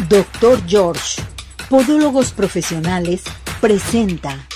Doctor 0.00 0.58
George, 0.66 1.22
Podólogos 1.68 2.32
Profesionales, 2.32 3.24
presenta. 3.60 4.48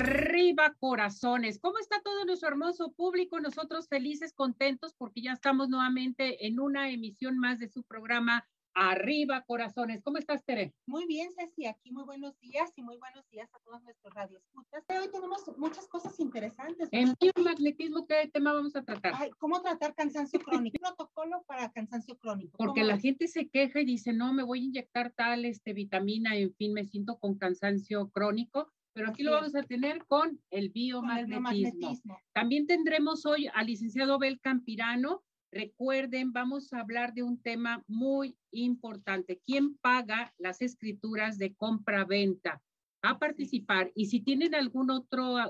Arriba 0.00 0.74
corazones. 0.80 1.60
¿Cómo 1.60 1.78
está 1.78 2.02
todo 2.02 2.24
nuestro 2.24 2.48
hermoso 2.48 2.90
público? 2.90 3.38
Nosotros 3.38 3.86
felices, 3.86 4.32
contentos 4.34 4.92
porque 4.98 5.22
ya 5.22 5.32
estamos 5.32 5.68
nuevamente 5.68 6.48
en 6.48 6.58
una 6.58 6.90
emisión 6.90 7.38
más 7.38 7.60
de 7.60 7.68
su 7.68 7.84
programa 7.84 8.44
Arriba 8.74 9.44
Corazones. 9.46 10.02
¿Cómo 10.02 10.18
estás, 10.18 10.44
Tere? 10.44 10.74
Muy 10.86 11.06
bien, 11.06 11.30
Ceci, 11.32 11.66
aquí 11.66 11.92
muy 11.92 12.04
buenos 12.04 12.38
días 12.40 12.72
y 12.74 12.82
muy 12.82 12.96
buenos 12.98 13.28
días 13.30 13.48
a 13.54 13.58
todos 13.60 13.82
nuestros 13.82 14.12
radioescuchas. 14.12 14.84
Hoy 14.88 15.08
tenemos 15.12 15.42
muchas 15.56 15.86
cosas 15.86 16.18
interesantes. 16.18 16.88
En 16.90 17.14
biomagnetismo, 17.20 18.06
¿qué 18.06 18.28
tema 18.32 18.52
vamos 18.52 18.74
a 18.74 18.82
tratar? 18.82 19.14
¿Cómo 19.38 19.62
tratar 19.62 19.94
cansancio 19.94 20.40
crónico? 20.40 20.76
protocolo 20.80 21.44
para 21.46 21.70
cansancio 21.70 22.16
crónico. 22.18 22.56
Porque 22.58 22.84
la 22.84 22.98
gente 22.98 23.28
se 23.28 23.48
queja 23.48 23.80
y 23.80 23.84
dice, 23.84 24.12
no, 24.12 24.32
me 24.32 24.42
voy 24.42 24.60
a 24.60 24.64
inyectar 24.64 25.12
tal 25.12 25.44
este, 25.44 25.72
vitamina, 25.72 26.36
en 26.36 26.52
fin, 26.54 26.72
me 26.72 26.84
siento 26.84 27.18
con 27.18 27.38
cansancio 27.38 28.10
crónico. 28.10 28.70
Pero 28.92 29.08
aquí 29.08 29.24
lo 29.24 29.32
vamos 29.32 29.56
a 29.56 29.62
tener 29.62 30.04
con 30.06 30.40
el 30.50 30.70
biomagnetismo. 30.70 31.42
Con 31.42 31.52
el 31.52 31.62
biomagnetismo. 31.62 32.18
También 32.32 32.66
tendremos 32.66 33.26
hoy 33.26 33.48
al 33.52 33.66
licenciado 33.66 34.14
Abel 34.14 34.40
Campirano, 34.40 35.24
Recuerden, 35.54 36.32
vamos 36.32 36.72
a 36.72 36.80
hablar 36.80 37.14
de 37.14 37.22
un 37.22 37.40
tema 37.40 37.84
muy 37.86 38.36
importante. 38.50 39.40
¿Quién 39.46 39.76
paga 39.76 40.34
las 40.36 40.60
escrituras 40.60 41.38
de 41.38 41.54
compra-venta? 41.54 42.60
A 43.02 43.20
participar. 43.20 43.92
Y 43.94 44.06
si 44.06 44.18
tienen 44.18 44.56
alguna 44.56 45.00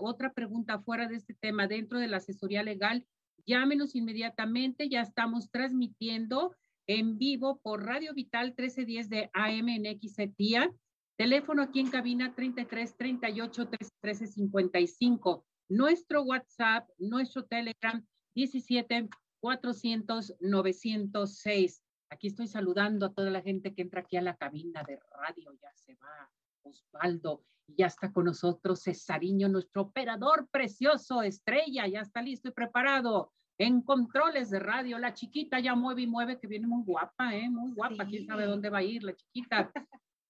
otra 0.00 0.34
pregunta 0.34 0.78
fuera 0.80 1.09
de 1.09 1.16
este 1.16 1.32
tema 1.32 1.66
dentro 1.68 1.98
de 1.98 2.09
la 2.09 2.18
asesoría 2.18 2.62
legal, 2.62 3.06
llámenos 3.46 3.95
inmediatamente. 3.95 4.90
Ya 4.90 5.00
estamos 5.00 5.50
transmitiendo 5.50 6.54
en 6.86 7.16
vivo 7.16 7.59
por 7.62 7.86
Radio 7.86 8.12
Vital 8.12 8.48
1310 8.48 9.09
de 9.09 9.30
AM 9.32 9.70
en 9.70 9.98
XETIA. 9.98 10.70
Teléfono 11.16 11.62
aquí 11.62 11.80
en 11.80 11.88
cabina 11.88 12.34
33 12.34 12.95
38 12.98 13.70
13 14.02 14.26
55. 14.26 15.46
Nuestro 15.70 16.24
WhatsApp, 16.24 16.86
nuestro 16.98 17.46
Telegram 17.46 18.04
17 18.34 19.09
400 19.45 20.37
906. 20.40 21.82
Aquí 22.09 22.28
estoy 22.28 22.46
saludando 22.46 23.04
a 23.04 23.12
toda 23.12 23.28
la 23.28 23.42
gente 23.42 23.74
que 23.74 23.82
entra 23.82 24.01
aquí 24.01 24.16
a 24.16 24.23
la 24.23 24.36
cabina 24.36 24.82
de 24.84 24.98
radio. 25.10 25.52
Ya 25.60 25.70
se 25.74 25.95
va 25.96 26.30
Osvaldo 26.62 27.45
y 27.66 27.74
ya 27.76 27.88
está 27.88 28.10
con 28.10 28.24
nosotros 28.24 28.82
Cesariño, 28.84 29.51
nuestro 29.51 29.82
operador 29.82 30.48
precioso, 30.51 31.20
estrella, 31.23 31.86
ya 31.86 32.01
está 32.01 32.23
listo 32.23 32.48
y 32.48 32.52
preparado. 32.52 33.34
En 33.59 33.82
controles 33.82 34.48
de 34.48 34.60
radio, 34.60 34.98
la 34.98 35.12
chiquita 35.12 35.60
ya 35.60 35.74
mueve 35.74 36.01
y 36.01 36.06
mueve, 36.06 36.40
que 36.40 36.46
viene 36.46 36.66
muy 36.66 36.82
guapa, 36.82 37.36
¿eh? 37.36 37.51
Muy 37.51 37.73
guapa. 37.73 38.06
¿Quién 38.06 38.24
sabe 38.24 38.46
dónde 38.46 38.70
va 38.70 38.79
a 38.79 38.82
ir 38.82 39.04
la 39.04 39.14
chiquita? 39.14 39.70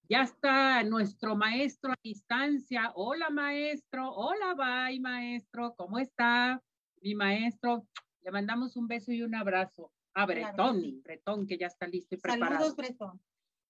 Ya 0.08 0.22
está 0.22 0.82
nuestro 0.82 1.36
maestro 1.36 1.92
a 1.92 1.96
distancia. 2.02 2.92
Hola, 2.96 3.30
maestro. 3.30 4.12
Hola, 4.12 4.54
bye, 4.54 4.98
maestro. 4.98 5.72
¿Cómo 5.76 5.98
está? 5.98 6.60
Mi 7.00 7.14
maestro, 7.14 7.86
le 8.24 8.30
mandamos 8.30 8.76
un 8.76 8.88
beso 8.88 9.12
y 9.12 9.22
un 9.22 9.34
abrazo 9.34 9.92
a 10.14 10.26
Bretón, 10.26 11.02
Bretón, 11.02 11.46
que 11.46 11.58
ya 11.58 11.66
está 11.66 11.86
listo 11.86 12.14
y 12.14 12.18
preparado. 12.18 12.54
Saludos, 12.54 12.76
Bretón. 12.76 13.20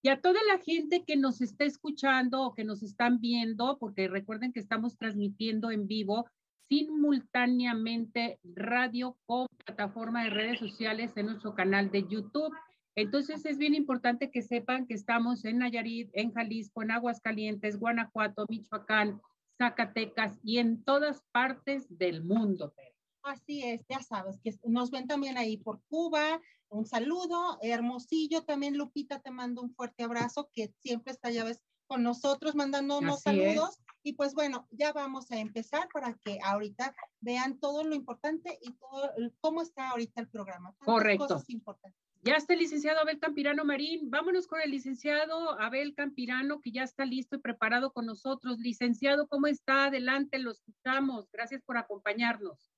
Y 0.03 0.11
a 0.11 0.21
toda 0.21 0.41
la 0.47 0.59
gente 0.59 1.05
que 1.05 1.17
nos 1.17 1.41
está 1.41 1.65
escuchando 1.65 2.43
o 2.43 2.55
que 2.55 2.63
nos 2.63 2.83
están 2.83 3.21
viendo, 3.21 3.79
porque 3.79 4.07
recuerden 4.07 4.53
que 4.53 4.61
estamos 4.61 4.97
transmitiendo 4.97 5.71
en 5.71 5.87
vivo 5.87 6.27
simultáneamente 6.69 8.39
radio 8.43 9.17
con 9.27 9.49
plataforma 9.65 10.25
de 10.25 10.31
redes 10.31 10.59
sociales 10.59 11.13
en 11.17 11.27
nuestro 11.27 11.55
canal 11.55 11.91
de 11.91 12.07
YouTube. 12.07 12.55
Entonces 12.95 13.45
es 13.45 13.59
bien 13.59 13.75
importante 13.75 14.31
que 14.31 14.43
sepan 14.43 14.87
que 14.87 14.95
estamos 14.95 15.45
en 15.45 15.59
Nayarit, 15.59 16.11
en 16.13 16.33
Jalisco, 16.33 16.83
en 16.83 16.93
Aguascalientes, 16.93 17.79
Guanajuato, 17.79 18.47
Michoacán, 18.49 19.21
Zacatecas 19.59 20.39
y 20.43 20.59
en 20.59 20.85
todas 20.85 21.23
partes 21.33 21.87
del 21.89 22.23
mundo. 22.23 22.75
Así 23.25 23.63
es, 23.63 23.85
ya 23.89 24.01
sabes, 24.01 24.39
que 24.43 24.55
nos 24.65 24.91
ven 24.91 25.07
también 25.07 25.39
ahí 25.39 25.57
por 25.57 25.81
Cuba. 25.89 26.41
Un 26.69 26.85
saludo, 26.85 27.59
Hermosillo, 27.63 28.43
también 28.45 28.77
Lupita 28.77 29.21
te 29.21 29.31
mando 29.31 29.63
un 29.63 29.75
fuerte 29.75 30.05
abrazo, 30.05 30.51
que 30.53 30.75
siempre 30.81 31.13
está, 31.13 31.31
ya 31.31 31.43
ves, 31.43 31.63
con 31.87 32.03
nosotros 32.03 32.55
mandándonos 32.55 33.23
saludos. 33.23 33.79
Y 34.03 34.13
pues 34.13 34.35
bueno, 34.35 34.69
ya 34.71 34.93
vamos 34.93 35.31
a 35.31 35.39
empezar 35.39 35.89
para 35.93 36.13
que 36.23 36.39
ahorita 36.45 36.95
vean 37.21 37.59
todo 37.59 37.83
lo 37.85 37.95
importante 37.95 38.59
y 38.61 38.73
todo 38.73 39.11
cómo 39.41 39.63
está 39.63 39.89
ahorita 39.89 40.21
el 40.21 40.29
programa. 40.29 40.75
Correcto. 40.85 41.43
Ya 42.21 42.37
está 42.37 42.53
el 42.55 42.61
licenciado 42.61 43.01
Abel 43.01 43.19
Campirano 43.19 43.65
Marín. 43.65 44.11
Vámonos 44.11 44.47
con 44.47 44.61
el 44.61 44.71
licenciado 44.71 45.59
Abel 45.61 45.95
Campirano, 45.95 46.61
que 46.61 46.73
ya 46.73 46.83
está 46.83 47.07
listo 47.07 47.37
y 47.37 47.41
preparado 47.41 47.93
con 47.93 48.05
nosotros. 48.05 48.59
Licenciado, 48.59 49.29
¿cómo 49.29 49.47
está? 49.47 49.87
Adelante, 49.87 50.39
lo 50.39 50.51
escuchamos. 50.51 51.31
Gracias 51.31 51.63
por 51.63 51.79
acompañarnos. 51.79 52.74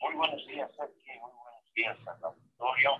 Muy 0.00 0.14
buenos 0.14 0.46
días, 0.46 0.70
Sergio. 0.76 1.20
Muy 1.22 1.30
buenos 1.32 1.72
días 1.74 1.96
al 2.06 2.24
auditorio. 2.24 2.90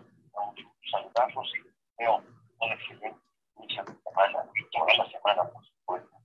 Saludarlos 0.91 1.53
y 1.57 2.03
veo 2.03 2.17
un 2.61 2.73
excelente 2.73 3.21
inicio 3.57 3.85
de 3.85 3.95
semana 4.03 4.45
y 4.55 4.71
toda 4.71 4.95
la 4.97 5.11
semana, 5.11 5.45
por 5.51 5.67
supuesto. 5.67 6.17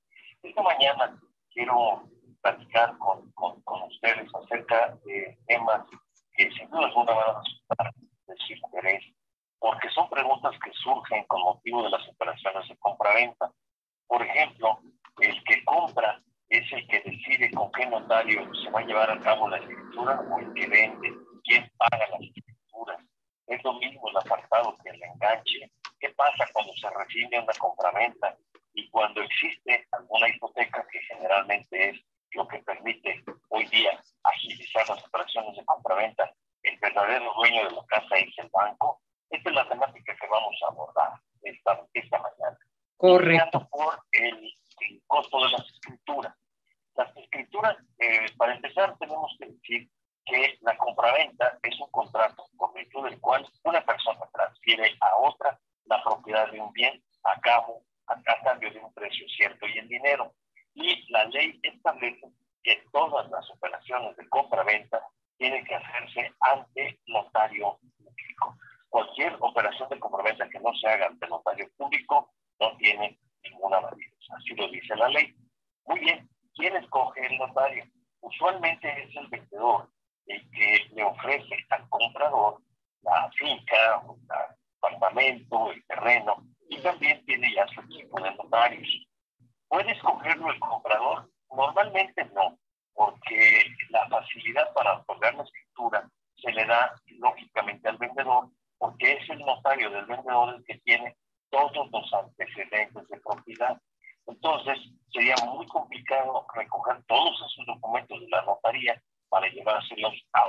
Esta 0.41 0.61
mañana 0.61 1.21
quiero 1.51 2.03
platicar 2.41 2.97
con, 2.99 3.31
con, 3.33 3.61
con 3.63 3.83
ustedes 3.83 4.29
acerca 4.33 4.97
de 5.05 5.37
temas 5.47 5.85
que 6.33 6.49
sin 6.51 6.69
duda 6.69 6.85
alguna 6.87 7.13
van 7.13 7.35
a 7.35 7.39
resultar 7.41 7.93
de 8.27 8.35
su 8.37 8.53
interés, 8.53 9.03
porque 9.59 9.89
son 9.89 10.09
preguntas 10.09 10.55
que 10.63 10.71
surgen 10.73 11.25
con 11.25 11.41
motivo 11.41 11.83
de 11.83 11.89
las 11.89 12.07
operaciones 12.07 12.67
de 12.69 12.77
compra-venta. 12.77 13.51
Por 14.07 14.21
ejemplo, 14.23 14.79
el 15.19 15.43
que 15.43 15.63
compra 15.65 16.21
es 16.49 16.71
el 16.71 16.87
que 16.87 17.01
decide 17.01 17.50
notario 17.91 18.49
se 18.55 18.69
va 18.71 18.79
a 18.79 18.85
llevar 18.85 19.11
a 19.11 19.19
cabo 19.19 19.49
la 19.49 19.57
escritura 19.57 20.19
o 20.19 20.39
el 20.39 20.53
que 20.53 20.67
vende, 20.67 21.13
quién 21.43 21.69
paga 21.77 22.07
las 22.07 22.21
escrituras. 22.21 22.97
Es 23.47 23.63
lo 23.63 23.73
mismo 23.73 24.09
el 24.09 24.17
apartado 24.17 24.77
que 24.81 24.89
el 24.89 25.03
enganche. 25.03 25.71
¿Qué 25.99 26.09
pasa 26.11 26.47
cuando 26.53 26.73
se 26.73 26.89
recibe 26.89 27.39
una 27.39 27.53
compraventa 27.59 28.35
y 28.73 28.89
cuando 28.89 29.21
existe 29.21 29.85
alguna 29.91 30.29
hipoteca 30.29 30.87
que 30.89 30.99
generalmente 31.01 31.89
es 31.89 32.01
lo 32.31 32.47
que 32.47 32.59
permite 32.59 33.23
hoy 33.49 33.65
día 33.65 34.01
agilizar 34.23 34.87
las 34.87 35.05
operaciones 35.05 35.55
de 35.57 35.65
compraventa? 35.65 36.33
El 36.63 36.79
verdadero 36.79 37.33
dueño 37.35 37.65
de 37.65 37.75
la 37.75 37.85
casa 37.87 38.15
es 38.15 38.33
el 38.37 38.49
banco. 38.49 39.01
Esta 39.29 39.49
es 39.49 39.55
la 39.55 39.67
temática 39.67 40.15
que 40.15 40.27
vamos 40.27 40.55
a 40.63 40.71
abordar 40.71 41.11
esta, 41.43 41.85
esta 41.93 42.17
mañana. 42.19 42.57
Correcto. 42.95 43.67
Por 43.69 43.99
el, 44.13 44.53
el 44.79 45.01
costo 45.07 45.43
de 45.43 45.51
las 45.51 45.67
escrituras. 45.67 46.35
Las 46.95 47.15
escrituras, 47.15 47.77
eh, 47.99 48.25
para 48.37 48.53
empezar, 48.53 48.97
tenemos 48.97 49.33
que 49.39 49.47
decir 49.47 49.89
que 50.25 50.57
la 50.61 50.77
compraventa 50.77 51.57
es 51.63 51.79
un 51.79 51.89
contrato 51.89 52.45
por 52.57 52.73
virtud 52.73 53.05
del 53.05 53.19
cual 53.19 53.47
una 53.63 53.83
persona 53.85 54.19
transfiere 54.33 54.95
a 54.99 55.15
otra 55.17 55.59
la 55.85 56.03
propiedad 56.03 56.51
de 56.51 56.59
un 56.59 56.71
bien 56.73 57.01
a 57.23 57.39
cabo, 57.39 57.83
a, 58.07 58.21
cambio 58.43 58.71
de 58.71 58.79
un 58.79 58.93
precio 58.93 59.25
cierto 59.29 59.67
y 59.67 59.77
en 59.77 59.87
dinero. 59.87 60.33
Y 60.73 61.11
la 61.11 61.25
ley 61.25 61.59
establece 61.63 62.27
que 62.63 62.83
todas 62.91 63.29
las 63.31 63.49
operaciones 63.49 64.15
de 64.17 64.27
compra-venta 64.29 65.01
tienen 65.37 65.65
que 65.65 65.75
hacerse 65.75 66.33
ante 66.41 66.99
notario 67.07 67.79
público. 67.97 68.57
Cualquier 68.89 69.37
operación 69.39 69.89
de 69.89 69.99
compraventa 69.99 70.49
que 70.49 70.59
no 70.59 70.73
se 70.75 70.87
haga 70.87 71.07
ante 71.07 71.27
notario 71.27 71.69
público 71.77 72.31
no 72.59 72.77
tiene 72.77 73.17
ninguna 73.43 73.79
validez. 73.79 74.13
Así 74.37 74.53
lo 74.55 74.67
dice 74.67 74.95
la 74.95 75.07
ley. 75.09 75.33
Muy 75.85 75.99
bien, 75.99 76.29
¿Quién 76.53 76.75
escoge 76.75 77.25
el 77.25 77.37
notario? 77.37 77.85
Usualmente 78.19 79.03
es 79.03 79.15
el 79.15 79.27
vendedor 79.27 79.89
el 80.27 80.51
que 80.51 80.89
le 80.93 81.03
ofrece 81.03 81.55
al 81.69 81.87
comprador 81.89 82.61
la 83.01 83.31
finca, 83.31 84.03
el 84.05 84.27
apartamento, 84.77 85.71
el 85.71 85.83
terreno, 85.85 86.45
y 86.69 86.77
también 86.81 87.25
tiene 87.25 87.53
ya 87.53 87.65
su 87.67 87.81
equipo 87.81 88.21
de 88.21 88.35
notarios. 88.35 89.07
¿Puede 89.67 89.91
escogerlo 89.93 90.51
el 90.51 90.59
comprador? 90.59 91.31
Normalmente 91.49 92.25
no, 92.25 92.57
porque 92.93 93.65
la 93.89 94.07
facilidad 94.09 94.71
para 94.73 94.99
otorgar 94.99 95.33
la 95.35 95.43
escritura 95.43 96.09
se 96.35 96.51
le 96.51 96.65
da 96.65 96.93
lógicamente 97.17 97.89
al 97.89 97.97
vendedor, 97.97 98.49
porque 98.77 99.13
es 99.13 99.29
el 99.29 99.39
notario 99.39 99.89
del 99.89 100.05
vendedor 100.05 100.55
el 100.55 100.63
que 100.65 100.77
tiene 100.79 101.15
todos 101.49 101.89
los 101.91 102.13
antecedentes 102.13 103.07
de 103.07 103.19
propiedad. 103.19 103.81
Entonces, 104.27 104.77
sería 105.11 105.35
muy 105.45 105.67
complicado 105.67 106.45
recoger 106.53 107.03
todos 107.07 107.35
esos 107.51 107.65
documentos 107.65 108.19
de 108.19 108.29
la 108.29 108.43
notaría 108.43 109.01
para 109.29 109.47
llevárselos 109.49 110.13
a 110.33 110.47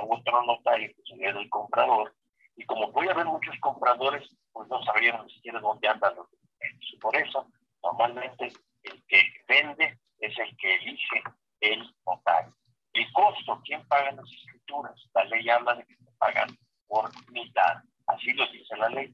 que 0.79 1.03
sería 1.05 1.33
del 1.33 1.49
comprador. 1.49 2.15
Y 2.55 2.65
como 2.65 2.91
puede 2.91 3.11
haber 3.11 3.25
muchos 3.25 3.55
compradores, 3.59 4.29
pues 4.51 4.67
no 4.69 4.83
sabrían 4.83 5.25
ni 5.25 5.33
siquiera 5.33 5.59
dónde 5.59 5.87
andan 5.87 6.15
los 6.15 6.29
documentos. 6.29 6.95
Por 7.01 7.15
eso, 7.15 7.47
normalmente, 7.81 8.53
el 8.83 9.03
que 9.07 9.23
vende 9.47 9.99
es 10.19 10.37
el 10.37 10.55
que 10.57 10.75
elige 10.75 11.23
el 11.61 11.95
notario. 12.05 12.53
El 12.93 13.11
costo, 13.11 13.61
¿quién 13.65 13.85
paga 13.87 14.11
las 14.11 14.29
escrituras? 14.31 14.93
La 15.15 15.23
ley 15.25 15.49
habla 15.49 15.75
de 15.75 15.85
que 15.85 15.95
se 15.95 16.11
pagan 16.17 16.49
por 16.87 17.09
mitad. 17.31 17.81
Así 18.07 18.33
lo 18.33 18.45
dice 18.51 18.75
la 18.77 18.89
ley. 18.89 19.13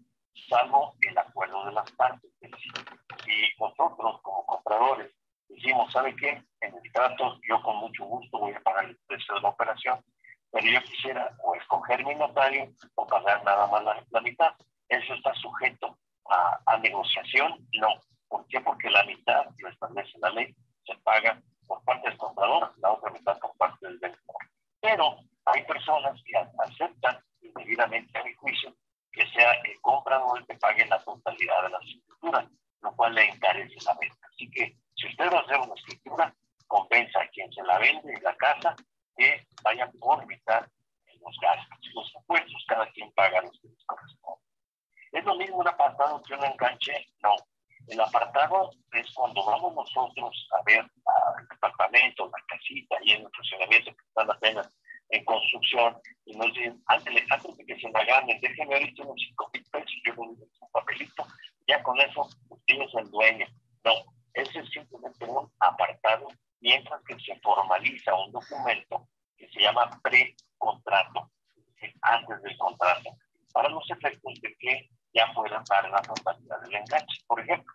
salvo 0.50 0.96
el 1.02 1.18
acuerdo 1.18 1.66
de 1.66 1.72
las 1.74 1.92
partes. 1.94 2.30
Si 2.42 3.32
nosotros 3.60 4.22
como 4.22 4.46
compradores 4.46 5.12
decimos, 5.48 5.92
¿sabe 5.92 6.16
qué? 6.16 6.44
En 6.62 6.76
el 6.76 6.92
trato 6.92 7.40
yo 7.48 7.62
con 7.62 7.78
mucho 7.78 8.06
gusto 8.06 8.40
voy 8.40 8.54
a 8.54 8.60
pagar 8.62 8.86
el 8.86 8.98
precio 9.08 9.36
de 9.36 9.42
la 9.42 9.50
operación, 9.50 10.04
pero 10.52 10.66
yo 10.68 10.82
quisiera 10.84 11.32
o 11.44 11.56
escoger 11.56 12.04
mi 12.06 12.16
notario 12.16 12.72
o 12.96 13.08
pagar 13.08 13.44
nada 13.44 13.68
más 13.68 13.84
la, 14.10 14.22
mitad. 14.22 14.54
Eso 14.88 15.14
está 15.14 15.34
sujeto 15.36 15.98
a, 16.30 16.60
a, 16.66 16.78
negociación, 16.78 17.68
no. 17.74 17.90
¿Por 18.28 18.46
qué? 18.48 18.60
Porque 18.62 18.90
la 18.90 19.04
mitad, 19.06 19.46
lo 19.58 19.70
establece 19.70 20.18
la 20.20 20.30
ley, 20.32 20.56
se 20.86 20.96
paga 21.00 21.42
por 21.68 21.84
parte 21.84 22.10
del 22.10 22.18
comprador, 22.18 22.74
la 22.78 22.92
otra 22.92 23.12
mitad 23.12 23.38
por 23.40 23.56
parte 23.58 23.88
del 23.88 24.00
vendedor. 24.00 24.38
Pero 24.82 25.18
hay 25.46 25.64
personas 25.66 26.22
que 26.26 26.38
aceptan 26.38 27.20
indebidamente 27.42 28.18
a 28.18 28.24
mi 28.24 28.34
juicio 28.34 28.76
que 29.12 29.28
sea 29.32 29.54
el 29.64 29.80
comprador 29.82 30.40
el 30.40 30.46
que 30.46 30.56
pague 30.56 30.86
la 30.86 31.00
totalidad 31.04 31.64
de 31.64 31.70
la 31.70 31.80
escritura, 31.80 32.50
lo 32.82 32.96
cual 32.96 33.16
le 33.16 33.26
encarece 33.26 33.76
la 33.86 33.96
venta. 34.00 34.28
Así 34.32 34.50
que 34.52 34.78
si 34.96 35.08
usted 35.08 35.32
va 35.32 35.40
a 35.40 35.42
hacer 35.42 35.58
una 35.58 35.74
escritura, 35.74 36.36
compensa 36.68 37.22
a 37.22 37.28
quien 37.30 37.52
se 37.52 37.64
la 37.64 37.80
vende 37.80 38.14
la 38.22 38.36
casa 38.36 38.76
que 39.20 39.46
vaya 39.64 39.92
por 40.00 40.26
mitad 40.26 40.66
en 41.06 41.20
los 41.20 41.38
gastos 41.42 41.78
los 41.94 42.16
impuestos, 42.16 42.66
cada 42.68 42.90
quien 42.92 43.12
paga 43.12 43.42
los 43.42 43.60
que 43.60 43.68
les 43.68 43.86
corresponde. 43.86 44.46
¿Es 45.12 45.26
lo 45.26 45.36
mismo 45.36 45.58
un 45.58 45.68
apartado 45.68 46.22
que 46.24 46.34
un 46.34 46.46
enganche? 46.46 46.94
No. 47.22 47.36
El 47.88 48.00
apartado 48.00 48.72
es 48.94 49.12
cuando 49.14 49.44
vamos 49.46 49.74
nosotros 49.74 50.48
a 50.58 50.64
ver 50.64 50.80
el 50.80 51.48
departamento, 51.50 52.30
la 52.30 52.44
casita 52.48 52.96
y 53.04 53.12
el 53.14 53.28
funcionamiento 53.36 53.92
que 53.92 54.06
están 54.08 54.32
apenas 54.32 54.72
en 55.10 55.26
construcción 55.26 55.98
y 56.26 56.38
nos 56.38 56.54
dicen, 56.54 56.82
antes, 56.86 57.24
antes 57.32 57.58
de 57.58 57.66
que 57.66 57.80
se 57.80 57.90
me 57.90 58.06
ganen, 58.06 58.40
déjenme 58.40 58.76
ahorita 58.76 59.04
unos 59.04 59.22
cinco 59.28 59.50
mil 59.54 59.64
pesos, 59.72 60.02
yo 60.06 60.14
un 60.18 60.50
papelito, 60.72 61.26
ya 61.68 61.82
con 61.82 62.00
eso 62.00 62.30
usted 62.50 62.82
es 62.82 62.94
el 62.96 63.10
dueño. 63.10 63.48
No, 63.84 63.92
ese 64.34 64.60
es 64.60 64.70
simplemente 64.70 65.26
un 65.26 65.52
apartado, 65.60 66.28
mientras 66.62 67.02
que 67.04 67.20
se 67.20 67.40
formaliza 67.40 68.16
un 68.16 68.32
documento 68.32 69.08
que 69.38 69.50
se 69.50 69.62
llama 69.62 69.90
precontrato, 70.04 71.32
antes 72.02 72.42
del 72.42 72.58
contrato, 72.58 73.10
para 73.54 73.70
los 73.70 73.90
efectos 73.90 74.34
de 74.42 74.56
que 74.58 74.90
ya 75.14 75.32
puedan 75.34 75.64
dar 75.70 75.90
la 75.90 76.02
totalidad 76.02 76.62
del 76.62 76.76
enganche. 76.76 77.24
Por 77.28 77.40
ejemplo, 77.40 77.74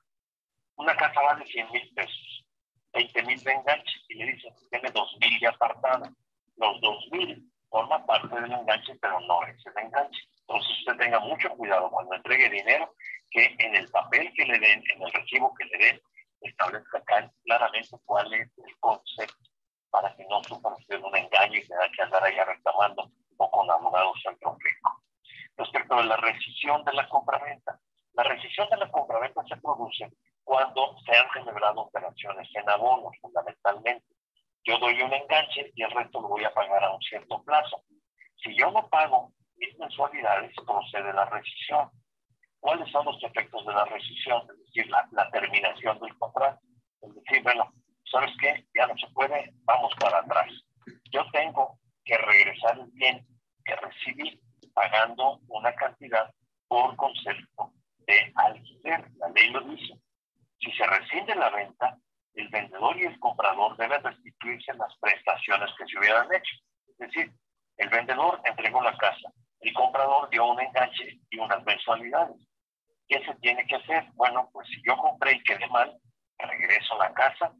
una 0.77 0.97
casa 0.97 1.21
vale 1.21 1.47
100 1.47 1.71
mil 1.73 1.95
pesos, 1.95 2.47
20 2.93 3.23
mil 3.23 3.43
de 3.43 3.53
enganche, 3.53 3.95
y 4.09 4.15
le 4.15 4.33
dicen, 4.33 4.55
tiene 4.71 4.91
2 4.91 5.17
mil 5.21 5.41
ya 5.41 5.51
apartado. 5.51 6.09
Los 6.57 6.81
2 6.81 7.09
mil 7.13 7.51
forman 7.69 8.07
parte 8.07 8.41
del 8.41 8.53
enganche, 8.53 8.95
pero 9.01 9.21
no 9.21 9.43
es 9.47 9.57
el 9.67 9.85
enganche. 9.85 10.21
Entonces 10.41 10.79
usted 10.81 10.97
tenga 10.97 11.19
mucho 11.21 11.49
cuidado 11.51 11.91
cuando 11.91 12.15
entregue 12.15 12.51
dinero, 12.51 12.95
que 13.31 13.57
en 13.59 13.75
el 13.75 13.89
papel 13.89 14.33
que 14.35 14.45
le 14.45 14.59
den, 14.59 14.83
en 14.95 15.03
el 15.03 15.13
recibo 15.13 15.55
que 15.55 15.65
le 15.65 15.79
den, 15.79 16.01
establezca 16.49 17.03
claramente 17.45 17.97
cuál 18.05 18.33
es 18.35 18.51
el 18.59 18.79
concepto 18.81 19.51
para 19.91 20.15
que 20.17 20.25
no 20.27 20.43
sufra 20.43 20.75
usted 20.75 21.01
un 21.01 21.17
engaño 21.17 21.59
y 21.59 21.69
tenga 21.69 21.89
que 21.91 22.03
andar 22.03 22.25
ahí 22.25 22.37
reclamando 22.37 23.11
o 23.37 23.51
con 23.51 23.71
abogados 23.71 24.21
al 24.27 24.39
conflicto. 24.39 24.91
Respecto 25.57 25.95
a 25.95 26.03
la 26.03 26.17
rescisión 26.17 26.85
de 26.85 26.93
la 26.93 27.09
compraventa, 27.09 27.79
la 28.15 28.25
rescisión 28.25 28.69
de 28.71 28.77
la 28.77 28.91
compraventa 28.91 29.43
se 29.49 29.57
produce 29.57 30.13
cuando 30.43 30.97
se 31.05 31.17
han 31.17 31.31
celebrado 31.33 31.83
operaciones 31.83 32.49
en 32.55 32.69
abonos, 32.69 33.13
fundamentalmente. 33.21 34.07
Yo 34.65 34.79
doy 34.79 35.01
un 35.03 35.13
enganche 35.13 35.73
y 35.75 35.83
el 35.83 35.91
resto 35.91 36.21
lo 36.21 36.29
voy 36.29 36.45
a 36.45 36.55
pagar 36.55 36.85
a 36.85 36.95
un 36.95 37.01
cierto 37.03 37.43
plazo. 37.43 37.83
Si 38.43 38.57
yo 38.57 38.71
no 38.71 38.89
pago 38.89 39.33
mis 39.57 39.79
mensualidades, 39.79 40.55
procede 40.67 41.13
la 41.13 41.25
rescisión. 41.27 41.91
¿Cuáles 42.65 42.91
son 42.91 43.05
los 43.05 43.23
efectos 43.23 43.67
de 43.67 43.75
la 43.75 43.85
rescisión? 43.85 44.41
Es 44.51 44.59
decir, 44.65 44.91
la, 44.91 45.07
la 45.13 45.31
terminación 45.31 46.01
del 46.01 46.17
contrato. 46.17 46.59
Es 47.03 47.15
decir, 47.15 47.43
bueno, 47.43 47.71
¿sabes 48.11 48.31
qué? 48.41 48.67
Ya 48.75 48.87
no 48.87 48.97
se 48.97 49.07
puede, 49.09 49.53
vamos 49.65 49.93
para 50.01 50.21
atrás. 50.21 50.51
Yo 51.13 51.31
tengo 51.31 51.79
que 52.07 52.17
regresar 52.17 52.79
el 52.79 52.91
bien 52.93 53.27
que 53.67 53.77
recibí 53.77 54.41
pagando 54.73 55.41
una 55.49 55.75
cantidad 55.75 56.33
por 56.67 56.97
concepto 56.97 57.75
de 58.07 58.33
alquiler. 58.35 59.11
La 59.19 59.29
ley 59.29 59.51
lo 59.51 59.61
dice. 59.61 60.01
Si 60.59 60.73
se 60.73 60.87
rescinde 60.87 61.35
la 61.35 61.51
venta, 61.51 61.99
el 62.33 62.49
vendedor 62.49 62.97
y 62.97 63.05
el 63.05 63.21
comprador 63.21 63.77
deben 63.77 64.03
restituirse 64.03 64.73
las 64.73 64.97
prestaciones 65.01 65.69
que 65.77 65.85
se 65.85 65.99
hubieran 65.99 66.33
hecho. 66.33 66.57
Es 66.89 66.97
decir, 66.97 67.31
el 67.77 67.91
vendedor 67.91 68.41
entregó 68.43 68.83
la 68.83 68.97
casa, 68.97 69.31
el 69.61 69.75
comprador 69.75 70.31
dio 70.31 70.47
un 70.47 70.59
enganche 70.63 71.21
y 71.29 71.39
unas 71.39 71.63
mensualidades. 71.63 72.54
¿Qué 73.09 73.25
se 73.25 73.35
tiene 73.37 73.67
que 73.67 73.77
hacer? 73.77 74.05
Bueno, 74.15 74.49
pues 74.53 74.67
si 74.69 74.83
yo 74.87 74.97
compré 74.97 75.33
y 75.33 75.43
quedé 75.43 75.67
mal, 75.69 75.99
regreso 76.39 76.95
a 76.95 77.09
la 77.09 77.15
casa 77.15 77.53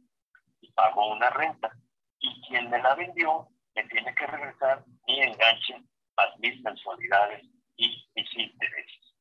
y 0.61 0.71
pago 0.71 1.11
una 1.13 1.29
renta. 1.29 1.71
Y 2.19 2.41
quien 2.47 2.69
me 2.69 2.81
la 2.81 2.95
vendió 2.95 3.47
me 3.75 3.83
tiene 3.85 4.13
que 4.15 4.27
regresar 4.27 4.83
mi 5.07 5.21
enganche 5.21 5.75
más 6.17 6.37
mis 6.39 6.61
mensualidades 6.61 7.43
y 7.75 8.09
mis 8.15 8.37
intereses, 8.37 9.15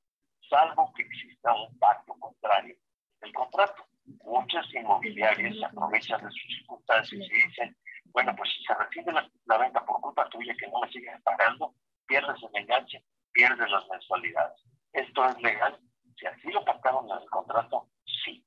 salvo 0.48 0.92
que 0.94 1.02
exista 1.02 1.52
un 1.54 1.76
pacto 1.78 2.14
contrario 2.20 2.76
del 3.20 3.32
contrato. 3.32 3.84
Muchas 4.22 4.64
inmobiliarias 4.74 5.56
aprovechan 5.64 6.22
de 6.22 6.30
sus 6.30 6.56
circunstancias 6.58 7.20
y 7.20 7.46
dicen, 7.46 7.76
bueno, 8.12 8.34
pues 8.36 8.50
si 8.52 8.62
se 8.64 8.74
recibe 8.74 9.12
la, 9.12 9.58
venta 9.58 9.84
por 9.84 10.00
culpa 10.00 10.28
tuya 10.28 10.54
que 10.58 10.68
no 10.68 10.80
me 10.80 10.92
sigues 10.92 11.20
pagando, 11.22 11.74
pierdes 12.06 12.36
el 12.42 12.60
enganche, 12.60 13.02
pierdes 13.32 13.68
las 13.70 13.88
mensualidades. 13.88 14.62
¿Esto 14.92 15.28
es 15.28 15.42
legal? 15.42 15.80
Si 16.24 16.28
así 16.28 16.52
lo 16.52 16.64
pactaron 16.64 17.04
en 17.10 17.18
el 17.18 17.28
contrato, 17.28 17.88
sí. 18.24 18.42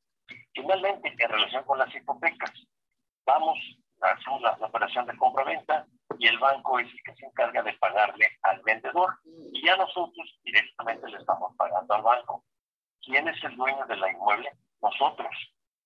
Finalmente, 0.51 1.13
en 1.15 1.29
relación 1.29 1.63
con 1.63 1.77
las 1.77 1.94
hipotecas, 1.94 2.51
vamos 3.24 3.59
a 4.01 4.07
hacer 4.07 4.41
la, 4.41 4.57
la 4.57 4.65
operación 4.65 5.06
de 5.06 5.15
compra-venta, 5.15 5.85
y 6.18 6.25
el 6.25 6.39
banco 6.39 6.79
es 6.79 6.91
el 6.91 7.03
que 7.03 7.13
se 7.13 7.27
encarga 7.27 7.62
de 7.62 7.74
pagarle 7.74 8.29
al 8.41 8.63
vendedor 8.63 9.19
y 9.53 9.63
ya 9.63 9.75
nosotros 9.75 10.39
directamente 10.44 11.07
le 11.07 11.18
estamos 11.18 11.56
pagando 11.56 11.94
al 11.94 12.01
banco. 12.01 12.44
¿Quién 13.01 13.27
es 13.27 13.44
el 13.44 13.56
dueño 13.56 13.85
de 13.85 13.97
la 13.97 14.12
inmueble? 14.12 14.51
Nosotros. 14.81 15.29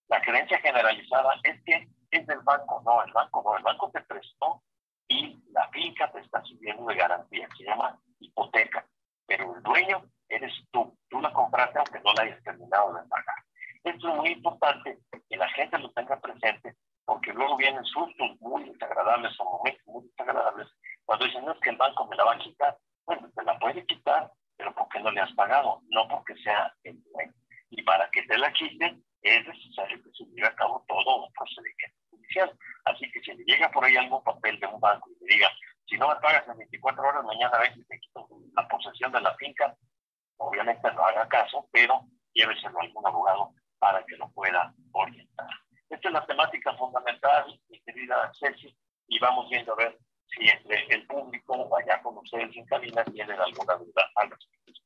La 0.08 0.22
creencia 0.22 0.60
generalizada 0.60 1.34
es 1.44 1.62
que 1.66 1.90
es 2.12 2.26
del 2.26 2.40
banco. 2.40 2.82
No, 2.86 3.04
el 3.04 3.12
banco 3.12 3.44
no. 3.44 3.58
El 3.58 3.64
banco 3.64 3.92
te 3.92 4.00
prestó 4.02 4.64
y 5.10 5.38
la 5.52 5.68
finca 5.70 6.10
te 6.14 6.20
está 6.20 6.42
subiendo 6.44 6.86
de 6.86 6.96
garantía. 6.96 7.50
Se 7.58 7.66
llama 7.66 8.00
hipoteca. 8.20 8.86
Pero 9.26 9.54
el 9.56 9.64
dueño 9.64 10.06
eres 10.36 10.54
tú. 10.72 10.98
Tú 11.10 11.22
la 11.22 11.32
compraste 11.34 11.78
aunque 11.78 12.00
no 12.00 12.14
la 12.14 12.24
hayas 12.24 12.44
terminado 12.44 12.94
de 12.94 13.08
pagar. 13.08 13.36
Esto 13.84 14.10
es 14.10 14.16
muy 14.16 14.30
importante 14.30 15.00
que 15.30 15.38
la 15.38 15.50
gente 15.50 15.78
lo 15.78 15.92
tenga 15.92 16.20
presente 16.20 16.76
porque 17.06 17.34
luego 17.34 17.58
vienen 17.58 17.84
sustos 17.86 18.40
muy 18.40 18.64
desagradables 18.70 19.34
o 19.40 19.44
momentos 19.44 19.86
muy 19.88 20.08
desagradables 20.08 20.68
cuando 21.06 21.26
dicen, 21.26 21.44
no 21.44 21.52
es 21.52 21.60
que 21.60 21.72
el 21.72 21.78
banco 21.78 22.08
me 22.08 22.16
la 22.16 22.24
va 22.24 22.34
a 22.34 22.38
quitar. 22.38 22.78
Bueno, 23.06 23.30
te 23.36 23.44
la 23.44 23.60
puede 23.60 23.86
quitar, 23.86 24.32
pero 24.56 24.74
porque 24.74 25.00
no 25.02 25.12
le 25.12 25.20
has 25.20 25.34
pagado, 25.34 25.82
no 25.90 26.08
porque 26.08 26.36
sea 26.38 26.74
el 26.84 27.04
dueño. 27.04 27.34
Y 27.70 27.82
para 27.84 28.10
que 28.12 28.24
te 28.24 28.38
la 28.38 28.52
quiten, 28.54 29.04
es 29.22 29.46
necesario 29.46 30.02
que 30.02 30.12
se 30.12 30.24
lleve 30.26 30.48
a 30.48 30.56
cabo 30.56 30.86
todo 30.88 31.26
un 31.26 31.34
procedimiento 31.34 31.98
judicial. 32.10 32.58
Así 32.86 33.12
que 33.12 33.20
si 33.22 33.34
le 33.34 33.44
llega 33.44 33.70
por 33.72 33.84
ahí 33.84 33.98
algún 33.98 34.24
papel 34.24 34.60
de 34.60 34.68
un 34.68 34.80
banco 34.80 35.10
y 35.10 35.26
le 35.26 35.36
diga, 35.36 35.50
si 35.86 35.98
no 35.98 36.08
me 36.08 36.16
pagas 36.16 36.48
en 36.48 36.58
24 36.58 37.04
horas, 37.04 37.24
mañana 37.26 37.58
ven 37.58 37.80
y 37.80 37.84
te 37.84 38.00
quito 38.00 38.28
la 38.56 38.68
posesión 38.68 39.12
de 39.12 39.22
la 39.22 39.36
finca, 39.36 39.76
obviamente 40.42 40.92
no 40.94 41.06
haga 41.06 41.28
caso, 41.28 41.68
pero 41.72 42.06
lléveselo 42.34 42.80
a 42.80 42.84
algún 42.84 43.06
abogado 43.06 43.54
para 43.80 44.04
que 44.06 44.18
lo 44.18 44.30
pueda 44.32 44.74
orientar. 44.92 45.50
Esta 45.90 46.08
es 46.08 46.14
la 46.14 46.26
temática 46.26 46.74
fundamental, 46.78 47.60
mi 47.70 47.80
querida 47.82 48.32
Ceci, 48.40 48.76
y 49.08 49.20
vamos 49.20 49.50
viendo 49.50 49.74
a 49.74 49.76
ver 49.76 50.00
si 50.28 50.48
el 50.90 51.06
público 51.08 51.70
allá 51.76 52.02
con 52.02 52.18
ustedes 52.18 52.56
en 52.56 52.66
cabina 52.66 53.04
tienen 53.06 53.40
alguna 53.40 53.76
duda 53.76 54.10
al 54.16 54.30
respecto. 54.30 54.82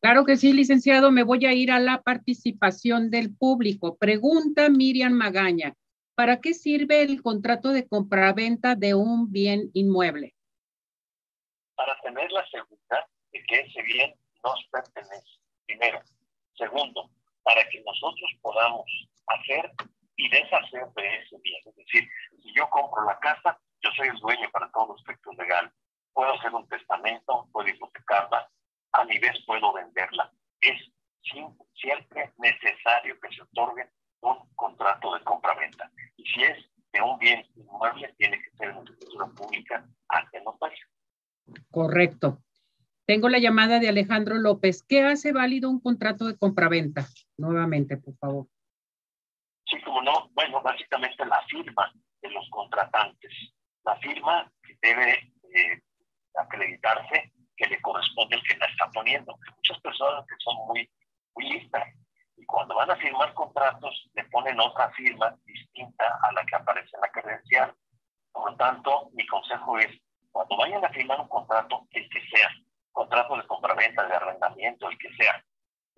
Claro 0.00 0.24
que 0.24 0.36
sí, 0.36 0.52
licenciado. 0.52 1.10
Me 1.10 1.24
voy 1.24 1.46
a 1.46 1.52
ir 1.52 1.72
a 1.72 1.80
la 1.80 2.00
participación 2.00 3.10
del 3.10 3.34
público. 3.34 3.96
Pregunta 3.96 4.68
Miriam 4.68 5.12
Magaña. 5.12 5.74
¿Para 6.14 6.40
qué 6.40 6.54
sirve 6.54 7.02
el 7.02 7.22
contrato 7.22 7.70
de 7.70 7.88
compraventa 7.88 8.76
de 8.76 8.94
un 8.94 9.32
bien 9.32 9.70
inmueble? 9.74 10.34
Para 11.74 11.98
tener 12.00 12.30
la 12.30 12.46
seguridad 12.46 13.04
de 13.32 13.42
que 13.48 13.60
ese 13.60 13.82
bien 13.82 14.14
nos 14.46 14.64
pertenece, 14.70 15.40
primero. 15.66 16.00
Segundo, 16.54 17.10
para 17.42 17.68
que 17.68 17.82
nosotros 17.82 18.30
podamos 18.40 18.86
hacer 19.26 19.72
y 20.16 20.28
deshacer 20.30 20.86
de 20.94 21.16
ese 21.18 21.36
bien. 21.42 21.60
Es 21.66 21.76
decir, 21.76 22.08
si 22.42 22.54
yo 22.54 22.68
compro 22.70 23.04
la 23.04 23.18
casa, 23.18 23.58
yo 23.82 23.90
soy 23.96 24.08
el 24.08 24.18
dueño 24.18 24.48
para 24.52 24.70
todos 24.70 24.88
los 24.90 25.02
efectos 25.02 25.36
legales. 25.36 25.72
Puedo 26.12 26.32
hacer 26.32 26.54
un 26.54 26.66
testamento, 26.68 27.48
puedo 27.52 27.68
hipotecarla, 27.68 28.48
a 28.92 29.04
mi 29.04 29.18
vez 29.18 29.36
puedo 29.46 29.72
venderla. 29.72 30.32
Es 30.60 30.80
siempre 31.74 32.32
necesario 32.38 33.18
que 33.20 33.34
se 33.34 33.42
otorgue 33.42 33.90
un 34.20 34.38
contrato 34.54 35.14
de 35.14 35.24
compraventa. 35.24 35.90
Y 36.16 36.24
si 36.24 36.44
es 36.44 36.70
de 36.92 37.02
un 37.02 37.18
bien 37.18 37.44
inmueble, 37.56 38.14
tiene 38.16 38.40
que 38.40 38.50
ser 38.56 38.70
en 38.70 38.78
escritura 38.78 39.26
pública 39.26 39.84
ante 40.08 40.40
notario. 40.40 40.86
Correcto. 41.70 42.38
Tengo 43.06 43.28
la 43.28 43.38
llamada 43.38 43.78
de 43.78 43.88
Alejandro 43.88 44.34
López. 44.36 44.82
¿Qué 44.82 45.04
hace 45.04 45.32
válido 45.32 45.70
un 45.70 45.80
contrato 45.80 46.26
de 46.26 46.36
compraventa? 46.36 47.06
Nuevamente, 47.38 47.96
por 47.96 48.16
favor. 48.16 48.46
Sí, 49.64 49.80
como 49.82 50.02
no. 50.02 50.28
Bueno, 50.34 50.60
básicamente 50.60 51.24
la 51.24 51.40
firma 51.48 51.92
de 52.20 52.30
los 52.30 52.48
contratantes. 52.50 53.32
La 53.84 53.94
firma 53.96 54.50
que 54.60 54.76
debe 54.82 55.32
eh, 55.54 55.82
acreditarse 56.34 57.32
que 57.56 57.66
le 57.66 57.80
corresponde 57.80 58.36
el 58.36 58.42
que 58.42 58.58
la 58.58 58.66
está 58.66 58.90
poniendo. 58.90 59.38
Muchas 59.56 59.80
personas 59.80 60.26
que 60.26 60.34
son 60.40 60.56
muy, 60.66 60.90
muy 61.36 61.48
listas 61.48 61.84
y 62.36 62.44
cuando 62.44 62.74
van 62.74 62.90
a 62.90 62.96
firmar 62.96 63.32
contratos 63.34 64.10
le 64.14 64.24
ponen 64.24 64.60
otra 64.60 64.90
firma 64.90 65.34
distinta 65.44 66.04
a 66.22 66.32
la 66.32 66.44
que 66.44 66.56
aparece 66.56 66.90
en 66.94 67.00
la 67.00 67.10
credencial. 67.10 67.74
Por 68.32 68.50
lo 68.50 68.56
tanto, 68.56 69.10
mi 69.14 69.24
consejo 69.26 69.78
es, 69.78 69.90
cuando 70.32 70.56
vayan 70.56 70.84
a 70.84 70.90
firmar 70.90 71.20
un 71.20 71.28
contrato, 71.28 71.86
el 71.92 72.08
que 72.10 72.20
sea, 72.28 72.50
contrato 72.96 73.36
de 73.36 73.46
compraventa, 73.46 74.06
de 74.06 74.14
arrendamiento, 74.14 74.88
el 74.88 74.96
que 74.96 75.14
sea, 75.16 75.44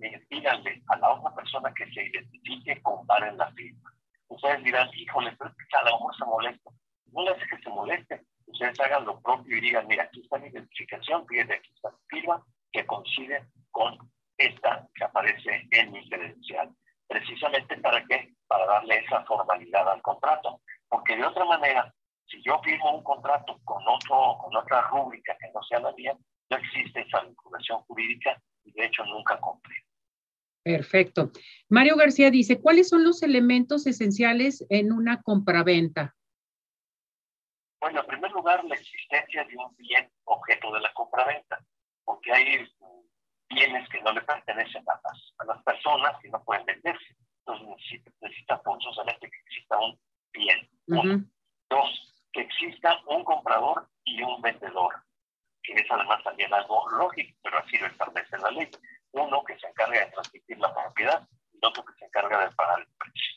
eh, 0.00 0.20
díganle 0.28 0.82
a 0.88 0.96
la 0.96 1.12
otra 1.12 1.32
persona 1.32 1.72
que 1.72 1.86
se 1.92 2.02
identifique, 2.02 2.82
comparen 2.82 3.38
la 3.38 3.52
firma. 3.52 3.94
Ustedes 4.26 4.64
dirán, 4.64 4.90
híjole, 4.92 5.34
pero 5.38 5.54
a 5.80 5.84
lo 5.84 5.92
mejor 5.92 6.16
se 6.16 6.24
molesta. 6.24 6.70
No 7.12 7.22
le 7.22 7.30
hace 7.30 7.46
que 7.46 7.62
se 7.62 7.70
moleste. 7.70 8.22
Ustedes 8.46 8.80
hagan 8.80 9.04
lo 9.04 9.20
propio 9.20 9.56
y 9.56 9.60
digan, 9.60 9.86
mira, 9.86 10.04
aquí 10.04 10.22
está 10.22 10.38
mi 10.38 10.48
identificación, 10.48 11.24
fíjate, 11.28 11.54
aquí 11.54 11.70
está 11.72 11.90
mi 11.90 12.18
firma, 12.18 12.44
que 12.72 12.84
coincide 12.84 13.46
con 13.70 13.96
esta 14.36 14.88
que 14.92 15.04
aparece 15.04 15.68
en 15.70 15.92
mi 15.92 16.08
credencial. 16.10 16.74
Precisamente 17.06 17.76
para 17.78 18.04
qué? 18.06 18.34
Para 18.48 18.66
darle 18.66 18.98
esa 18.98 19.24
formalidad 19.24 19.88
al 19.88 20.02
contrato. 20.02 20.60
Porque 20.88 21.16
de 21.16 21.24
otra 21.24 21.44
manera, 21.44 21.94
si 22.26 22.42
yo 22.42 22.60
firmo 22.64 22.96
un 22.96 23.04
contrato 23.04 23.56
con, 23.64 23.86
otro, 23.86 24.36
con 24.38 24.56
otra 24.56 24.82
rúbrica 24.88 25.36
que 25.38 25.48
no 25.54 25.62
sea 25.62 25.78
la 25.78 25.92
mía, 25.92 26.16
no 26.50 26.56
existe 26.56 27.00
esa 27.00 27.22
vinculación 27.22 27.80
jurídica 27.82 28.40
y 28.64 28.72
de 28.72 28.86
hecho 28.86 29.04
nunca 29.04 29.38
compré. 29.40 29.76
Perfecto. 30.62 31.30
Mario 31.68 31.96
García 31.96 32.30
dice, 32.30 32.60
¿cuáles 32.60 32.88
son 32.88 33.04
los 33.04 33.22
elementos 33.22 33.86
esenciales 33.86 34.66
en 34.68 34.92
una 34.92 35.22
compraventa? 35.22 36.14
Bueno, 37.80 38.00
en 38.00 38.06
primer 38.06 38.30
lugar, 38.32 38.64
la 38.64 38.74
existencia 38.74 39.44
de 39.44 39.56
un 39.56 39.74
bien 39.76 40.10
objeto 40.24 40.72
de 40.72 40.80
la 40.80 40.92
compraventa, 40.92 41.64
porque 42.04 42.32
hay 42.32 42.68
bienes 43.48 43.88
que 43.88 44.02
no 44.02 44.12
le 44.12 44.20
pertenecen 44.22 44.84
a 44.88 45.00
las, 45.04 45.34
a 45.38 45.44
las 45.44 45.62
personas 45.62 46.20
que 46.20 46.28
no 46.28 46.42
pueden 46.44 46.66
venderse. 46.66 47.16
Entonces 47.46 47.68
necesita, 47.68 48.10
necesita 48.20 48.58
forzosamente 48.58 49.30
que 49.30 49.38
exista 49.38 49.78
un 49.78 49.98
bien. 50.32 51.30
Dos, 51.70 52.14
que 52.32 52.42
exista 52.42 52.98
un 53.06 53.24
comprador 53.24 53.88
y 54.04 54.22
un 54.22 54.40
vendedor, 54.42 54.94
que 55.74 55.82
es 55.82 55.90
además 55.90 56.22
también 56.24 56.52
algo 56.52 56.88
lógico, 56.90 57.38
pero 57.42 57.58
así 57.58 57.76
lo 57.78 57.86
establece 57.86 58.38
la 58.38 58.50
ley. 58.50 58.70
Uno 59.12 59.42
que 59.44 59.58
se 59.58 59.66
encarga 59.66 60.00
de 60.00 60.10
transmitir 60.10 60.58
la 60.58 60.74
propiedad 60.74 61.26
y 61.52 61.66
otro 61.66 61.84
que 61.84 61.94
se 61.98 62.04
encarga 62.06 62.46
de 62.46 62.54
pagar 62.54 62.80
el 62.80 62.88
precio. 62.98 63.34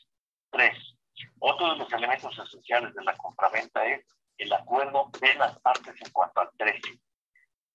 Tres, 0.50 0.96
otro 1.38 1.72
de 1.72 1.76
los 1.76 1.92
elementos 1.92 2.38
esenciales 2.38 2.94
de 2.94 3.04
la 3.04 3.16
compraventa 3.16 3.84
es 3.86 4.04
el 4.38 4.52
acuerdo 4.52 5.10
de 5.20 5.34
las 5.34 5.58
partes 5.60 5.94
en 6.04 6.12
cuanto 6.12 6.40
al 6.40 6.50
precio. 6.56 6.94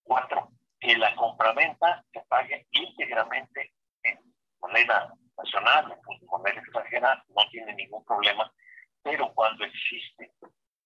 Cuatro, 0.03 0.49
que 0.79 0.97
la 0.97 1.15
compraventa 1.15 2.03
se 2.11 2.21
pague 2.27 2.67
íntegramente 2.71 3.73
en 4.03 4.19
moneda 4.59 5.13
nacional, 5.37 5.91
en 5.91 6.27
moneda 6.27 6.59
extranjera, 6.59 7.23
no 7.29 7.49
tiene 7.51 7.73
ningún 7.75 8.03
problema, 8.05 8.51
pero 9.03 9.33
cuando 9.33 9.65
existe 9.65 10.31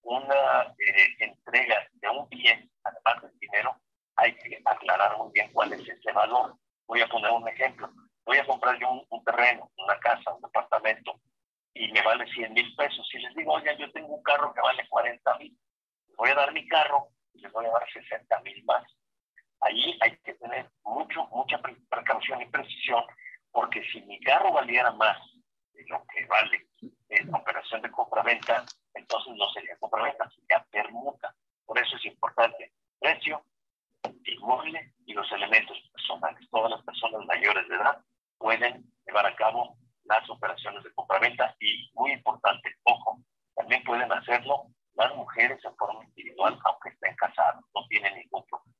una 0.02 0.74
eh, 0.78 1.16
entrega 1.18 1.86
de 1.92 2.08
un 2.08 2.28
bien, 2.28 2.70
además 2.84 3.22
del 3.22 3.38
dinero, 3.38 3.76
hay 4.16 4.34
que 4.36 4.60
aclarar 4.64 5.16
muy 5.18 5.30
bien 5.32 5.50
cuál 5.52 5.72
es 5.72 5.88
ese 5.88 6.12
valor. 6.12 6.56
Voy 6.86 7.00
a 7.00 7.08
poner 7.08 7.30
un 7.30 7.48
ejemplo. 7.48 7.90
Voy 8.24 8.38
a 8.38 8.46
comprar 8.46 8.78
yo 8.78 9.04
un, 9.08 9.24
terreno, 9.24 9.70
una 9.76 9.98
casa, 9.98 10.32
un 10.32 10.42
departamento, 10.42 11.20
y 11.74 11.90
me 11.90 12.02
vale 12.02 12.26
100 12.32 12.52
mil 12.52 12.74
pesos. 12.76 13.06
Si 13.10 13.18
les 13.18 13.34
digo, 13.34 13.52
oye, 13.52 13.76
yo 13.78 13.90
tengo 13.92 14.14
un 14.14 14.22
carro 14.22 14.52
que 14.52 14.60
vale 14.60 14.86
40 14.88 15.38
mil, 15.38 15.56
voy 16.16 16.30
a 16.30 16.34
dar 16.34 16.52
mi 16.52 16.66
carro 16.68 17.08
y 17.32 17.40
les 17.40 17.50
voy 17.52 17.66
a 17.66 17.70
dar 17.70 17.90
60 17.90 18.40
mil 18.40 18.64
más. 18.64 18.84
Allí 19.60 19.98
hay 20.00 20.16
que 20.18 20.34
tener 20.34 20.68
mucho, 20.84 21.26
mucha 21.28 21.60
precaución 21.88 22.42
y 22.42 22.46
precisión, 22.46 23.04
porque 23.50 23.82
si 23.90 24.02
mi 24.02 24.20
carro 24.20 24.52
valiera 24.52 24.90
más 24.92 25.18
de 25.72 25.84
lo 25.88 26.04
que 26.06 26.26
vale 26.26 26.66
la 26.82 27.38
operación 27.38 27.82
de 27.82 27.90
compraventa, 27.90 28.64
entonces 28.94 29.34
no 29.36 29.48
sería 29.50 29.76
compraventa, 29.78 30.28
sería 30.30 30.64
permuta. 30.70 31.34
Por 31.64 31.78
eso 31.78 31.96
es 31.96 32.04
importante 32.06 32.72
precio, 32.98 33.44
inmueble 34.24 34.94
y 35.06 35.12
los 35.12 35.30
elementos 35.32 35.76
personales. 35.92 36.48
Todas 36.50 36.70
las 36.70 36.82
personas 36.82 37.24
mayores 37.26 37.68
de 37.68 37.76
edad 37.76 37.98
pueden 38.38 38.84
llevar 39.06 39.26
a 39.26 39.36
cabo 39.36 39.76
las 40.04 40.28
operaciones 40.28 40.82
de 40.82 40.92
compraventa 40.94 41.54
y 41.60 41.90
muy 41.94 42.12
importante, 42.12 42.74
ojo, 42.84 43.20
también 43.54 43.82
pueden 43.84 44.10
hacerlo 44.12 44.66
las 44.94 45.14
mujeres 45.16 45.58
en 45.64 45.76
forma 45.76 46.04
individual, 46.04 46.58
aunque 46.64 46.90
estén 46.90 47.14
casadas, 47.16 47.64
no 47.74 47.86
tienen 47.88 48.14
ningún 48.16 48.44
problema. 48.46 48.72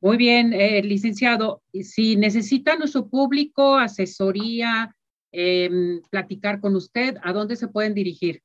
Muy 0.00 0.16
bien, 0.18 0.52
eh, 0.52 0.82
licenciado. 0.82 1.62
Si 1.72 2.16
necesita 2.16 2.76
nuestro 2.76 3.08
público 3.08 3.76
asesoría, 3.76 4.93
em, 5.34 6.00
platicar 6.10 6.60
con 6.60 6.76
usted, 6.76 7.16
¿a 7.22 7.32
dónde 7.32 7.56
se 7.56 7.68
pueden 7.68 7.92
dirigir? 7.94 8.40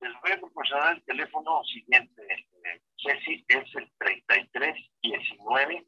Les 0.00 0.12
voy 0.22 0.32
a 0.32 0.40
proporcionar 0.40 0.96
el 0.96 1.02
teléfono 1.04 1.62
siguiente. 1.64 2.22
Eh, 2.22 2.80
Ceci 2.96 3.44
es 3.48 3.74
el 3.74 3.90
33 3.98 4.76
19 5.02 5.86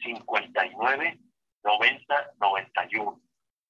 59 0.00 1.18
90 1.62 2.32
91. 2.40 3.20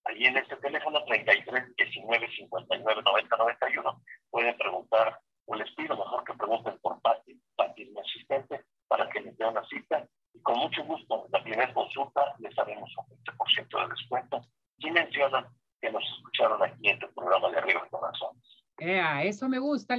Allí 0.04 0.26
en 0.26 0.36
este 0.36 0.56
teléfono 0.56 1.04
33 1.04 1.76
19 1.76 2.28
59 2.36 3.02
90 3.04 3.36
91 3.36 4.02
pueden 4.30 4.56
preguntar, 4.56 5.18
o 5.46 5.54
les 5.54 5.70
pido 5.74 5.96
mejor 5.96 6.24
que 6.24 6.34
pregunten 6.34 6.78
por 6.80 7.00
Pati, 7.00 7.40
Pati 7.56 7.84
mi 7.86 8.00
asistente, 8.00 8.64
para 8.88 9.08
que 9.08 9.20
les 9.20 9.36
dé 9.36 9.46
una 9.46 9.64
cita. 9.66 10.06
Y 10.32 10.40
con 10.40 10.58
mucho 10.58 10.84
gusto, 10.84 11.26
en 11.26 11.32
la 11.32 11.42
primera 11.42 11.72
consulta 11.72 12.34
les 12.38 12.58
haremos 12.58 12.90
un 12.98 13.16
20% 13.24 13.82
de 13.82 13.88
descuento. 13.88 14.42
Si 14.78 14.90
mencionan 14.90 15.46
que 15.80 15.90
nos 15.90 16.02
escucharon 16.16 16.62
aquí 16.62 16.88
en 16.88 16.98
tu 16.98 17.12
programa 17.14 17.50
de 17.50 17.58
Arriba 17.58 17.86
Corazones. 17.90 18.64
Eh, 18.78 19.00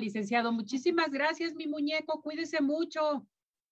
licenciado. 0.01 0.51
Muchísimas 0.51 1.09
gracias, 1.11 1.53
mi 1.53 1.67
muñeco. 1.67 2.21
Cuídese 2.21 2.61
mucho. 2.61 3.27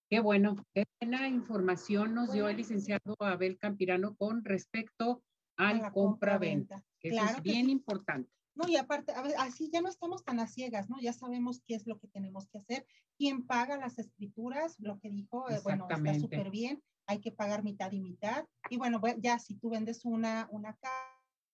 Qué 0.10 0.20
bueno, 0.20 0.56
qué 0.74 0.86
buena 1.02 1.28
información 1.28 2.14
nos 2.14 2.32
dio 2.32 2.48
el 2.48 2.58
licenciado 2.58 3.16
Abel 3.20 3.58
Campirano 3.58 4.16
con 4.16 4.44
respecto 4.44 5.24
al 5.58 5.92
compra-venta, 5.92 6.84
que 7.00 7.10
eso 7.10 7.24
es 7.26 7.42
bien 7.42 7.70
importante. 7.70 8.30
No, 8.56 8.68
y 8.68 8.76
aparte, 8.76 9.12
así 9.40 9.72
ya 9.72 9.82
no 9.82 9.90
estamos 9.90 10.24
tan 10.24 10.40
a 10.40 10.48
ciegas, 10.48 10.90
¿no? 10.90 11.00
Ya 11.02 11.14
sabemos 11.14 11.64
qué 11.66 11.74
es 11.76 11.88
lo 11.88 11.98
que 11.98 12.08
tenemos 12.08 12.48
que 12.50 12.60
hacer. 12.60 12.86
¿Quién 13.18 13.48
paga 13.48 13.78
las 13.78 13.98
escrituras? 13.98 14.76
Lo 14.80 15.00
que 15.00 15.10
dijo, 15.10 15.50
eh, 15.50 15.60
bueno, 15.64 15.88
está 15.90 16.14
súper 16.20 16.52
bien. 16.52 16.84
Hay 17.08 17.20
que 17.20 17.32
pagar 17.32 17.64
mitad 17.64 17.92
y 17.92 18.00
mitad. 18.00 18.46
Y 18.70 18.78
bueno, 18.78 19.02
ya 19.18 19.40
si 19.40 19.56
tú 19.56 19.72
vendes 19.72 20.06
una, 20.06 20.48
una 20.52 20.78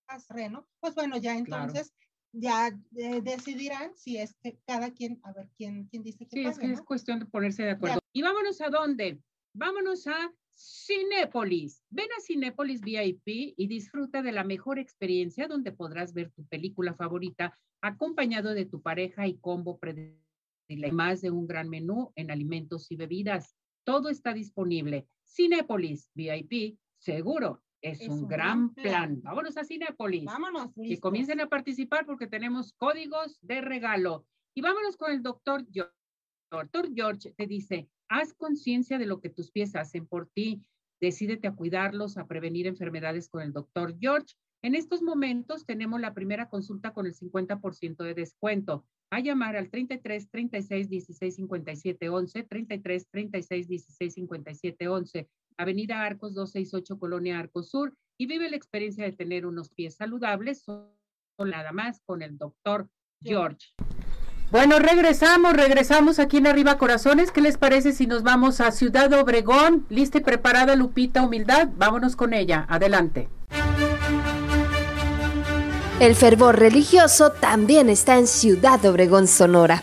casa, 0.06 0.48
¿no? 0.50 0.66
Pues 0.80 0.94
bueno, 0.94 1.16
ya 1.16 1.36
entonces 1.38 1.94
ya 2.32 2.68
eh, 2.96 3.20
decidirán 3.22 3.94
si 3.96 4.18
es 4.18 4.34
que 4.42 4.58
cada 4.66 4.92
quien, 4.92 5.20
a 5.22 5.32
ver 5.32 5.48
quién, 5.56 5.86
quién 5.86 6.02
dice 6.02 6.26
que 6.26 6.36
Sí, 6.36 6.44
es 6.46 6.58
que 6.58 6.72
es 6.72 6.82
cuestión 6.82 7.18
de 7.18 7.26
ponerse 7.26 7.62
de 7.62 7.70
acuerdo. 7.70 8.00
Y 8.12 8.22
vámonos 8.22 8.60
a 8.60 8.68
dónde? 8.68 9.20
Vámonos 9.52 10.06
a 10.06 10.32
Cinépolis. 10.56 11.82
Ven 11.90 12.08
a 12.16 12.20
Cinépolis 12.20 12.82
VIP 12.82 13.54
y 13.56 13.66
disfruta 13.66 14.22
de 14.22 14.32
la 14.32 14.44
mejor 14.44 14.78
experiencia 14.78 15.48
donde 15.48 15.72
podrás 15.72 16.12
ver 16.12 16.30
tu 16.32 16.44
película 16.46 16.94
favorita 16.94 17.58
acompañado 17.80 18.54
de 18.54 18.66
tu 18.66 18.82
pareja 18.82 19.26
y 19.26 19.38
combo 19.38 19.78
predilecto. 19.78 20.20
Más 20.92 21.20
de 21.20 21.30
un 21.30 21.48
gran 21.48 21.68
menú 21.68 22.12
en 22.14 22.30
alimentos 22.30 22.92
y 22.92 22.96
bebidas. 22.96 23.56
Todo 23.84 24.08
está 24.08 24.32
disponible. 24.32 25.08
Cinépolis 25.26 26.08
VIP, 26.14 26.78
seguro. 26.98 27.62
Es, 27.82 28.06
un, 28.08 28.28
gran 28.28 28.74
plan. 28.74 29.20
Vámonos 29.22 29.56
a 29.56 29.64
Cinépolis. 29.64 30.24
Vámonos. 30.24 30.70
Y 30.76 30.98
comiencen 30.98 31.40
a 31.40 31.48
participar 31.48 32.04
porque 32.04 32.26
tenemos 32.26 32.74
códigos 32.74 33.38
de 33.40 33.60
regalo. 33.60 34.26
Y 34.54 34.60
vámonos 34.60 34.96
con 34.96 35.12
el 35.12 35.22
doctor 35.22 35.66
George. 35.72 35.94
Doctor 36.50 36.90
George 36.94 37.32
te 37.36 37.46
dice, 37.46 37.88
haz 38.08 38.34
conciencia 38.34 38.98
de 38.98 39.06
lo 39.06 39.20
que 39.20 39.30
tus 39.30 39.50
pies 39.50 39.76
hacen 39.76 40.06
por 40.06 40.28
ti. 40.28 40.62
Decídete 41.00 41.48
a 41.48 41.54
cuidarlos, 41.54 42.18
a 42.18 42.26
prevenir 42.26 42.66
enfermedades 42.66 43.28
con 43.28 43.42
el 43.42 43.52
doctor 43.52 43.96
George. 43.98 44.34
En 44.62 44.74
estos 44.74 45.00
momentos 45.00 45.64
tenemos 45.64 46.00
la 46.00 46.12
primera 46.12 46.48
consulta 46.50 46.92
con 46.92 47.06
el 47.06 47.14
50% 47.14 48.04
de 48.04 48.14
descuento. 48.14 48.84
A 49.10 49.20
llamar 49.20 49.56
al 49.56 49.70
33 49.70 50.28
36 50.28 50.88
16 50.88 51.34
57 51.36 52.08
11, 52.08 52.42
33 52.44 53.08
36 53.10 53.68
16 53.68 54.14
57 54.14 54.88
11, 54.88 55.28
Avenida 55.60 56.02
Arcos 56.02 56.34
268, 56.34 56.98
Colonia 56.98 57.38
Arcos 57.38 57.68
Sur, 57.68 57.94
y 58.18 58.26
vive 58.26 58.48
la 58.48 58.56
experiencia 58.56 59.04
de 59.04 59.12
tener 59.12 59.44
unos 59.44 59.68
pies 59.68 59.96
saludables, 59.96 60.62
solo 60.62 60.90
nada 61.38 61.72
más 61.72 62.00
con 62.06 62.22
el 62.22 62.38
doctor 62.38 62.88
George. 63.22 63.68
Bueno, 64.50 64.78
regresamos, 64.78 65.52
regresamos 65.52 66.18
aquí 66.18 66.38
en 66.38 66.46
Arriba 66.46 66.76
Corazones. 66.76 67.30
¿Qué 67.30 67.40
les 67.40 67.56
parece 67.56 67.92
si 67.92 68.06
nos 68.06 68.22
vamos 68.22 68.60
a 68.60 68.72
Ciudad 68.72 69.12
Obregón? 69.12 69.86
Lista 69.90 70.18
y 70.18 70.22
preparada 70.22 70.74
Lupita 70.74 71.22
Humildad. 71.22 71.68
Vámonos 71.76 72.16
con 72.16 72.34
ella. 72.34 72.66
Adelante. 72.68 73.28
El 76.00 76.14
fervor 76.14 76.58
religioso 76.58 77.30
también 77.32 77.90
está 77.90 78.18
en 78.18 78.26
Ciudad 78.26 78.84
Obregón, 78.86 79.28
Sonora. 79.28 79.82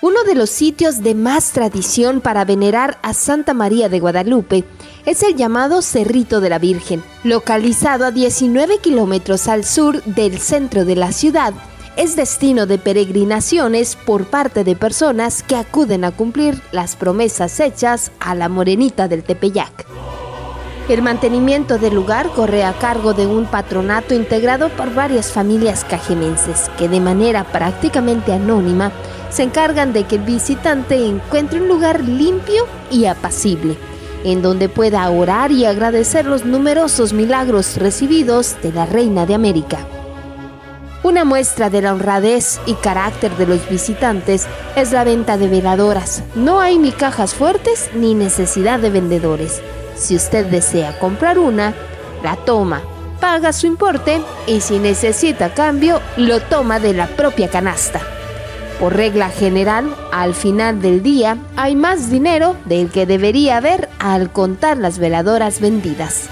Uno 0.00 0.22
de 0.22 0.34
los 0.34 0.50
sitios 0.50 1.02
de 1.02 1.14
más 1.14 1.50
tradición 1.50 2.20
para 2.20 2.44
venerar 2.44 2.98
a 3.02 3.14
Santa 3.14 3.52
María 3.52 3.88
de 3.88 3.98
Guadalupe 3.98 4.64
es 5.04 5.22
el 5.24 5.34
llamado 5.34 5.82
Cerrito 5.82 6.40
de 6.40 6.50
la 6.50 6.58
Virgen, 6.58 7.02
localizado 7.24 8.04
a 8.04 8.10
19 8.12 8.78
kilómetros 8.78 9.48
al 9.48 9.64
sur 9.64 10.02
del 10.04 10.38
centro 10.38 10.84
de 10.84 10.96
la 10.96 11.12
ciudad 11.12 11.52
es 11.98 12.14
destino 12.14 12.66
de 12.66 12.78
peregrinaciones 12.78 13.96
por 13.96 14.26
parte 14.26 14.62
de 14.62 14.76
personas 14.76 15.42
que 15.42 15.56
acuden 15.56 16.04
a 16.04 16.12
cumplir 16.12 16.62
las 16.70 16.94
promesas 16.94 17.58
hechas 17.58 18.12
a 18.20 18.36
la 18.36 18.48
morenita 18.48 19.08
del 19.08 19.24
Tepeyac. 19.24 19.84
El 20.88 21.02
mantenimiento 21.02 21.76
del 21.76 21.96
lugar 21.96 22.30
corre 22.30 22.62
a 22.62 22.72
cargo 22.74 23.14
de 23.14 23.26
un 23.26 23.46
patronato 23.46 24.14
integrado 24.14 24.68
por 24.68 24.94
varias 24.94 25.32
familias 25.32 25.84
cajemenses 25.84 26.70
que 26.78 26.88
de 26.88 27.00
manera 27.00 27.42
prácticamente 27.42 28.32
anónima 28.32 28.92
se 29.30 29.42
encargan 29.42 29.92
de 29.92 30.04
que 30.04 30.16
el 30.16 30.22
visitante 30.22 31.06
encuentre 31.06 31.60
un 31.60 31.68
lugar 31.68 32.02
limpio 32.02 32.66
y 32.90 33.06
apacible, 33.06 33.76
en 34.24 34.42
donde 34.42 34.68
pueda 34.68 35.08
orar 35.10 35.52
y 35.52 35.64
agradecer 35.64 36.26
los 36.26 36.44
numerosos 36.44 37.12
milagros 37.12 37.76
recibidos 37.76 38.56
de 38.62 38.72
la 38.72 38.86
Reina 38.86 39.26
de 39.26 39.34
América. 39.34 39.78
Una 41.04 41.24
muestra 41.24 41.70
de 41.70 41.80
la 41.80 41.92
honradez 41.92 42.60
y 42.66 42.74
carácter 42.74 43.36
de 43.36 43.46
los 43.46 43.68
visitantes 43.68 44.48
es 44.74 44.90
la 44.90 45.04
venta 45.04 45.38
de 45.38 45.46
veladoras. 45.46 46.24
No 46.34 46.60
hay 46.60 46.76
ni 46.76 46.90
cajas 46.90 47.34
fuertes 47.34 47.90
ni 47.94 48.14
necesidad 48.14 48.80
de 48.80 48.90
vendedores. 48.90 49.60
Si 49.94 50.16
usted 50.16 50.46
desea 50.46 50.98
comprar 50.98 51.38
una, 51.38 51.72
la 52.24 52.34
toma, 52.36 52.82
paga 53.20 53.52
su 53.52 53.66
importe 53.66 54.20
y 54.48 54.60
si 54.60 54.78
necesita 54.78 55.54
cambio, 55.54 56.00
lo 56.16 56.40
toma 56.40 56.80
de 56.80 56.94
la 56.94 57.06
propia 57.06 57.48
canasta. 57.48 58.00
Por 58.80 58.94
regla 58.94 59.28
general, 59.28 59.96
al 60.12 60.34
final 60.34 60.80
del 60.80 61.02
día 61.02 61.36
hay 61.56 61.74
más 61.74 62.10
dinero 62.10 62.56
del 62.64 62.90
que 62.90 63.06
debería 63.06 63.56
haber 63.56 63.88
al 63.98 64.32
contar 64.32 64.78
las 64.78 65.00
veladoras 65.00 65.60
vendidas. 65.60 66.28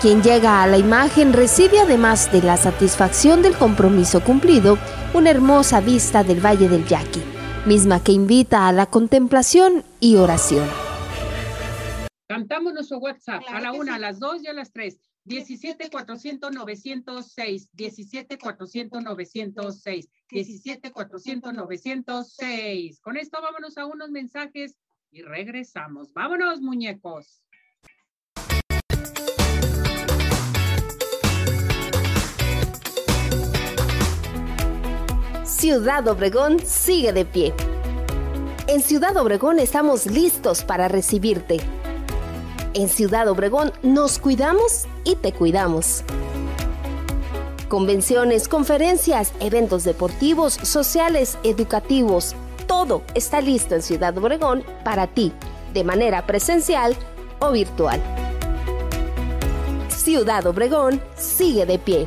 Quien 0.00 0.20
llega 0.20 0.64
a 0.64 0.66
la 0.66 0.78
imagen 0.78 1.32
recibe 1.32 1.78
además 1.78 2.32
de 2.32 2.42
la 2.42 2.56
satisfacción 2.56 3.40
del 3.40 3.56
compromiso 3.56 4.24
cumplido, 4.24 4.78
una 5.14 5.30
hermosa 5.30 5.80
vista 5.80 6.24
del 6.24 6.44
Valle 6.44 6.68
del 6.68 6.84
Yaqui, 6.86 7.22
misma 7.66 8.02
que 8.02 8.10
invita 8.10 8.66
a 8.66 8.72
la 8.72 8.86
contemplación 8.86 9.84
y 10.00 10.16
oración. 10.16 10.68
Cantamos 12.28 12.72
nuestro 12.72 12.98
WhatsApp 12.98 13.42
a 13.48 13.60
la 13.60 13.70
una, 13.70 13.94
a 13.94 13.98
las 14.00 14.18
dos 14.18 14.42
y 14.42 14.48
a 14.48 14.52
las 14.54 14.72
tres. 14.72 14.98
17 15.24 15.90
400 15.90 16.52
906, 16.52 17.68
17 17.72 18.38
400 18.38 19.02
906, 19.02 20.08
17 20.28 20.92
400 20.92 21.54
906. 21.54 23.00
Con 23.00 23.16
esto 23.16 23.40
vámonos 23.40 23.78
a 23.78 23.86
unos 23.86 24.10
mensajes 24.10 24.76
y 25.10 25.22
regresamos. 25.22 26.12
Vámonos, 26.12 26.60
muñecos. 26.60 27.42
Ciudad 35.44 36.08
Obregón 36.08 36.58
sigue 36.58 37.12
de 37.12 37.24
pie. 37.24 37.54
En 38.66 38.80
Ciudad 38.80 39.16
Obregón 39.16 39.60
estamos 39.60 40.06
listos 40.06 40.64
para 40.64 40.88
recibirte. 40.88 41.60
En 42.74 42.88
Ciudad 42.88 43.28
Obregón 43.28 43.70
nos 43.82 44.18
cuidamos 44.18 44.86
y 45.04 45.16
te 45.16 45.32
cuidamos. 45.32 46.04
Convenciones, 47.68 48.48
conferencias, 48.48 49.32
eventos 49.40 49.84
deportivos, 49.84 50.54
sociales, 50.54 51.38
educativos, 51.42 52.34
todo 52.66 53.02
está 53.14 53.42
listo 53.42 53.74
en 53.74 53.82
Ciudad 53.82 54.16
Obregón 54.16 54.64
para 54.84 55.06
ti, 55.06 55.32
de 55.74 55.84
manera 55.84 56.26
presencial 56.26 56.96
o 57.40 57.52
virtual. 57.52 58.00
Ciudad 59.88 60.46
Obregón 60.46 61.00
sigue 61.16 61.66
de 61.66 61.78
pie. 61.78 62.06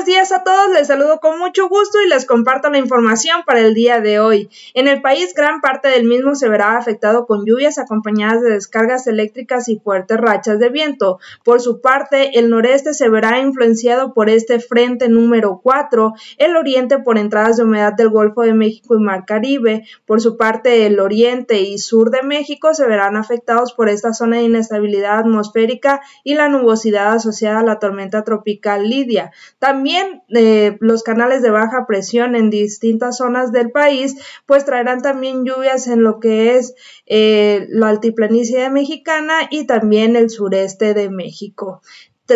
buenos 0.00 0.14
días 0.14 0.32
a 0.32 0.44
todos, 0.44 0.70
les 0.72 0.86
saludo 0.86 1.20
con 1.20 1.38
mucho 1.38 1.68
gusto 1.68 2.00
y 2.00 2.08
les 2.08 2.24
comparto 2.24 2.70
la 2.70 2.78
información 2.78 3.42
para 3.44 3.60
el 3.60 3.74
día 3.74 4.00
de 4.00 4.18
hoy. 4.18 4.48
En 4.72 4.88
el 4.88 5.02
país 5.02 5.34
gran 5.34 5.60
parte 5.60 5.88
del 5.88 6.06
mismo 6.06 6.34
se 6.34 6.48
verá 6.48 6.78
afectado 6.78 7.26
con 7.26 7.44
lluvias 7.44 7.76
acompañadas 7.76 8.40
de 8.40 8.48
descargas 8.48 9.06
eléctricas 9.06 9.68
y 9.68 9.78
fuertes 9.78 10.16
rachas 10.16 10.58
de 10.58 10.70
viento. 10.70 11.18
Por 11.44 11.60
su 11.60 11.82
parte, 11.82 12.38
el 12.38 12.48
noreste 12.48 12.94
se 12.94 13.10
verá 13.10 13.40
influenciado 13.40 14.14
por 14.14 14.30
este 14.30 14.58
frente 14.58 15.10
número 15.10 15.60
4, 15.62 16.14
el 16.38 16.56
oriente 16.56 17.00
por 17.00 17.18
entradas 17.18 17.58
de 17.58 17.64
humedad 17.64 17.92
del 17.92 18.08
Golfo 18.08 18.40
de 18.40 18.54
México 18.54 18.94
y 18.94 19.00
Mar 19.00 19.26
Caribe. 19.26 19.84
Por 20.06 20.22
su 20.22 20.38
parte, 20.38 20.86
el 20.86 20.98
oriente 20.98 21.60
y 21.60 21.76
sur 21.76 22.10
de 22.10 22.22
México 22.22 22.72
se 22.72 22.86
verán 22.86 23.16
afectados 23.16 23.74
por 23.74 23.90
esta 23.90 24.14
zona 24.14 24.38
de 24.38 24.44
inestabilidad 24.44 25.18
atmosférica 25.18 26.00
y 26.24 26.36
la 26.36 26.48
nubosidad 26.48 27.12
asociada 27.12 27.58
a 27.58 27.64
la 27.64 27.78
tormenta 27.78 28.24
tropical 28.24 28.88
Lidia. 28.88 29.32
También 29.58 29.89
eh, 29.96 30.76
los 30.80 31.02
canales 31.02 31.42
de 31.42 31.50
baja 31.50 31.86
presión 31.86 32.36
en 32.36 32.50
distintas 32.50 33.18
zonas 33.18 33.52
del 33.52 33.70
país 33.70 34.16
pues 34.46 34.64
traerán 34.64 35.02
también 35.02 35.44
lluvias 35.44 35.86
en 35.86 36.02
lo 36.02 36.20
que 36.20 36.56
es 36.56 36.74
eh, 37.06 37.66
la 37.70 37.88
altiplanicie 37.88 38.68
mexicana 38.70 39.34
y 39.50 39.66
también 39.66 40.16
el 40.16 40.30
sureste 40.30 40.94
de 40.94 41.10
México 41.10 41.82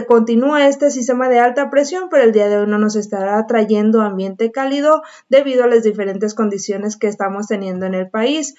continúa 0.02 0.66
este 0.66 0.90
sistema 0.90 1.28
de 1.28 1.38
alta 1.38 1.70
presión, 1.70 2.08
pero 2.10 2.24
el 2.24 2.32
día 2.32 2.48
de 2.48 2.58
hoy 2.58 2.66
no 2.66 2.78
nos 2.78 2.96
estará 2.96 3.46
trayendo 3.46 4.00
ambiente 4.00 4.50
cálido 4.50 5.02
debido 5.28 5.64
a 5.64 5.68
las 5.68 5.84
diferentes 5.84 6.34
condiciones 6.34 6.96
que 6.96 7.06
estamos 7.06 7.46
teniendo 7.46 7.86
en 7.86 7.94
el 7.94 8.10
país. 8.10 8.54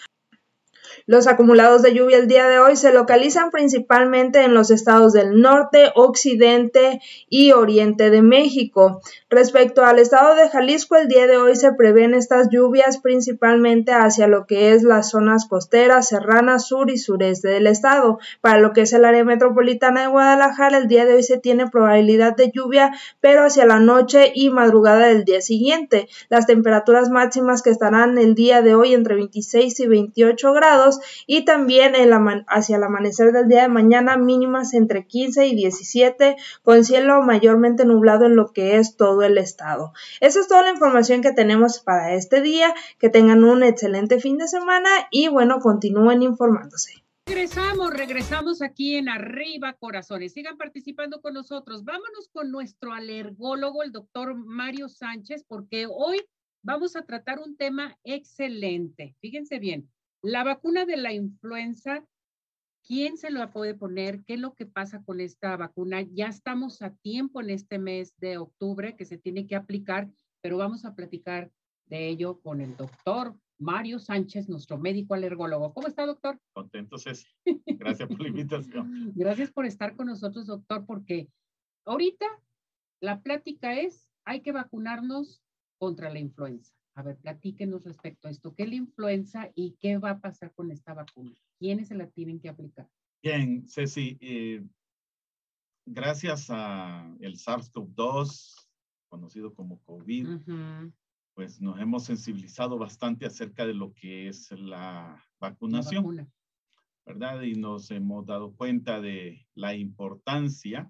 Los 1.07 1.27
acumulados 1.27 1.83
de 1.83 1.93
lluvia 1.93 2.17
el 2.17 2.27
día 2.27 2.47
de 2.47 2.57
hoy 2.57 2.75
se 2.75 2.91
localizan 2.91 3.51
principalmente 3.51 4.41
en 4.43 4.55
los 4.55 4.71
estados 4.71 5.13
del 5.13 5.39
norte, 5.39 5.91
occidente 5.93 6.99
y 7.29 7.51
oriente 7.51 8.09
de 8.09 8.23
México. 8.23 9.01
Respecto 9.29 9.85
al 9.85 9.99
estado 9.99 10.33
de 10.33 10.49
Jalisco, 10.49 10.95
el 10.95 11.07
día 11.07 11.27
de 11.27 11.37
hoy 11.37 11.55
se 11.55 11.73
prevén 11.73 12.15
estas 12.15 12.49
lluvias 12.49 12.97
principalmente 12.97 13.91
hacia 13.91 14.25
lo 14.25 14.47
que 14.47 14.71
es 14.71 14.81
las 14.81 15.11
zonas 15.11 15.45
costeras, 15.47 16.07
serranas, 16.07 16.65
sur 16.65 16.89
y 16.89 16.97
sureste 16.97 17.49
del 17.49 17.67
estado. 17.67 18.17
Para 18.41 18.57
lo 18.57 18.73
que 18.73 18.81
es 18.81 18.93
el 18.93 19.05
área 19.05 19.23
metropolitana 19.23 20.01
de 20.01 20.07
Guadalajara, 20.07 20.79
el 20.79 20.87
día 20.87 21.05
de 21.05 21.13
hoy 21.13 21.23
se 21.23 21.37
tiene 21.37 21.69
probabilidad 21.69 22.35
de 22.35 22.49
lluvia, 22.51 22.93
pero 23.21 23.43
hacia 23.43 23.67
la 23.67 23.79
noche 23.79 24.31
y 24.33 24.49
madrugada 24.49 25.05
del 25.05 25.23
día 25.23 25.41
siguiente. 25.41 26.07
Las 26.29 26.47
temperaturas 26.47 27.11
máximas 27.11 27.61
que 27.61 27.69
estarán 27.69 28.17
el 28.17 28.33
día 28.33 28.63
de 28.63 28.73
hoy 28.73 28.95
entre 28.95 29.13
26 29.13 29.79
y 29.81 29.85
28 29.85 30.51
grados 30.53 30.94
y 31.27 31.45
también 31.45 31.93
hacia 32.47 32.77
el 32.77 32.83
amanecer 32.83 33.31
del 33.31 33.47
día 33.47 33.63
de 33.63 33.67
mañana 33.69 34.17
mínimas 34.17 34.73
entre 34.73 35.05
15 35.05 35.47
y 35.47 35.55
17 35.55 36.35
con 36.63 36.83
cielo 36.83 37.21
mayormente 37.21 37.85
nublado 37.85 38.25
en 38.25 38.35
lo 38.35 38.51
que 38.53 38.77
es 38.77 38.95
todo 38.97 39.23
el 39.23 39.37
estado. 39.37 39.93
Esa 40.21 40.39
es 40.39 40.47
toda 40.47 40.63
la 40.63 40.71
información 40.71 41.21
que 41.21 41.31
tenemos 41.31 41.79
para 41.79 42.13
este 42.13 42.41
día. 42.41 42.73
Que 42.99 43.09
tengan 43.09 43.43
un 43.43 43.63
excelente 43.63 44.19
fin 44.19 44.37
de 44.37 44.47
semana 44.47 44.89
y 45.11 45.27
bueno, 45.27 45.59
continúen 45.59 46.21
informándose. 46.21 47.03
Regresamos, 47.27 47.91
regresamos 47.91 48.61
aquí 48.61 48.95
en 48.97 49.09
Arriba 49.09 49.73
Corazones. 49.73 50.33
Sigan 50.33 50.57
participando 50.57 51.21
con 51.21 51.33
nosotros. 51.33 51.83
Vámonos 51.83 52.29
con 52.31 52.51
nuestro 52.51 52.93
alergólogo, 52.93 53.81
el 53.81 53.91
doctor 53.91 54.35
Mario 54.35 54.89
Sánchez, 54.89 55.43
porque 55.47 55.87
hoy 55.89 56.21
vamos 56.61 56.95
a 56.95 57.01
tratar 57.03 57.39
un 57.39 57.57
tema 57.57 57.97
excelente. 58.03 59.15
Fíjense 59.21 59.57
bien, 59.57 59.89
la 60.25 60.43
vacuna 60.43 60.85
de 60.85 60.97
la 60.97 61.13
influenza 61.13 62.05
¿Quién 62.87 63.17
se 63.17 63.31
lo 63.31 63.49
puede 63.49 63.73
poner? 63.73 64.23
¿Qué 64.25 64.35
es 64.35 64.39
lo 64.39 64.53
que 64.53 64.67
pasa 64.67 65.03
con 65.03 65.19
esta 65.19 65.57
vacuna? 65.57 66.03
Ya 66.03 66.27
estamos 66.27 66.83
a 66.83 66.95
tiempo 66.97 67.41
en 67.41 67.49
este 67.49 67.79
mes 67.79 68.15
de 68.17 68.37
octubre 68.37 68.95
que 68.95 69.05
se 69.05 69.17
tiene 69.17 69.47
que 69.47 69.55
aplicar, 69.55 70.11
pero 70.41 70.57
vamos 70.57 70.85
a 70.85 70.93
platicar 70.93 71.51
de 71.87 72.07
ello 72.09 72.39
con 72.41 72.61
el 72.61 72.77
doctor 72.77 73.35
Mario 73.57 73.97
Sánchez, 73.97 74.49
nuestro 74.49 74.77
médico 74.77 75.15
alergólogo. 75.15 75.73
¿Cómo 75.73 75.87
está, 75.87 76.05
doctor? 76.05 76.39
Contento, 76.53 76.99
Ceci. 76.99 77.25
Gracias 77.65 78.07
por 78.07 78.21
la 78.21 78.27
invitación. 78.27 79.13
Gracias 79.15 79.51
por 79.51 79.65
estar 79.65 79.95
con 79.95 80.05
nosotros, 80.05 80.45
doctor, 80.45 80.85
porque 80.85 81.27
ahorita 81.85 82.27
la 83.01 83.19
plática 83.23 83.73
es, 83.79 84.07
hay 84.25 84.41
que 84.41 84.51
vacunarnos 84.51 85.41
contra 85.79 86.13
la 86.13 86.19
influenza. 86.19 86.71
A 86.95 87.03
ver, 87.03 87.17
platíquenos 87.17 87.83
respecto 87.83 88.27
a 88.27 88.31
esto. 88.31 88.55
¿Qué 88.55 88.63
es 88.63 88.69
la 88.69 88.75
influenza 88.75 89.51
y 89.53 89.75
qué 89.79 89.97
va 89.97 90.11
a 90.11 90.19
pasar 90.19 90.53
con 90.53 90.71
esta 90.71 90.93
vacuna? 90.93 91.35
¿Quiénes 91.59 91.89
se 91.89 91.95
la 91.95 92.07
tienen 92.07 92.39
que 92.39 92.47
aplicar? 92.47 92.89
Bien, 93.21 93.67
Ceci, 93.67 94.17
eh, 94.21 94.63
gracias 95.85 96.47
a 96.49 97.13
el 97.19 97.35
SARS-CoV-2, 97.35 98.67
conocido 99.09 99.53
como 99.53 99.81
COVID, 99.83 100.27
pues 101.33 101.59
nos 101.59 101.79
hemos 101.81 102.05
sensibilizado 102.05 102.77
bastante 102.77 103.25
acerca 103.25 103.65
de 103.65 103.73
lo 103.73 103.93
que 103.93 104.29
es 104.29 104.51
la 104.51 105.21
vacunación, 105.39 106.31
¿verdad? 107.05 107.41
Y 107.41 107.55
nos 107.55 107.91
hemos 107.91 108.25
dado 108.25 108.55
cuenta 108.55 109.01
de 109.01 109.45
la 109.53 109.75
importancia 109.75 110.89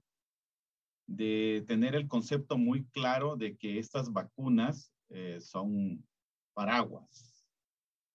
de 1.07 1.63
tener 1.67 1.95
el 1.95 2.07
concepto 2.07 2.57
muy 2.57 2.85
claro 2.85 3.35
de 3.37 3.57
que 3.57 3.79
estas 3.79 4.13
vacunas 4.13 4.94
eh, 5.09 5.39
son 5.39 6.05
paraguas. 6.53 7.45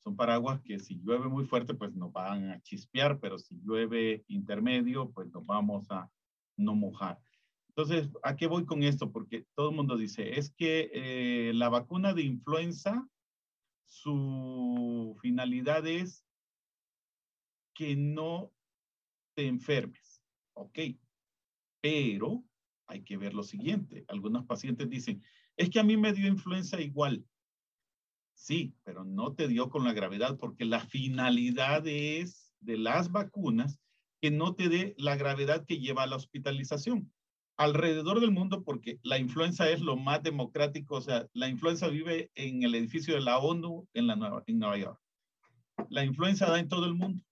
Son 0.03 0.16
paraguas 0.16 0.61
que 0.62 0.79
si 0.79 0.96
llueve 0.96 1.29
muy 1.29 1.44
fuerte, 1.44 1.74
pues 1.74 1.94
nos 1.94 2.12
van 2.12 2.50
a 2.50 2.61
chispear, 2.62 3.20
pero 3.20 3.38
si 3.38 3.57
llueve 3.61 4.24
intermedio, 4.29 5.11
pues 5.11 5.29
nos 5.31 5.44
vamos 5.44 5.90
a 5.90 6.11
no 6.57 6.74
mojar. 6.74 7.18
Entonces, 7.68 8.11
¿a 8.22 8.37
qué 8.37 8.46
voy 8.46 8.64
con 8.66 8.83
esto? 8.83 9.12
Porque 9.12 9.46
todo 9.55 9.70
el 9.70 9.76
mundo 9.76 9.96
dice, 9.96 10.38
es 10.38 10.50
que 10.50 10.90
eh, 10.92 11.53
la 11.55 11.68
vacuna 11.68 12.14
de 12.14 12.22
influenza, 12.22 13.09
su 13.85 15.16
finalidad 15.20 15.87
es 15.87 16.24
que 17.74 17.96
no 17.96 18.53
te 19.35 19.46
enfermes. 19.46 20.22
Ok, 20.55 20.79
pero 21.81 22.44
hay 22.87 23.03
que 23.03 23.16
ver 23.16 23.35
lo 23.35 23.42
siguiente. 23.42 24.05
Algunos 24.09 24.44
pacientes 24.46 24.90
dicen, 24.90 25.22
es 25.61 25.68
que 25.68 25.79
a 25.79 25.85
mí 25.85 25.94
me 25.99 26.14
dio 26.14 26.27
influenza 26.27 26.81
igual. 26.81 27.23
Sí, 28.33 28.73
pero 28.83 29.05
no 29.05 29.35
te 29.35 29.46
dio 29.46 29.68
con 29.68 29.85
la 29.85 29.92
gravedad 29.92 30.38
porque 30.38 30.64
la 30.64 30.81
finalidad 30.81 31.87
es 31.87 32.55
de 32.61 32.79
las 32.79 33.12
vacunas 33.12 33.79
que 34.23 34.31
no 34.31 34.55
te 34.55 34.70
dé 34.70 34.94
la 34.96 35.16
gravedad 35.16 35.66
que 35.66 35.79
lleva 35.79 36.05
a 36.05 36.07
la 36.07 36.16
hospitalización. 36.16 37.12
Alrededor 37.59 38.20
del 38.20 38.31
mundo, 38.31 38.64
porque 38.64 39.01
la 39.03 39.18
influenza 39.18 39.68
es 39.68 39.83
lo 39.83 39.96
más 39.96 40.23
democrático, 40.23 40.96
o 40.96 41.01
sea, 41.03 41.29
la 41.35 41.49
influenza 41.49 41.88
vive 41.88 42.31
en 42.37 42.62
el 42.62 42.75
edificio 42.75 43.12
de 43.14 43.20
la 43.20 43.38
ONU 43.38 43.87
en, 43.92 44.07
Nueva, 44.07 44.42
Nueva 44.46 44.79
York. 44.79 44.99
La 45.90 46.07
influenza 46.07 46.46
da 46.46 46.59
en 46.59 46.68
todo 46.68 46.87
el 46.87 46.94
mundo. 46.94 47.23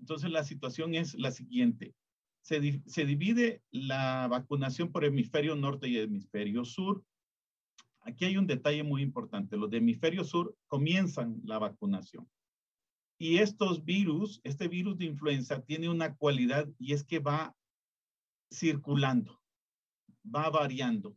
Entonces 0.00 0.28
la 0.32 0.42
situación 0.42 0.96
es 0.96 1.14
la 1.14 1.30
siguiente 1.30 1.94
se, 2.46 3.04
divide 3.04 3.60
la 3.72 4.28
vacunación 4.28 4.92
por 4.92 5.04
hemisferio 5.04 5.56
norte 5.56 5.88
y 5.88 5.98
hemisferio 5.98 6.64
sur. 6.64 7.04
Aquí 8.02 8.24
hay 8.24 8.36
un 8.36 8.46
detalle 8.46 8.84
muy 8.84 9.02
importante. 9.02 9.56
Los 9.56 9.68
de 9.68 9.78
hemisferio 9.78 10.22
sur 10.22 10.56
comienzan 10.68 11.40
la 11.42 11.58
vacunación. 11.58 12.30
Y 13.18 13.38
estos 13.38 13.84
virus, 13.84 14.40
este 14.44 14.68
virus 14.68 14.96
de 14.96 15.06
influenza 15.06 15.60
tiene 15.62 15.88
una 15.88 16.14
cualidad 16.14 16.68
y 16.78 16.92
es 16.92 17.02
que 17.02 17.18
va 17.18 17.56
circulando, 18.54 19.42
va 20.24 20.48
variando. 20.48 21.16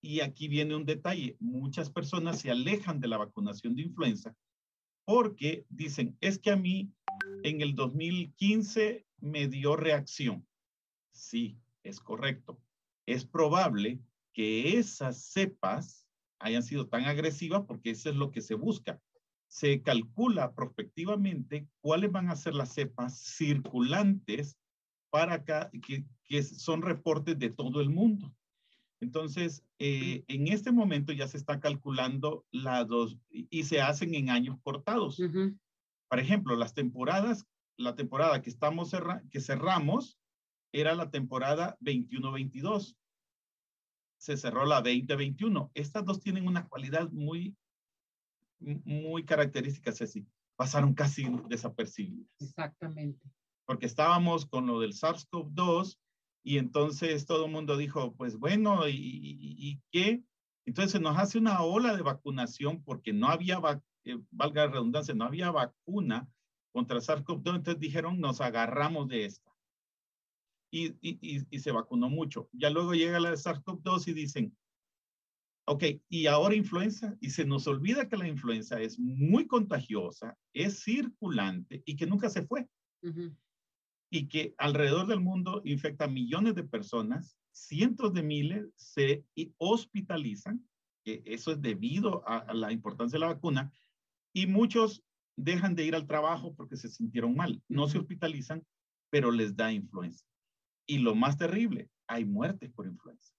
Y 0.00 0.20
aquí 0.20 0.46
viene 0.46 0.76
un 0.76 0.84
detalle. 0.84 1.36
Muchas 1.40 1.90
personas 1.90 2.38
se 2.38 2.50
alejan 2.52 3.00
de 3.00 3.08
la 3.08 3.16
vacunación 3.16 3.74
de 3.74 3.82
influenza 3.82 4.36
porque 5.04 5.66
dicen, 5.68 6.16
es 6.20 6.38
que 6.38 6.52
a 6.52 6.56
mí 6.56 6.92
en 7.42 7.60
el 7.60 7.74
2015 7.74 9.04
me 9.18 9.48
dio 9.48 9.74
reacción. 9.74 10.46
Sí, 11.20 11.58
es 11.82 12.00
correcto. 12.00 12.58
Es 13.06 13.26
probable 13.26 14.00
que 14.32 14.78
esas 14.78 15.22
cepas 15.22 16.08
hayan 16.38 16.62
sido 16.62 16.88
tan 16.88 17.04
agresivas 17.04 17.62
porque 17.66 17.90
eso 17.90 18.08
es 18.08 18.16
lo 18.16 18.30
que 18.30 18.40
se 18.40 18.54
busca. 18.54 19.00
Se 19.46 19.82
calcula 19.82 20.54
prospectivamente 20.54 21.68
cuáles 21.82 22.10
van 22.10 22.30
a 22.30 22.36
ser 22.36 22.54
las 22.54 22.72
cepas 22.72 23.18
circulantes 23.18 24.56
para 25.10 25.34
acá, 25.34 25.70
que, 25.86 26.42
son 26.42 26.80
reportes 26.82 27.38
de 27.38 27.50
todo 27.50 27.80
el 27.80 27.90
mundo. 27.90 28.34
Entonces, 29.00 29.64
eh, 29.78 30.24
en 30.28 30.48
este 30.48 30.72
momento 30.72 31.12
ya 31.12 31.26
se 31.26 31.36
está 31.36 31.60
calculando 31.60 32.46
la 32.50 32.84
dos 32.84 33.18
y 33.28 33.64
se 33.64 33.80
hacen 33.80 34.14
en 34.14 34.30
años 34.30 34.58
cortados. 34.62 35.20
Por 36.08 36.18
ejemplo, 36.18 36.56
las 36.56 36.72
temporadas, 36.72 37.46
la 37.76 37.94
temporada 37.94 38.40
que 38.40 38.50
estamos 38.50 38.94
que 39.30 39.40
cerramos 39.40 40.19
era 40.72 40.94
la 40.94 41.10
temporada 41.10 41.76
21-22. 41.80 42.96
Se 44.18 44.36
cerró 44.36 44.66
la 44.66 44.82
20-21. 44.82 45.70
Estas 45.74 46.04
dos 46.04 46.20
tienen 46.20 46.46
una 46.46 46.68
cualidad 46.68 47.10
muy, 47.10 47.56
muy 48.58 49.24
característica, 49.24 49.92
Ceci. 49.92 50.26
Pasaron 50.56 50.94
casi 50.94 51.26
desapercibidas. 51.48 52.28
Exactamente. 52.40 53.26
Porque 53.64 53.86
estábamos 53.86 54.46
con 54.46 54.66
lo 54.66 54.80
del 54.80 54.92
SARS-CoV-2 54.92 55.98
Y 56.42 56.58
entonces 56.58 57.24
todo 57.26 57.46
el 57.46 57.52
mundo 57.52 57.76
dijo, 57.76 58.14
pues 58.14 58.36
bueno, 58.36 58.88
¿y, 58.88 58.94
y, 58.94 59.80
qué? 59.90 60.22
Entonces 60.66 61.00
nos 61.00 61.16
hace 61.16 61.38
una 61.38 61.62
ola 61.62 61.96
de 61.96 62.02
vacunación 62.02 62.82
porque 62.82 63.12
no 63.12 63.28
había, 63.28 63.60
eh, 64.04 64.18
valga 64.30 64.66
la 64.66 64.72
redundancia, 64.72 65.14
no 65.14 65.24
había 65.24 65.50
vacuna 65.50 66.28
contra 66.72 66.98
SARS-CoV-2, 66.98 67.56
entonces 67.56 67.80
dijeron, 67.80 68.20
nos 68.20 68.40
agarramos 68.40 69.08
de 69.08 69.24
esta. 69.24 69.49
Y, 70.72 70.94
y, 71.00 71.46
y, 71.50 71.58
se 71.58 71.72
vacunó 71.72 72.08
mucho. 72.08 72.48
Ya 72.52 72.70
luego 72.70 72.94
llega 72.94 73.18
la 73.18 73.30
de 73.30 73.36
SARS-CoV-2 73.36 74.06
y 74.06 74.12
dicen, 74.12 74.56
ok, 75.70 75.84
y 76.08 76.26
ahora 76.26 76.56
influenza, 76.56 77.16
y 77.20 77.30
se 77.30 77.44
nos 77.44 77.68
olvida 77.68 78.08
que 78.08 78.16
la 78.16 78.26
influenza 78.26 78.80
es 78.80 78.98
muy 78.98 79.46
contagiosa, 79.46 80.36
es 80.52 80.82
circulante 80.82 81.82
y 81.86 81.96
que 81.96 82.06
nunca 82.06 82.28
se 82.28 82.42
fue. 82.42 82.68
Y 84.10 84.28
que 84.28 84.54
alrededor 84.58 85.06
del 85.06 85.20
mundo 85.20 85.62
infecta 85.64 86.08
millones 86.08 86.56
de 86.56 86.64
personas, 86.64 87.36
cientos 87.52 88.12
de 88.12 88.22
miles 88.22 88.72
se 88.74 89.24
hospitalizan, 89.58 90.68
que 91.04 91.22
eso 91.24 91.52
es 91.52 91.62
debido 91.62 92.26
a, 92.28 92.52
la 92.52 92.72
importancia 92.72 93.16
de 93.16 93.20
la 93.20 93.34
vacuna, 93.34 93.72
y 94.32 94.46
muchos 94.46 95.04
dejan 95.36 95.76
de 95.76 95.84
ir 95.84 95.94
al 95.94 96.08
trabajo 96.08 96.52
porque 96.54 96.76
se 96.76 96.88
sintieron 96.88 97.36
mal. 97.36 97.62
No 97.68 97.88
se 97.88 97.98
hospitalizan, 97.98 98.66
pero 99.08 99.30
les 99.30 99.54
da 99.54 99.72
influenza. 99.72 100.24
Y 100.86 100.98
lo 100.98 101.14
más 101.14 101.36
terrible, 101.36 101.88
hay 102.06 102.24
muertes 102.24 102.70
por 102.72 102.86
influenza. 102.86 103.32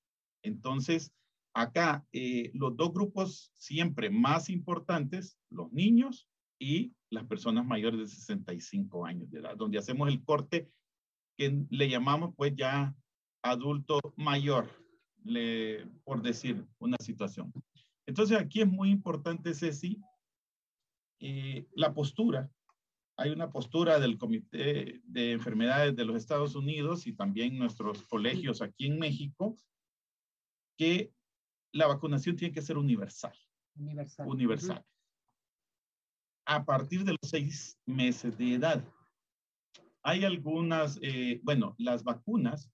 Entonces, 0.43 1.11
acá 1.53 2.05
eh, 2.11 2.51
los 2.53 2.75
dos 2.75 2.93
grupos 2.93 3.51
siempre 3.57 4.09
más 4.09 4.49
importantes, 4.49 5.37
los 5.49 5.71
niños 5.71 6.27
y 6.59 6.93
las 7.09 7.25
personas 7.25 7.65
mayores 7.65 7.99
de 7.99 8.07
65 8.07 9.05
años 9.05 9.29
de 9.31 9.39
edad, 9.39 9.55
donde 9.57 9.77
hacemos 9.77 10.07
el 10.07 10.23
corte 10.23 10.69
que 11.37 11.65
le 11.69 11.89
llamamos 11.89 12.33
pues 12.35 12.55
ya 12.55 12.95
adulto 13.43 13.99
mayor, 14.15 14.69
por 16.03 16.21
decir 16.21 16.65
una 16.79 16.97
situación. 16.99 17.51
Entonces 18.05 18.37
aquí 18.37 18.61
es 18.61 18.67
muy 18.67 18.89
importante, 18.89 19.53
Ceci, 19.53 20.01
eh, 21.19 21.67
la 21.73 21.93
postura. 21.93 22.49
Hay 23.17 23.31
una 23.31 23.49
postura 23.49 23.99
del 23.99 24.17
Comité 24.17 25.01
de 25.03 25.33
Enfermedades 25.33 25.95
de 25.95 26.05
los 26.05 26.15
Estados 26.15 26.55
Unidos 26.55 27.05
y 27.07 27.13
también 27.13 27.57
nuestros 27.57 28.03
colegios 28.03 28.61
aquí 28.61 28.87
en 28.87 28.97
México, 28.97 29.57
que 30.77 31.13
la 31.73 31.87
vacunación 31.87 32.35
tiene 32.35 32.53
que 32.53 32.61
ser 32.61 32.77
universal. 32.77 33.37
Universal. 33.75 34.27
Universal. 34.27 34.85
A 36.45 36.65
partir 36.65 37.03
de 37.03 37.11
los 37.11 37.29
seis 37.29 37.77
meses 37.85 38.37
de 38.37 38.55
edad. 38.55 38.83
Hay 40.03 40.25
algunas, 40.25 40.97
eh, 41.01 41.39
bueno, 41.43 41.75
las 41.77 42.03
vacunas 42.03 42.71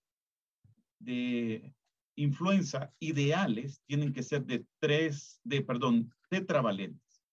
de 0.99 1.75
influenza 2.15 2.91
ideales 2.99 3.81
tienen 3.85 4.13
que 4.13 4.23
ser 4.23 4.45
de 4.45 4.65
tres, 4.79 5.39
de, 5.43 5.61
perdón, 5.61 6.11
tetravalentes. 6.29 7.23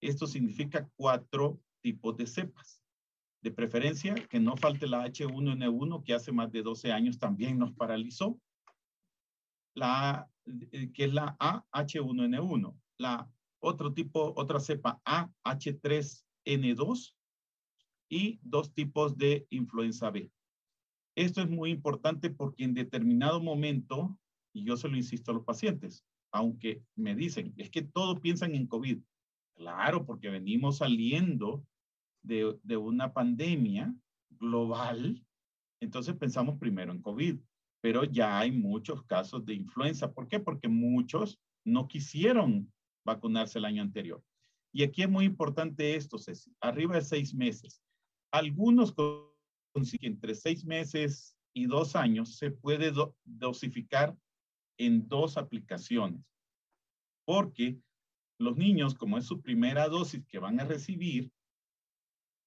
Esto 0.00 0.26
significa 0.26 0.88
cuatro 0.96 1.60
tipos 1.82 2.16
de 2.16 2.26
cepas. 2.26 2.80
De 3.42 3.50
preferencia, 3.50 4.14
que 4.14 4.38
no 4.38 4.56
falte 4.56 4.86
la 4.86 5.04
H1N1, 5.04 6.04
que 6.04 6.14
hace 6.14 6.32
más 6.32 6.50
de 6.52 6.62
12 6.62 6.92
años 6.92 7.18
también 7.18 7.58
nos 7.58 7.72
paralizó. 7.72 8.40
La 9.74 10.30
eh, 10.44 10.90
que 10.92 11.04
es 11.04 11.12
la 11.12 11.36
AH1N1, 11.38 12.76
la 12.98 13.30
otro 13.60 13.92
tipo, 13.92 14.32
otra 14.36 14.58
cepa 14.58 15.00
AH3N2 15.04 17.14
y 18.08 18.40
dos 18.42 18.74
tipos 18.74 19.16
de 19.16 19.46
influenza 19.50 20.10
B. 20.10 20.32
Esto 21.14 21.42
es 21.42 21.48
muy 21.48 21.70
importante 21.70 22.30
porque 22.30 22.64
en 22.64 22.74
determinado 22.74 23.40
momento, 23.40 24.18
y 24.52 24.64
yo 24.64 24.76
se 24.76 24.88
lo 24.88 24.96
insisto 24.96 25.30
a 25.30 25.34
los 25.34 25.44
pacientes, 25.44 26.04
aunque 26.32 26.82
me 26.96 27.14
dicen, 27.14 27.54
es 27.56 27.70
que 27.70 27.82
todos 27.82 28.18
piensan 28.20 28.54
en 28.54 28.66
COVID. 28.66 28.98
Claro, 29.54 30.04
porque 30.04 30.28
venimos 30.28 30.78
saliendo 30.78 31.64
de, 32.22 32.58
de 32.62 32.76
una 32.76 33.12
pandemia 33.12 33.94
global, 34.30 35.24
entonces 35.80 36.14
pensamos 36.16 36.58
primero 36.58 36.92
en 36.92 37.02
COVID 37.02 37.38
pero 37.82 38.04
ya 38.04 38.38
hay 38.38 38.52
muchos 38.52 39.04
casos 39.04 39.44
de 39.44 39.54
influenza. 39.54 40.12
¿Por 40.14 40.28
qué? 40.28 40.38
Porque 40.38 40.68
muchos 40.68 41.38
no 41.64 41.88
quisieron 41.88 42.72
vacunarse 43.04 43.58
el 43.58 43.64
año 43.64 43.82
anterior. 43.82 44.22
Y 44.72 44.84
aquí 44.84 45.02
es 45.02 45.10
muy 45.10 45.26
importante 45.26 45.96
esto, 45.96 46.16
Ceci, 46.16 46.54
arriba 46.60 46.94
de 46.94 47.02
seis 47.02 47.34
meses. 47.34 47.82
Algunos 48.32 48.94
consiguen 49.74 50.12
entre 50.12 50.34
seis 50.34 50.64
meses 50.64 51.36
y 51.52 51.66
dos 51.66 51.96
años 51.96 52.36
se 52.36 52.52
puede 52.52 52.92
dosificar 53.24 54.16
en 54.78 55.06
dos 55.08 55.36
aplicaciones, 55.36 56.24
porque 57.26 57.78
los 58.38 58.56
niños, 58.56 58.94
como 58.94 59.18
es 59.18 59.26
su 59.26 59.42
primera 59.42 59.88
dosis 59.88 60.24
que 60.26 60.38
van 60.38 60.60
a 60.60 60.64
recibir, 60.64 61.30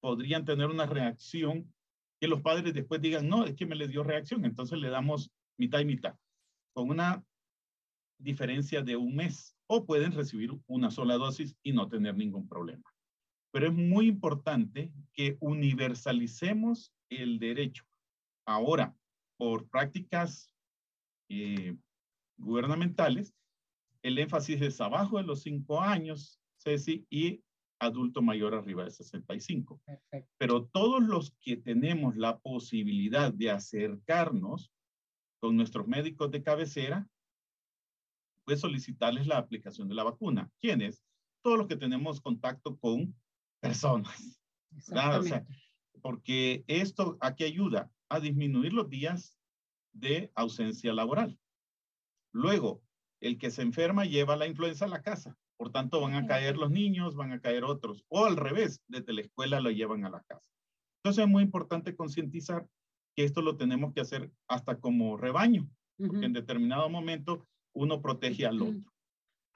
podrían 0.00 0.44
tener 0.44 0.66
una 0.68 0.86
reacción 0.86 1.72
que 2.20 2.28
los 2.28 2.40
padres 2.42 2.74
después 2.74 3.00
digan, 3.00 3.28
no, 3.28 3.44
es 3.44 3.54
que 3.54 3.66
me 3.66 3.76
le 3.76 3.88
dio 3.88 4.02
reacción, 4.02 4.44
entonces 4.44 4.78
le 4.78 4.88
damos 4.88 5.30
mitad 5.58 5.80
y 5.80 5.84
mitad, 5.84 6.16
con 6.74 6.90
una 6.90 7.24
diferencia 8.18 8.82
de 8.82 8.96
un 8.96 9.14
mes, 9.14 9.54
o 9.66 9.84
pueden 9.84 10.12
recibir 10.12 10.50
una 10.66 10.90
sola 10.90 11.16
dosis 11.16 11.56
y 11.62 11.72
no 11.72 11.88
tener 11.88 12.16
ningún 12.16 12.48
problema. 12.48 12.84
Pero 13.52 13.66
es 13.66 13.74
muy 13.74 14.06
importante 14.06 14.92
que 15.12 15.36
universalicemos 15.40 16.92
el 17.10 17.38
derecho. 17.38 17.84
Ahora, 18.46 18.94
por 19.36 19.68
prácticas 19.68 20.52
eh, 21.28 21.76
gubernamentales, 22.38 23.34
el 24.02 24.18
énfasis 24.18 24.62
es 24.62 24.80
abajo 24.80 25.18
de 25.18 25.24
los 25.24 25.42
cinco 25.42 25.80
años, 25.80 26.40
Ceci, 26.58 27.06
y 27.10 27.42
adulto 27.78 28.22
mayor 28.22 28.54
arriba 28.54 28.84
de 28.84 28.90
65. 28.90 29.80
Pero 30.38 30.66
todos 30.66 31.02
los 31.02 31.32
que 31.40 31.56
tenemos 31.56 32.16
la 32.16 32.38
posibilidad 32.38 33.32
de 33.32 33.50
acercarnos 33.50 34.72
con 35.40 35.56
nuestros 35.56 35.86
médicos 35.86 36.30
de 36.30 36.42
cabecera, 36.42 37.08
pues 38.44 38.60
solicitarles 38.60 39.26
la 39.26 39.38
aplicación 39.38 39.88
de 39.88 39.94
la 39.94 40.04
vacuna. 40.04 40.50
¿Quiénes? 40.60 41.04
Todos 41.42 41.58
los 41.58 41.66
que 41.66 41.76
tenemos 41.76 42.20
contacto 42.20 42.78
con 42.78 43.14
personas. 43.60 44.40
porque 46.02 46.64
esto 46.68 47.16
aquí 47.20 47.44
ayuda 47.44 47.90
a 48.08 48.20
disminuir 48.20 48.72
los 48.72 48.88
días 48.88 49.36
de 49.92 50.30
ausencia 50.34 50.92
laboral. 50.92 51.38
Luego, 52.32 52.82
el 53.20 53.38
que 53.38 53.50
se 53.50 53.62
enferma 53.62 54.04
lleva 54.04 54.36
la 54.36 54.46
influenza 54.46 54.84
a 54.84 54.88
la 54.88 55.02
casa. 55.02 55.36
Por 55.56 55.72
tanto, 55.72 56.00
van 56.00 56.14
a 56.14 56.26
caer 56.26 56.56
los 56.56 56.70
niños, 56.70 57.16
van 57.16 57.32
a 57.32 57.40
caer 57.40 57.64
otros, 57.64 58.04
o 58.08 58.26
al 58.26 58.36
revés, 58.36 58.82
desde 58.88 59.12
la 59.12 59.22
escuela 59.22 59.60
lo 59.60 59.70
llevan 59.70 60.04
a 60.04 60.10
la 60.10 60.22
casa. 60.22 60.44
Entonces 61.02 61.24
es 61.24 61.30
muy 61.30 61.42
importante 61.42 61.94
concientizar 61.94 62.66
que 63.14 63.24
esto 63.24 63.40
lo 63.40 63.56
tenemos 63.56 63.94
que 63.94 64.00
hacer 64.00 64.30
hasta 64.48 64.78
como 64.78 65.16
rebaño, 65.16 65.68
porque 65.96 66.26
en 66.26 66.34
determinado 66.34 66.88
momento 66.90 67.46
uno 67.74 68.02
protege 68.02 68.46
al 68.46 68.60
otro. 68.60 68.92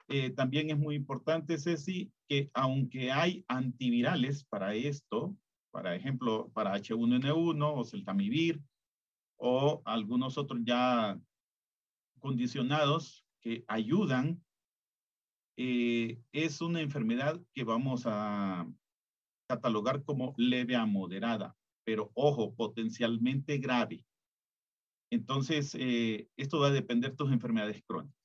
Eh, 0.07 0.31
también 0.31 0.69
es 0.69 0.77
muy 0.77 0.95
importante, 0.95 1.57
Ceci, 1.57 2.11
que 2.27 2.49
aunque 2.53 3.11
hay 3.11 3.45
antivirales 3.47 4.43
para 4.45 4.73
esto, 4.73 5.35
para 5.71 5.95
ejemplo, 5.95 6.49
para 6.53 6.75
H1N1 6.75 7.73
o 7.75 7.85
Celtamivir, 7.85 8.61
o 9.37 9.81
algunos 9.85 10.37
otros 10.37 10.61
ya 10.63 11.19
condicionados 12.19 13.25
que 13.41 13.63
ayudan 13.67 14.43
eh, 15.63 16.19
es 16.31 16.59
una 16.59 16.81
enfermedad 16.81 17.39
que 17.53 17.63
vamos 17.63 18.05
a 18.07 18.67
catalogar 19.47 20.03
como 20.03 20.33
leve 20.35 20.75
a 20.75 20.87
moderada, 20.87 21.55
pero 21.85 22.09
ojo, 22.15 22.55
potencialmente 22.55 23.59
grave. 23.59 24.03
Entonces, 25.11 25.75
eh, 25.77 26.27
esto 26.35 26.61
va 26.61 26.69
a 26.69 26.71
depender 26.71 27.11
de 27.11 27.17
tus 27.17 27.31
enfermedades 27.31 27.83
crónicas. 27.85 28.17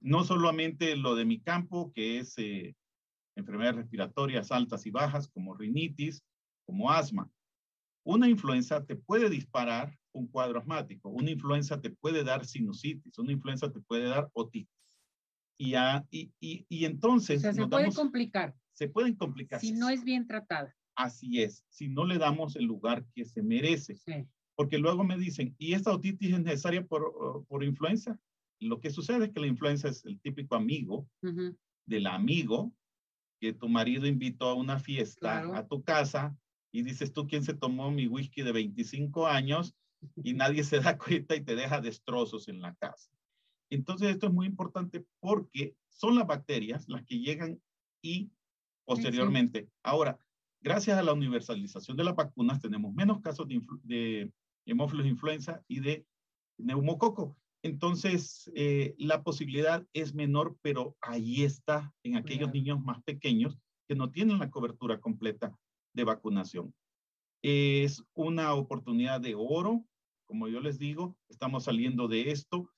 No 0.00 0.24
solamente 0.24 0.96
lo 0.96 1.14
de 1.14 1.26
mi 1.26 1.40
campo, 1.40 1.92
que 1.92 2.18
es 2.18 2.36
eh, 2.38 2.74
enfermedades 3.36 3.76
respiratorias 3.76 4.50
altas 4.50 4.86
y 4.86 4.90
bajas, 4.90 5.28
como 5.28 5.54
rinitis, 5.54 6.24
como 6.66 6.90
asma. 6.90 7.30
Una 8.04 8.28
influenza 8.28 8.84
te 8.84 8.96
puede 8.96 9.30
disparar 9.30 9.96
un 10.12 10.26
cuadro 10.26 10.58
asmático, 10.58 11.08
una 11.08 11.30
influenza 11.30 11.80
te 11.80 11.90
puede 11.90 12.24
dar 12.24 12.44
sinusitis, 12.44 13.16
una 13.16 13.30
influenza 13.30 13.70
te 13.70 13.80
puede 13.80 14.08
dar 14.08 14.28
otitis. 14.32 14.83
Y, 15.56 15.74
y, 16.10 16.32
y, 16.68 16.84
entonces... 16.84 17.42
se 17.42 17.66
puede 17.66 17.92
complicar. 17.92 18.54
Se 18.72 18.88
pueden 18.88 19.14
complicar. 19.14 19.60
Si 19.60 19.72
no 19.72 19.88
es 19.88 20.02
bien 20.02 20.26
tratada. 20.26 20.74
Así 20.96 21.42
es, 21.42 21.64
si 21.68 21.88
no 21.88 22.04
le 22.04 22.18
damos 22.18 22.56
el 22.56 22.64
lugar 22.64 23.04
que 23.14 23.24
se 23.24 23.42
merece. 23.42 23.96
Porque 24.56 24.78
luego 24.78 25.04
me 25.04 25.18
dicen, 25.18 25.54
¿y 25.58 25.74
esta 25.74 25.92
otitis 25.92 26.32
es 26.32 26.40
necesaria 26.40 26.84
por, 26.84 27.44
por 27.48 27.64
influenza? 27.64 28.18
Lo 28.60 28.80
que 28.80 28.90
sucede 28.90 29.26
es 29.26 29.32
que 29.32 29.40
la 29.40 29.48
influenza 29.48 29.88
es 29.88 30.04
el 30.04 30.20
típico 30.20 30.54
amigo 30.54 31.08
del 31.86 32.06
amigo 32.06 32.72
que 33.40 33.52
tu 33.52 33.68
marido 33.68 34.06
invitó 34.06 34.48
a 34.48 34.54
una 34.54 34.78
fiesta 34.78 35.56
a 35.56 35.66
tu 35.66 35.82
casa 35.82 36.36
y 36.72 36.82
dices 36.82 37.12
tú, 37.12 37.26
¿quién 37.26 37.44
se 37.44 37.54
tomó 37.54 37.90
mi 37.90 38.06
whisky 38.06 38.42
de 38.42 38.52
25 38.52 39.26
años? 39.26 39.74
y 40.16 40.34
nadie 40.34 40.64
se 40.64 40.80
da 40.80 40.98
cuenta 40.98 41.36
y 41.36 41.42
te 41.42 41.54
deja 41.54 41.80
destrozos 41.80 42.48
en 42.48 42.60
la 42.60 42.74
casa. 42.74 43.10
Entonces 43.74 44.10
esto 44.10 44.26
es 44.26 44.32
muy 44.32 44.46
importante 44.46 45.04
porque 45.20 45.76
son 45.88 46.16
las 46.16 46.26
bacterias 46.26 46.88
las 46.88 47.04
que 47.04 47.18
llegan 47.18 47.60
y 48.02 48.30
posteriormente. 48.84 49.68
Ahora, 49.82 50.18
gracias 50.60 50.98
a 50.98 51.02
la 51.02 51.12
universalización 51.12 51.96
de 51.96 52.04
las 52.04 52.14
vacunas 52.14 52.60
tenemos 52.60 52.92
menos 52.94 53.20
casos 53.20 53.48
de, 53.48 53.60
de 53.82 54.32
hemófilos 54.66 55.06
influenza 55.06 55.62
y 55.68 55.80
de 55.80 56.06
neumococo. 56.58 57.36
Entonces, 57.62 58.50
eh, 58.54 58.94
la 58.98 59.22
posibilidad 59.22 59.86
es 59.94 60.14
menor, 60.14 60.58
pero 60.60 60.96
ahí 61.00 61.44
está 61.44 61.94
en 62.02 62.16
aquellos 62.16 62.52
niños 62.52 62.78
más 62.82 63.02
pequeños 63.04 63.56
que 63.88 63.94
no 63.94 64.10
tienen 64.10 64.38
la 64.38 64.50
cobertura 64.50 65.00
completa 65.00 65.58
de 65.94 66.04
vacunación. 66.04 66.74
Es 67.42 68.04
una 68.12 68.52
oportunidad 68.52 69.20
de 69.20 69.34
oro, 69.34 69.82
como 70.26 70.48
yo 70.48 70.60
les 70.60 70.78
digo, 70.78 71.16
estamos 71.28 71.64
saliendo 71.64 72.06
de 72.06 72.30
esto. 72.30 72.70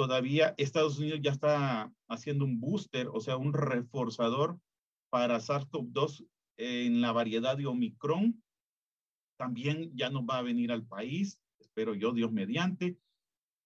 Todavía 0.00 0.54
Estados 0.56 0.98
Unidos 0.98 1.20
ya 1.22 1.30
está 1.30 1.92
haciendo 2.08 2.46
un 2.46 2.58
booster, 2.58 3.08
o 3.12 3.20
sea, 3.20 3.36
un 3.36 3.52
reforzador 3.52 4.58
para 5.10 5.40
SARS-CoV-2 5.40 6.26
en 6.56 7.02
la 7.02 7.12
variedad 7.12 7.54
de 7.54 7.66
Omicron. 7.66 8.42
También 9.36 9.94
ya 9.94 10.08
nos 10.08 10.22
va 10.22 10.38
a 10.38 10.42
venir 10.42 10.72
al 10.72 10.86
país, 10.86 11.38
espero 11.58 11.94
yo, 11.94 12.14
Dios 12.14 12.32
mediante. 12.32 12.96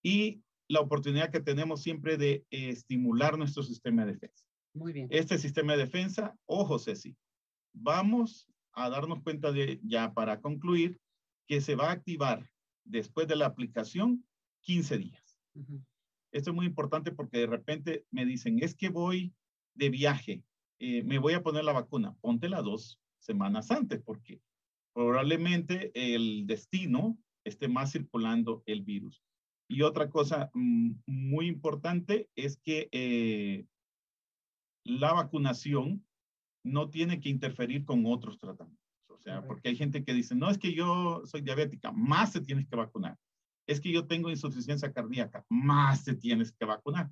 Y 0.02 0.42
la 0.66 0.80
oportunidad 0.80 1.30
que 1.30 1.38
tenemos 1.38 1.82
siempre 1.82 2.16
de 2.16 2.44
eh, 2.50 2.70
estimular 2.70 3.38
nuestro 3.38 3.62
sistema 3.62 4.04
de 4.04 4.14
defensa. 4.14 4.44
Muy 4.72 4.92
bien. 4.92 5.06
Este 5.12 5.38
sistema 5.38 5.74
de 5.74 5.84
defensa, 5.84 6.36
ojo 6.46 6.80
Ceci, 6.80 7.16
vamos 7.72 8.48
a 8.72 8.90
darnos 8.90 9.22
cuenta 9.22 9.52
de, 9.52 9.78
ya 9.84 10.12
para 10.12 10.40
concluir, 10.40 10.98
que 11.46 11.60
se 11.60 11.76
va 11.76 11.90
a 11.90 11.92
activar 11.92 12.50
después 12.82 13.28
de 13.28 13.36
la 13.36 13.46
aplicación 13.46 14.26
15 14.62 14.98
días. 14.98 15.38
Esto 16.34 16.50
es 16.50 16.56
muy 16.56 16.66
importante 16.66 17.12
porque 17.12 17.38
de 17.38 17.46
repente 17.46 18.06
me 18.10 18.26
dicen, 18.26 18.58
es 18.60 18.74
que 18.74 18.88
voy 18.88 19.32
de 19.74 19.88
viaje, 19.88 20.42
eh, 20.80 21.04
me 21.04 21.18
voy 21.18 21.34
a 21.34 21.44
poner 21.44 21.64
la 21.64 21.72
vacuna, 21.72 22.16
póntela 22.20 22.60
dos 22.60 22.98
semanas 23.20 23.70
antes 23.70 24.02
porque 24.02 24.40
probablemente 24.92 25.92
el 25.94 26.44
destino 26.44 27.16
esté 27.44 27.68
más 27.68 27.92
circulando 27.92 28.64
el 28.66 28.82
virus. 28.82 29.22
Y 29.68 29.82
otra 29.82 30.10
cosa 30.10 30.50
mm, 30.54 30.94
muy 31.06 31.46
importante 31.46 32.28
es 32.34 32.56
que 32.56 32.88
eh, 32.90 33.64
la 34.82 35.12
vacunación 35.12 36.04
no 36.64 36.90
tiene 36.90 37.20
que 37.20 37.28
interferir 37.28 37.84
con 37.84 38.06
otros 38.06 38.38
tratamientos. 38.38 38.82
O 39.08 39.18
sea, 39.18 39.46
porque 39.46 39.68
hay 39.68 39.76
gente 39.76 40.04
que 40.04 40.12
dice, 40.12 40.34
no 40.34 40.50
es 40.50 40.58
que 40.58 40.74
yo 40.74 41.22
soy 41.26 41.42
diabética, 41.42 41.92
más 41.92 42.32
te 42.32 42.40
tienes 42.40 42.66
que 42.66 42.74
vacunar. 42.74 43.16
Es 43.66 43.80
que 43.80 43.92
yo 43.92 44.06
tengo 44.06 44.30
insuficiencia 44.30 44.92
cardíaca, 44.92 45.44
más 45.48 46.04
te 46.04 46.14
tienes 46.14 46.52
que 46.52 46.64
vacunar. 46.64 47.10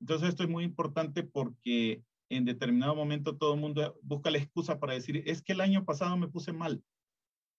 Entonces 0.00 0.30
esto 0.30 0.42
es 0.42 0.48
muy 0.48 0.64
importante 0.64 1.22
porque 1.22 2.02
en 2.28 2.44
determinado 2.44 2.94
momento 2.94 3.36
todo 3.36 3.54
el 3.54 3.60
mundo 3.60 3.98
busca 4.02 4.30
la 4.30 4.38
excusa 4.38 4.80
para 4.80 4.94
decir, 4.94 5.22
es 5.26 5.42
que 5.42 5.52
el 5.52 5.60
año 5.60 5.84
pasado 5.84 6.16
me 6.16 6.28
puse 6.28 6.52
mal. 6.52 6.82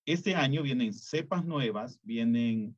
Este 0.06 0.36
año 0.36 0.63
vienen 0.63 0.93
cepas 0.93 1.45
nuevas, 1.45 1.99
vienen 2.03 2.75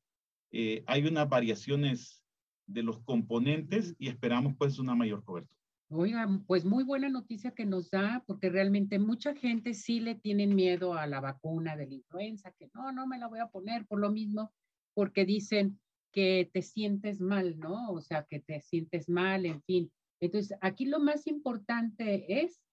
eh, 0.52 0.84
hay 0.88 1.06
unas 1.06 1.28
variaciones 1.28 2.24
de 2.68 2.84
los 2.84 3.00
componentes 3.00 3.96
y 3.98 4.08
esperamos 4.08 4.56
pues 4.58 4.80
una 4.80 4.96
mayor 4.96 5.24
cobertura. 5.24 5.56
Oigan, 5.90 6.46
pues 6.46 6.66
muy 6.66 6.84
buena 6.84 7.10
noticia 7.10 7.52
que 7.52 7.66
nos 7.66 7.92
da, 7.92 8.24
porque 8.26 8.50
realmente 8.50 8.98
mucha 8.98 9.36
gente 9.36 9.74
sí 9.74 10.00
le 10.00 10.16
tienen 10.16 10.56
miedo 10.56 10.96
a 10.96 11.06
la 11.08 11.20
vacuna 11.20 11.76
de 11.76 11.88
la 11.88 11.94
influenza, 11.94 12.52
que 12.52 12.70
no, 12.74 12.92
no 12.92 13.06
me 13.06 13.20
la 13.20 13.28
voy 13.28 13.40
a 13.40 13.48
poner 13.48 13.86
por 13.86 14.00
lo 14.00 14.12
mismo, 14.12 14.52
porque 14.96 15.26
dicen 15.26 15.80
que 16.12 16.50
te 16.52 16.64
sientes 16.64 17.22
mal, 17.22 17.60
¿no? 17.60 17.92
O 17.92 18.02
sea, 18.02 18.26
que 18.28 18.40
te 18.40 18.62
sientes 18.62 19.10
mal, 19.10 19.46
en 19.46 19.62
fin. 19.64 19.92
Entonces, 20.22 20.58
aquí 20.62 20.86
lo 20.86 21.00
más 21.00 21.28
importante 21.28 22.42
es 22.42 22.64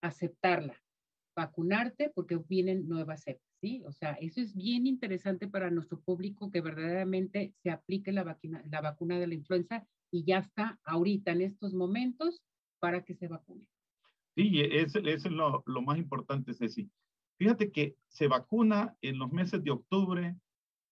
aceptarla, 0.00 0.80
vacunarte, 1.36 2.10
porque 2.14 2.38
vienen 2.48 2.88
nuevas 2.88 3.24
cepas. 3.24 3.52
¿sí? 3.60 3.82
O 3.84 3.92
sea, 3.92 4.12
eso 4.12 4.40
es 4.40 4.54
bien 4.54 4.86
interesante 4.86 5.48
para 5.48 5.70
nuestro 5.70 6.00
público 6.00 6.50
que 6.50 6.60
verdaderamente 6.60 7.54
se 7.62 7.70
aplique 7.70 8.12
la 8.12 8.24
vacuna, 8.24 8.62
la 8.70 8.80
vacuna 8.80 9.18
de 9.18 9.26
la 9.26 9.34
influenza 9.34 9.86
y 10.12 10.24
ya 10.24 10.38
está 10.38 10.78
ahorita 10.84 11.32
en 11.32 11.42
estos 11.42 11.74
momentos 11.74 12.42
para 12.80 13.04
que 13.04 13.14
se 13.14 13.28
vacune. 13.28 13.66
Sí, 14.34 14.60
eso, 14.60 14.98
es 15.00 15.24
lo, 15.24 15.62
lo, 15.66 15.82
más 15.82 15.98
importante, 15.98 16.54
Ceci. 16.54 16.90
Fíjate 17.38 17.70
que 17.70 17.96
se 18.08 18.28
vacuna 18.28 18.96
en 19.02 19.18
los 19.18 19.32
meses 19.32 19.62
de 19.62 19.70
octubre 19.70 20.36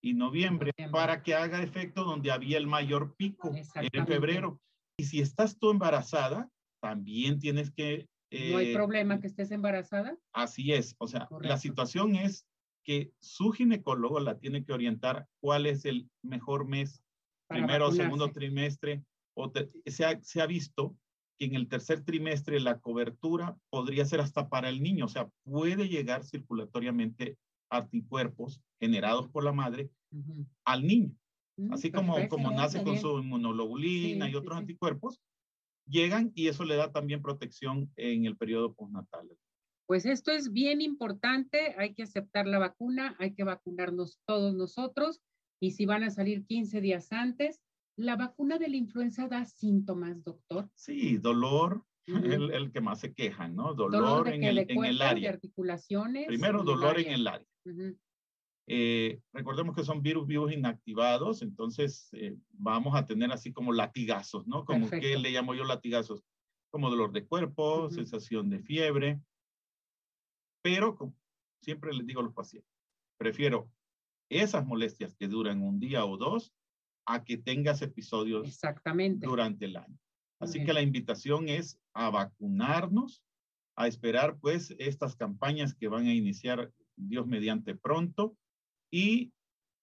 y 0.02 0.14
noviembre, 0.14 0.72
para 0.90 1.22
que 1.22 1.34
haga 1.34 1.62
efecto 1.62 2.04
donde 2.04 2.30
había 2.30 2.58
el 2.58 2.66
mayor 2.66 3.14
pico 3.16 3.52
en 3.74 4.06
febrero. 4.06 4.60
Y 4.98 5.04
si 5.04 5.20
estás 5.20 5.58
tú 5.58 5.70
embarazada, 5.70 6.50
también 6.80 7.38
tienes 7.38 7.70
que... 7.70 8.08
¿No 8.32 8.58
hay 8.58 8.70
eh, 8.70 8.74
problema 8.74 9.20
que 9.20 9.26
estés 9.26 9.50
embarazada? 9.50 10.16
Así 10.32 10.72
es. 10.72 10.94
O 10.98 11.08
sea, 11.08 11.28
la 11.40 11.58
situación 11.58 12.14
es 12.14 12.46
que 12.84 13.12
su 13.20 13.50
ginecólogo 13.50 14.20
la 14.20 14.38
tiene 14.38 14.64
que 14.64 14.72
orientar 14.72 15.26
cuál 15.40 15.66
es 15.66 15.84
el 15.84 16.08
mejor 16.22 16.66
mes, 16.66 17.02
primero 17.48 17.88
o 17.88 17.92
segundo 17.92 18.30
trimestre. 18.30 19.02
O 19.36 19.52
se, 19.86 20.04
ha, 20.04 20.20
se 20.22 20.40
ha 20.40 20.46
visto 20.46 20.96
que 21.38 21.46
en 21.46 21.54
el 21.54 21.68
tercer 21.68 22.04
trimestre 22.04 22.60
la 22.60 22.78
cobertura 22.78 23.56
podría 23.70 24.04
ser 24.04 24.20
hasta 24.20 24.48
para 24.48 24.68
el 24.68 24.82
niño, 24.82 25.06
o 25.06 25.08
sea, 25.08 25.28
puede 25.44 25.88
llegar 25.88 26.24
circulatoriamente 26.24 27.38
anticuerpos 27.70 28.60
generados 28.80 29.28
por 29.28 29.44
la 29.44 29.52
madre 29.52 29.90
al 30.64 30.86
niño. 30.86 31.14
Mm, 31.56 31.72
Así 31.72 31.90
como, 31.90 32.16
como 32.28 32.50
nace 32.50 32.82
con 32.82 32.98
su 32.98 33.18
inmunoglobulina 33.18 34.28
y 34.28 34.34
otros 34.34 34.58
anticuerpos, 34.58 35.20
llegan 35.86 36.32
y 36.34 36.48
eso 36.48 36.64
le 36.64 36.76
da 36.76 36.92
también 36.92 37.22
protección 37.22 37.90
en 37.96 38.24
el 38.24 38.36
periodo 38.36 38.74
postnatal. 38.74 39.28
Pues 39.86 40.06
esto 40.06 40.30
es 40.30 40.52
bien 40.52 40.80
importante, 40.80 41.74
hay 41.76 41.94
que 41.94 42.04
aceptar 42.04 42.46
la 42.46 42.60
vacuna, 42.60 43.16
hay 43.18 43.34
que 43.34 43.42
vacunarnos 43.42 44.20
todos 44.24 44.54
nosotros 44.54 45.20
y 45.60 45.72
si 45.72 45.84
van 45.84 46.04
a 46.04 46.10
salir 46.10 46.46
15 46.46 46.80
días 46.80 47.12
antes, 47.12 47.60
¿la 47.96 48.16
vacuna 48.16 48.58
de 48.58 48.68
la 48.68 48.76
influenza 48.76 49.26
da 49.28 49.44
síntomas, 49.44 50.22
doctor? 50.24 50.70
Sí, 50.74 51.18
dolor, 51.18 51.84
el, 52.06 52.72
que 52.72 52.80
más 52.80 53.00
se 53.00 53.12
queja, 53.12 53.48
¿no? 53.48 53.74
Dolor, 53.74 54.28
en, 54.28 54.44
el, 54.44 54.58
en 54.58 54.84
el 54.84 55.02
área. 55.02 55.28
De 55.30 55.34
articulaciones. 55.34 56.26
Primero, 56.26 56.62
dolor 56.62 56.98
en 56.98 57.12
el 57.12 57.26
área. 57.26 57.46
Eh, 58.66 59.20
recordemos 59.32 59.74
que 59.74 59.84
son 59.84 60.02
virus 60.02 60.26
vivos 60.26 60.52
inactivados, 60.52 61.42
entonces 61.42 62.08
eh, 62.12 62.36
vamos 62.52 62.94
a 62.94 63.04
tener 63.04 63.32
así 63.32 63.52
como 63.52 63.72
latigazos, 63.72 64.46
¿no? 64.46 64.64
Como 64.64 64.88
que 64.88 65.18
le 65.18 65.30
llamo 65.30 65.54
yo 65.54 65.64
latigazos, 65.64 66.22
como 66.70 66.88
dolor 66.88 67.12
de 67.12 67.26
cuerpo, 67.26 67.90
sensación 67.90 68.48
de 68.48 68.60
fiebre, 68.60 69.20
pero, 70.62 70.94
como 70.96 71.14
siempre 71.62 71.92
les 71.92 72.06
digo 72.06 72.20
a 72.20 72.24
los 72.24 72.34
pacientes, 72.34 72.70
prefiero 73.18 73.70
esas 74.30 74.66
molestias 74.66 75.14
que 75.14 75.28
duran 75.28 75.62
un 75.62 75.80
día 75.80 76.04
o 76.04 76.16
dos 76.16 76.54
a 77.06 77.24
que 77.24 77.38
tengas 77.38 77.82
episodios 77.82 78.46
Exactamente. 78.46 79.26
durante 79.26 79.64
el 79.64 79.76
año. 79.76 79.98
Así 80.38 80.64
que 80.64 80.72
la 80.72 80.80
invitación 80.80 81.48
es 81.48 81.78
a 81.92 82.08
vacunarnos, 82.08 83.22
a 83.76 83.86
esperar 83.86 84.38
pues 84.38 84.74
estas 84.78 85.16
campañas 85.16 85.74
que 85.74 85.88
van 85.88 86.06
a 86.06 86.14
iniciar 86.14 86.72
Dios 87.08 87.26
mediante 87.26 87.74
pronto 87.74 88.36
y 88.90 89.32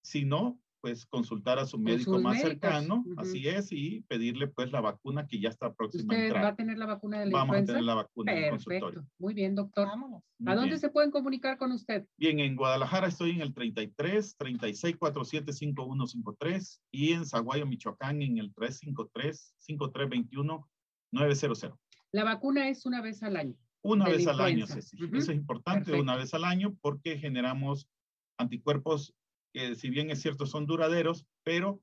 si 0.01 0.25
no, 0.25 0.59
pues 0.81 1.05
consultar 1.05 1.59
a 1.59 1.65
su 1.65 1.77
médico 1.77 2.19
más 2.19 2.39
cercano, 2.39 3.03
así 3.17 3.47
es, 3.47 3.71
y 3.71 4.01
pedirle 4.07 4.47
pues 4.47 4.71
la 4.71 4.79
vacuna 4.79 5.27
que 5.27 5.39
ya 5.39 5.49
está 5.49 5.73
próxima 5.73 6.13
a 6.13 6.23
entrar. 6.23 6.43
va 6.43 6.47
a 6.49 6.55
tener 6.55 6.77
la 6.77 6.85
vacuna 6.85 7.19
de 7.19 7.25
la 7.25 7.31
Vamos 7.31 7.57
a 7.57 7.65
tener 7.65 7.83
la 7.83 7.95
vacuna 7.95 8.31
en 8.31 8.43
el 8.43 8.49
consultorio. 8.51 9.05
Muy 9.17 9.33
bien, 9.33 9.55
doctor. 9.55 9.87
Vámonos. 9.87 10.23
¿A 10.45 10.55
dónde 10.55 10.77
se 10.77 10.89
pueden 10.89 11.11
comunicar 11.11 11.57
con 11.57 11.71
usted? 11.71 12.05
Bien, 12.17 12.39
en 12.39 12.55
Guadalajara 12.55 13.07
estoy 13.07 13.31
en 13.31 13.41
el 13.41 13.53
33 13.53 14.37
36 14.37 14.95
47 14.97 15.53
5153 15.53 16.81
y 16.91 17.13
en 17.13 17.25
Zaguayo, 17.25 17.65
Michoacán 17.65 18.21
en 18.21 18.37
el 18.37 18.53
353 18.53 19.55
5321 19.57 20.69
900. 21.11 21.71
La 22.11 22.23
vacuna 22.23 22.69
es 22.69 22.85
una 22.85 23.01
vez 23.01 23.23
al 23.23 23.35
año. 23.35 23.55
Una 23.83 24.09
vez 24.09 24.27
al 24.27 24.41
año, 24.41 24.67
Ceci. 24.67 24.97
Eso 24.97 25.31
es 25.31 25.37
importante, 25.37 25.93
una 25.93 26.15
vez 26.15 26.33
al 26.33 26.43
año 26.43 26.75
porque 26.81 27.17
generamos 27.17 27.87
anticuerpos 28.37 29.13
que 29.53 29.75
si 29.75 29.89
bien 29.89 30.11
es 30.11 30.21
cierto 30.21 30.45
son 30.45 30.65
duraderos, 30.65 31.25
pero 31.43 31.81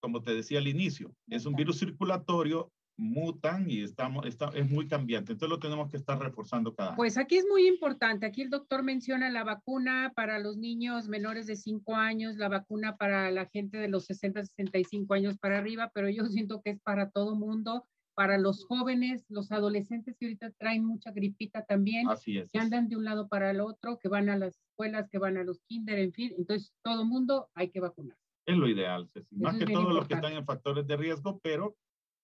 como 0.00 0.22
te 0.22 0.34
decía 0.34 0.58
al 0.58 0.68
inicio, 0.68 1.14
es 1.28 1.46
un 1.46 1.54
virus 1.54 1.78
circulatorio, 1.78 2.72
mutan 2.96 3.70
y 3.70 3.82
estamos, 3.82 4.26
está, 4.26 4.50
es 4.54 4.68
muy 4.68 4.88
cambiante. 4.88 5.32
Entonces 5.32 5.50
lo 5.50 5.60
tenemos 5.60 5.88
que 5.88 5.96
estar 5.96 6.18
reforzando 6.18 6.74
cada 6.74 6.90
año. 6.90 6.96
Pues 6.96 7.16
aquí 7.16 7.36
es 7.36 7.46
muy 7.48 7.66
importante. 7.66 8.26
Aquí 8.26 8.42
el 8.42 8.50
doctor 8.50 8.82
menciona 8.82 9.30
la 9.30 9.44
vacuna 9.44 10.12
para 10.14 10.38
los 10.38 10.56
niños 10.56 11.08
menores 11.08 11.46
de 11.46 11.56
5 11.56 11.94
años, 11.94 12.36
la 12.36 12.48
vacuna 12.48 12.96
para 12.96 13.30
la 13.30 13.46
gente 13.46 13.78
de 13.78 13.88
los 13.88 14.04
60, 14.06 14.44
65 14.44 15.14
años 15.14 15.38
para 15.38 15.58
arriba, 15.58 15.90
pero 15.94 16.08
yo 16.10 16.26
siento 16.26 16.60
que 16.60 16.70
es 16.70 16.80
para 16.80 17.10
todo 17.10 17.36
mundo 17.36 17.84
para 18.18 18.36
los 18.36 18.64
jóvenes, 18.66 19.24
los 19.28 19.52
adolescentes 19.52 20.16
que 20.18 20.26
ahorita 20.26 20.50
traen 20.58 20.84
mucha 20.84 21.12
gripita 21.12 21.64
también, 21.64 22.08
Así 22.08 22.36
es. 22.36 22.50
que 22.50 22.58
andan 22.58 22.88
de 22.88 22.96
un 22.96 23.04
lado 23.04 23.28
para 23.28 23.52
el 23.52 23.60
otro, 23.60 23.96
que 24.00 24.08
van 24.08 24.28
a 24.28 24.36
las 24.36 24.58
escuelas, 24.58 25.08
que 25.08 25.18
van 25.18 25.36
a 25.36 25.44
los 25.44 25.60
kinder, 25.68 26.00
en 26.00 26.12
fin, 26.12 26.34
entonces 26.36 26.74
todo 26.82 27.04
mundo 27.04 27.48
hay 27.54 27.70
que 27.70 27.78
vacunar. 27.78 28.18
Es 28.44 28.56
lo 28.56 28.68
ideal, 28.68 29.06
Ceci. 29.06 29.36
Más 29.36 29.56
que 29.56 29.66
todos 29.66 29.94
los 29.94 30.08
que 30.08 30.14
están 30.14 30.32
en 30.32 30.44
factores 30.44 30.84
de 30.88 30.96
riesgo, 30.96 31.38
pero 31.44 31.76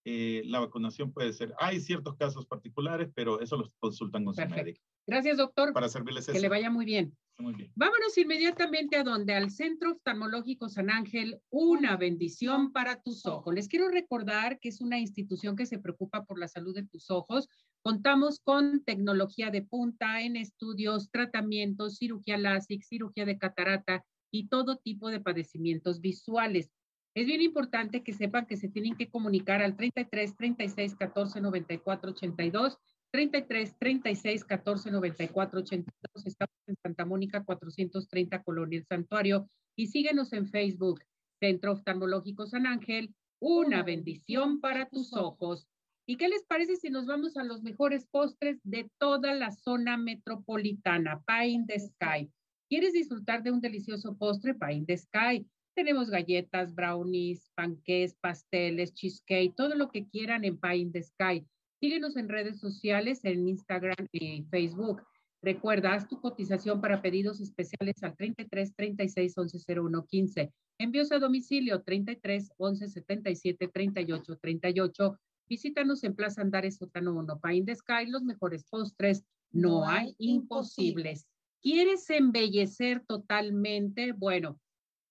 eh, 0.07 0.43
la 0.45 0.59
vacunación 0.59 1.11
puede 1.11 1.33
ser. 1.33 1.53
Hay 1.59 1.81
ciertos 1.81 2.15
casos 2.15 2.45
particulares, 2.45 3.09
pero 3.15 3.41
eso 3.41 3.57
los 3.57 3.71
consultan 3.79 4.23
con 4.23 4.35
su 4.35 4.45
médico. 4.47 4.79
Gracias, 5.07 5.37
doctor. 5.37 5.73
Para 5.73 5.89
servirles 5.89 6.27
Que 6.27 6.39
le 6.39 6.47
vaya 6.47 6.69
muy 6.69 6.85
bien. 6.85 7.17
Muy 7.39 7.53
bien. 7.53 7.71
Vámonos 7.75 8.17
inmediatamente 8.17 8.97
a 8.97 9.03
donde, 9.03 9.33
al 9.33 9.49
Centro 9.49 9.93
Oftalmológico 9.93 10.69
San 10.69 10.91
Ángel, 10.91 11.41
una 11.49 11.97
bendición 11.97 12.71
para 12.71 13.01
tus 13.01 13.25
ojos. 13.25 13.53
Les 13.53 13.67
quiero 13.67 13.89
recordar 13.89 14.59
que 14.59 14.69
es 14.69 14.79
una 14.79 14.99
institución 14.99 15.55
que 15.55 15.65
se 15.65 15.79
preocupa 15.79 16.23
por 16.23 16.39
la 16.39 16.47
salud 16.47 16.75
de 16.75 16.85
tus 16.85 17.09
ojos. 17.09 17.49
Contamos 17.81 18.39
con 18.39 18.83
tecnología 18.83 19.49
de 19.49 19.63
punta 19.63 20.21
en 20.21 20.37
estudios, 20.37 21.09
tratamientos, 21.11 21.97
cirugía 21.97 22.37
láser, 22.37 22.83
cirugía 22.83 23.25
de 23.25 23.37
catarata 23.37 24.05
y 24.31 24.47
todo 24.47 24.77
tipo 24.77 25.09
de 25.09 25.19
padecimientos 25.19 25.99
visuales. 25.99 26.69
Es 27.15 27.25
bien 27.25 27.41
importante 27.41 28.03
que 28.03 28.11
sepan 28.11 28.45
que 28.45 28.57
se 28.57 28.67
tienen 28.67 28.97
que 28.97 29.07
comunicar 29.07 29.61
al 29.61 29.77
33 29.77 30.35
36 30.35 30.95
14 30.95 31.39
94 31.39 32.11
82, 32.11 32.77
33 33.09 33.77
36 33.79 34.43
14 34.43 34.91
94 34.91 35.59
82. 35.61 36.25
Estamos 36.25 36.55
en 36.67 36.75
Santa 36.83 37.05
Mónica 37.05 37.45
430 37.45 38.43
Colonia 38.43 38.79
El 38.79 38.85
Santuario 38.85 39.49
y 39.77 39.87
síguenos 39.87 40.33
en 40.33 40.45
Facebook, 40.45 40.99
Centro 41.39 41.71
Oftalmológico 41.71 42.47
San 42.47 42.67
Ángel, 42.67 43.15
una 43.39 43.81
bendición 43.81 44.59
para 44.59 44.89
tus 44.89 45.13
ojos. 45.13 45.69
¿Y 46.05 46.17
qué 46.17 46.27
les 46.27 46.43
parece 46.43 46.75
si 46.75 46.89
nos 46.89 47.05
vamos 47.05 47.37
a 47.37 47.45
los 47.45 47.63
mejores 47.63 48.07
postres 48.07 48.59
de 48.63 48.91
toda 48.97 49.33
la 49.33 49.51
zona 49.51 49.95
metropolitana? 49.95 51.23
Pie 51.25 51.47
in 51.47 51.65
the 51.65 51.79
Sky. 51.79 52.29
¿Quieres 52.67 52.91
disfrutar 52.91 53.41
de 53.41 53.51
un 53.51 53.61
delicioso 53.61 54.17
postre? 54.17 54.53
Pie 54.53 54.73
in 54.73 54.85
the 54.85 54.97
Sky 54.97 55.47
tenemos 55.75 56.09
galletas, 56.09 56.73
brownies, 56.73 57.51
panqués, 57.53 58.15
pasteles, 58.15 58.93
cheesecake, 58.93 59.55
todo 59.55 59.75
lo 59.75 59.91
que 59.91 60.07
quieran 60.07 60.45
en 60.45 60.57
Pie 60.57 60.77
in 60.77 60.91
the 60.91 61.03
Sky. 61.03 61.45
Síguenos 61.81 62.15
en 62.15 62.29
redes 62.29 62.59
sociales, 62.59 63.19
en 63.23 63.47
Instagram 63.47 64.07
y 64.11 64.43
Facebook. 64.49 65.03
Recuerda, 65.41 65.93
haz 65.93 66.07
tu 66.07 66.19
cotización 66.19 66.81
para 66.81 67.01
pedidos 67.01 67.41
especiales 67.41 68.01
al 68.01 68.15
33 68.15 68.73
36 68.75 69.37
11 69.37 69.73
01 69.81 70.05
15. 70.07 70.53
Envíos 70.79 71.11
a 71.11 71.19
domicilio 71.19 71.83
33 71.83 72.51
11 72.57 72.87
77 72.87 73.67
38 73.67 74.37
38. 74.37 75.19
Visítanos 75.47 76.03
en 76.03 76.15
Plaza 76.15 76.41
Andares 76.41 76.77
Sotano 76.77 77.13
1, 77.13 77.39
Pie 77.39 77.55
in 77.57 77.65
the 77.65 77.75
Sky, 77.75 78.07
los 78.07 78.23
mejores 78.23 78.63
postres. 78.63 79.23
No, 79.51 79.87
hay 79.87 80.15
imposibles. 80.17 81.27
¿Quieres 81.61 82.09
embellecer 82.09 83.03
totalmente? 83.05 84.11
Bueno, 84.13 84.59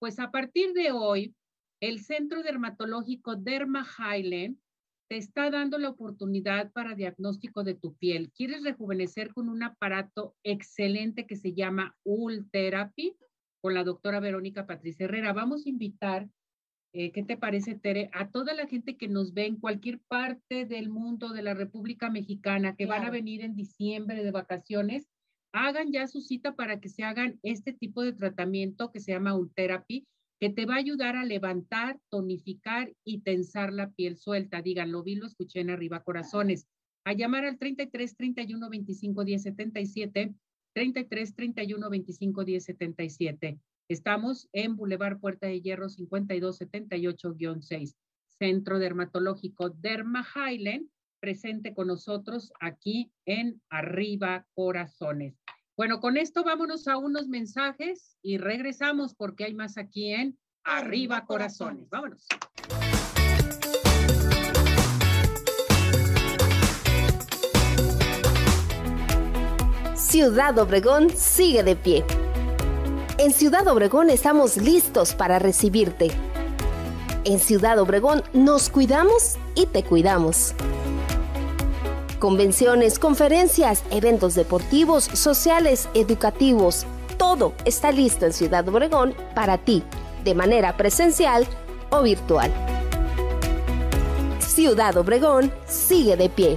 pues 0.04 0.18
a 0.18 0.30
partir 0.30 0.74
de 0.74 0.92
hoy, 0.92 1.34
el 1.80 1.98
Centro 2.00 2.42
Dermatológico 2.42 3.36
Derma 3.36 3.86
Highland 3.98 4.58
te 5.08 5.16
está 5.16 5.48
dando 5.48 5.78
la 5.78 5.88
oportunidad 5.88 6.70
para 6.72 6.94
diagnóstico 6.94 7.64
de 7.64 7.72
tu 7.72 7.96
piel. 7.96 8.30
¿Quieres 8.32 8.62
rejuvenecer 8.62 9.32
con 9.32 9.48
un 9.48 9.62
aparato 9.62 10.36
excelente 10.42 11.26
que 11.26 11.36
se 11.36 11.54
llama 11.54 11.96
Ultherapy? 12.04 13.16
Con 13.62 13.72
la 13.72 13.82
doctora 13.82 14.20
Verónica 14.20 14.66
Patricia 14.66 15.04
Herrera. 15.04 15.32
Vamos 15.32 15.64
a 15.64 15.70
invitar, 15.70 16.28
eh, 16.92 17.10
¿qué 17.10 17.22
te 17.22 17.38
parece, 17.38 17.74
Tere? 17.74 18.10
A 18.12 18.28
toda 18.28 18.52
la 18.52 18.66
gente 18.66 18.98
que 18.98 19.08
nos 19.08 19.32
ve 19.32 19.46
en 19.46 19.56
cualquier 19.56 20.00
parte 20.00 20.66
del 20.66 20.90
mundo 20.90 21.32
de 21.32 21.40
la 21.40 21.54
República 21.54 22.10
Mexicana 22.10 22.76
que 22.76 22.84
van 22.84 23.06
a 23.06 23.10
venir 23.10 23.40
en 23.40 23.56
diciembre 23.56 24.22
de 24.22 24.32
vacaciones 24.32 25.08
hagan 25.54 25.92
ya 25.92 26.08
su 26.08 26.20
cita 26.20 26.56
para 26.56 26.80
que 26.80 26.88
se 26.88 27.04
hagan 27.04 27.38
este 27.44 27.72
tipo 27.72 28.02
de 28.02 28.12
tratamiento 28.12 28.90
que 28.90 28.98
se 28.98 29.12
llama 29.12 29.36
Ultherapy, 29.36 30.04
que 30.40 30.50
te 30.50 30.66
va 30.66 30.74
a 30.74 30.78
ayudar 30.78 31.16
a 31.16 31.24
levantar, 31.24 32.00
tonificar 32.10 32.92
y 33.04 33.20
tensar 33.20 33.72
la 33.72 33.92
piel 33.92 34.16
suelta. 34.16 34.62
Díganlo, 34.62 35.04
vi, 35.04 35.14
lo 35.14 35.26
escuché 35.26 35.60
en 35.60 35.70
arriba, 35.70 36.02
corazones. 36.02 36.66
A 37.04 37.12
llamar 37.12 37.44
al 37.44 37.56
33 37.56 38.16
31 38.16 38.68
25 38.68 39.24
10 39.24 39.42
77, 39.42 40.34
33 40.74 41.34
31 41.34 41.90
25 41.90 42.44
10 42.44 42.64
77. 42.64 43.60
Estamos 43.88 44.48
en 44.52 44.76
Boulevard 44.76 45.20
Puerta 45.20 45.46
de 45.46 45.60
Hierro 45.60 45.88
5278-6, 45.88 47.94
Centro 48.38 48.78
Dermatológico 48.78 49.70
Derma 49.70 50.26
Highland, 50.34 50.88
presente 51.24 51.72
con 51.72 51.86
nosotros 51.86 52.52
aquí 52.60 53.10
en 53.24 53.58
Arriba 53.70 54.46
Corazones. 54.52 55.34
Bueno, 55.74 55.98
con 55.98 56.18
esto 56.18 56.44
vámonos 56.44 56.86
a 56.86 56.98
unos 56.98 57.28
mensajes 57.28 58.18
y 58.20 58.36
regresamos 58.36 59.14
porque 59.14 59.44
hay 59.44 59.54
más 59.54 59.78
aquí 59.78 60.12
en 60.12 60.38
Arriba 60.64 61.24
Corazones. 61.24 61.88
Vámonos. 61.88 62.26
Ciudad 69.94 70.58
Obregón 70.58 71.08
sigue 71.08 71.62
de 71.62 71.74
pie. 71.74 72.04
En 73.16 73.32
Ciudad 73.32 73.66
Obregón 73.68 74.10
estamos 74.10 74.58
listos 74.58 75.14
para 75.14 75.38
recibirte. 75.38 76.10
En 77.24 77.38
Ciudad 77.38 77.78
Obregón 77.78 78.22
nos 78.34 78.68
cuidamos 78.68 79.38
y 79.54 79.64
te 79.64 79.82
cuidamos 79.82 80.54
convenciones, 82.24 82.98
conferencias, 82.98 83.84
eventos 83.90 84.34
deportivos, 84.34 85.04
sociales, 85.04 85.90
educativos. 85.92 86.86
Todo 87.18 87.52
está 87.66 87.92
listo 87.92 88.24
en 88.24 88.32
Ciudad 88.32 88.66
Obregón 88.66 89.14
para 89.34 89.58
ti, 89.58 89.82
de 90.24 90.34
manera 90.34 90.74
presencial 90.74 91.46
o 91.90 92.00
virtual. 92.00 92.50
Ciudad 94.38 94.96
Obregón 94.96 95.52
sigue 95.66 96.16
de 96.16 96.30
pie. 96.30 96.56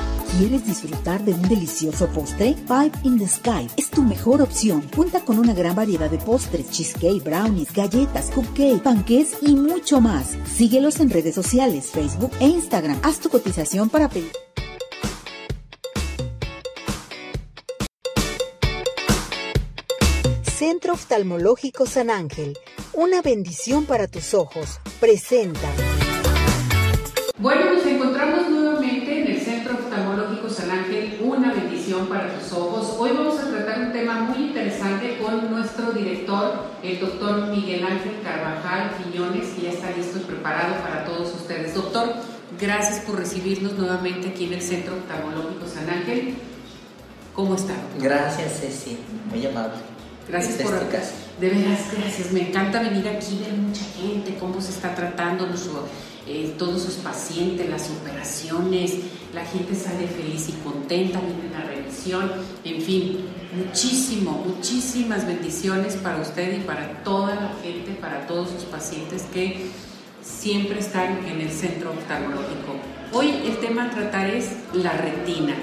¿Quieres 0.41 0.65
disfrutar 0.65 1.23
de 1.23 1.35
un 1.35 1.43
delicioso 1.43 2.07
postre? 2.07 2.55
Five 2.65 2.91
in 3.03 3.19
the 3.19 3.27
Sky 3.27 3.67
es 3.77 3.91
tu 3.91 4.01
mejor 4.01 4.41
opción. 4.41 4.81
Cuenta 4.95 5.23
con 5.23 5.37
una 5.37 5.53
gran 5.53 5.75
variedad 5.75 6.09
de 6.09 6.17
postres, 6.17 6.67
cheesecake, 6.71 7.23
brownies, 7.23 7.71
galletas, 7.71 8.31
cupcake, 8.31 8.81
panqués 8.81 9.37
y 9.43 9.53
mucho 9.53 10.01
más. 10.01 10.35
Síguelos 10.51 10.99
en 10.99 11.11
redes 11.11 11.35
sociales, 11.35 11.91
Facebook 11.91 12.31
e 12.39 12.47
Instagram. 12.47 12.99
Haz 13.03 13.19
tu 13.19 13.29
cotización 13.29 13.91
para 13.91 14.09
pedir. 14.09 14.31
Centro 20.41 20.93
Oftalmológico 20.93 21.85
San 21.85 22.09
Ángel, 22.09 22.57
una 22.93 23.21
bendición 23.21 23.85
para 23.85 24.07
tus 24.07 24.33
ojos. 24.33 24.79
Presenta. 24.99 25.69
Bueno, 27.41 27.73
nos 27.73 27.83
encontramos 27.87 28.49
nuevamente 28.51 29.21
en 29.21 29.27
el 29.35 29.41
Centro 29.41 29.73
Oftalmológico 29.73 30.47
San 30.47 30.69
Ángel, 30.69 31.17
una 31.23 31.51
bendición 31.51 32.05
para 32.07 32.37
tus 32.37 32.51
ojos. 32.53 32.95
Hoy 32.99 33.13
vamos 33.17 33.39
a 33.39 33.49
tratar 33.49 33.79
un 33.81 33.91
tema 33.91 34.21
muy 34.21 34.45
interesante 34.45 35.17
con 35.31 35.51
nuestro 35.51 35.91
director, 35.93 36.65
el 36.83 36.99
doctor 36.99 37.47
Miguel 37.47 37.85
Ángel 37.85 38.19
Carvajal 38.21 38.91
Quiñones, 38.97 39.47
que 39.49 39.61
ya 39.63 39.69
está 39.69 39.91
listo 39.95 40.19
y 40.19 40.21
preparado 40.23 40.75
para 40.81 41.05
todos 41.05 41.33
ustedes. 41.33 41.73
Doctor, 41.73 42.13
gracias 42.59 42.99
por 43.05 43.17
recibirnos 43.17 43.73
nuevamente 43.73 44.29
aquí 44.29 44.45
en 44.45 44.53
el 44.53 44.61
Centro 44.61 44.95
Oftalmológico 44.95 45.65
San 45.67 45.89
Ángel. 45.89 46.35
¿Cómo 47.33 47.55
está? 47.55 47.73
Gracias, 47.99 48.59
Ceci, 48.59 48.97
muy 49.29 49.45
amable. 49.45 49.75
Gracias 50.27 50.59
este 50.59 50.63
por 50.65 50.89
caso. 50.89 51.11
De 51.39 51.49
veras, 51.49 51.79
gracias. 51.97 52.31
Me 52.31 52.49
encanta 52.49 52.81
venir 52.81 53.07
aquí, 53.07 53.39
ver 53.39 53.53
mucha 53.53 53.85
gente, 53.95 54.35
cómo 54.37 54.61
se 54.61 54.71
está 54.71 54.93
tratando 54.93 55.47
eh, 56.27 56.53
todos 56.57 56.83
sus 56.83 56.95
pacientes, 56.95 57.69
las 57.69 57.89
operaciones. 57.89 58.97
La 59.33 59.45
gente 59.45 59.75
sale 59.75 60.07
feliz 60.07 60.49
y 60.49 60.51
contenta, 60.63 61.21
viene 61.21 61.49
la 61.51 61.63
revisión. 61.63 62.31
En 62.65 62.81
fin, 62.81 63.25
muchísimo, 63.53 64.43
muchísimas 64.45 65.25
bendiciones 65.27 65.95
para 65.95 66.21
usted 66.21 66.57
y 66.57 66.61
para 66.61 67.03
toda 67.03 67.35
la 67.35 67.51
gente, 67.61 67.91
para 67.99 68.25
todos 68.27 68.49
sus 68.49 68.63
pacientes 68.63 69.23
que 69.33 69.67
siempre 70.21 70.79
están 70.79 71.25
en 71.25 71.41
el 71.41 71.51
centro 71.51 71.91
oftalmológico. 71.91 72.75
Hoy 73.13 73.29
el 73.45 73.57
tema 73.57 73.85
a 73.85 73.89
tratar 73.89 74.29
es 74.29 74.51
la 74.73 74.93
retina. 74.93 75.53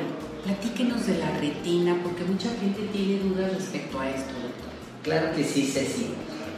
Platíquenos 0.44 1.06
de 1.06 1.18
la 1.18 1.30
retina, 1.38 1.96
porque 2.02 2.24
mucha 2.24 2.48
gente 2.60 2.88
tiene 2.92 3.20
dudas 3.20 3.52
respecto 3.54 4.00
a 4.00 4.08
esto, 4.08 4.32
doctor. 4.32 4.68
Claro 5.02 5.34
que 5.34 5.44
sí, 5.44 5.66
Ceci. 5.66 6.06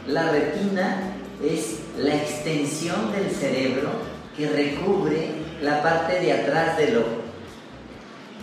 La 0.07 0.31
retina 0.31 1.13
es 1.43 1.79
la 1.97 2.15
extensión 2.15 3.11
del 3.11 3.31
cerebro 3.31 3.89
que 4.35 4.49
recubre 4.49 5.29
la 5.61 5.81
parte 5.81 6.19
de 6.19 6.33
atrás 6.33 6.77
del 6.77 6.97
ojo. 6.97 7.20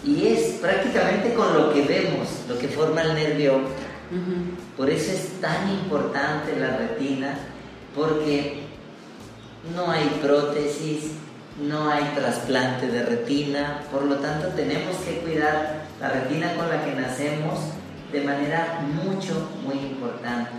Y 0.04 0.28
es 0.28 0.54
prácticamente 0.60 1.34
con 1.34 1.52
lo 1.54 1.72
que 1.72 1.82
vemos, 1.82 2.28
lo 2.48 2.58
que 2.58 2.68
forma 2.68 3.02
el 3.02 3.14
nervio. 3.14 3.60
Por 4.76 4.88
eso 4.88 5.12
es 5.12 5.40
tan 5.40 5.68
importante 5.70 6.58
la 6.58 6.76
retina, 6.76 7.38
porque 7.94 8.62
no 9.74 9.90
hay 9.90 10.18
prótesis, 10.22 11.12
no 11.60 11.90
hay 11.90 12.04
trasplante 12.14 12.86
de 12.86 13.02
retina, 13.04 13.82
por 13.92 14.04
lo 14.04 14.16
tanto 14.16 14.48
tenemos 14.48 14.96
que 14.98 15.18
cuidar 15.18 15.84
la 16.00 16.10
retina 16.10 16.54
con 16.54 16.68
la 16.68 16.84
que 16.84 16.92
nacemos 16.92 17.58
de 18.12 18.22
manera 18.22 18.80
mucho, 19.04 19.50
muy 19.64 19.78
importante. 19.78 20.50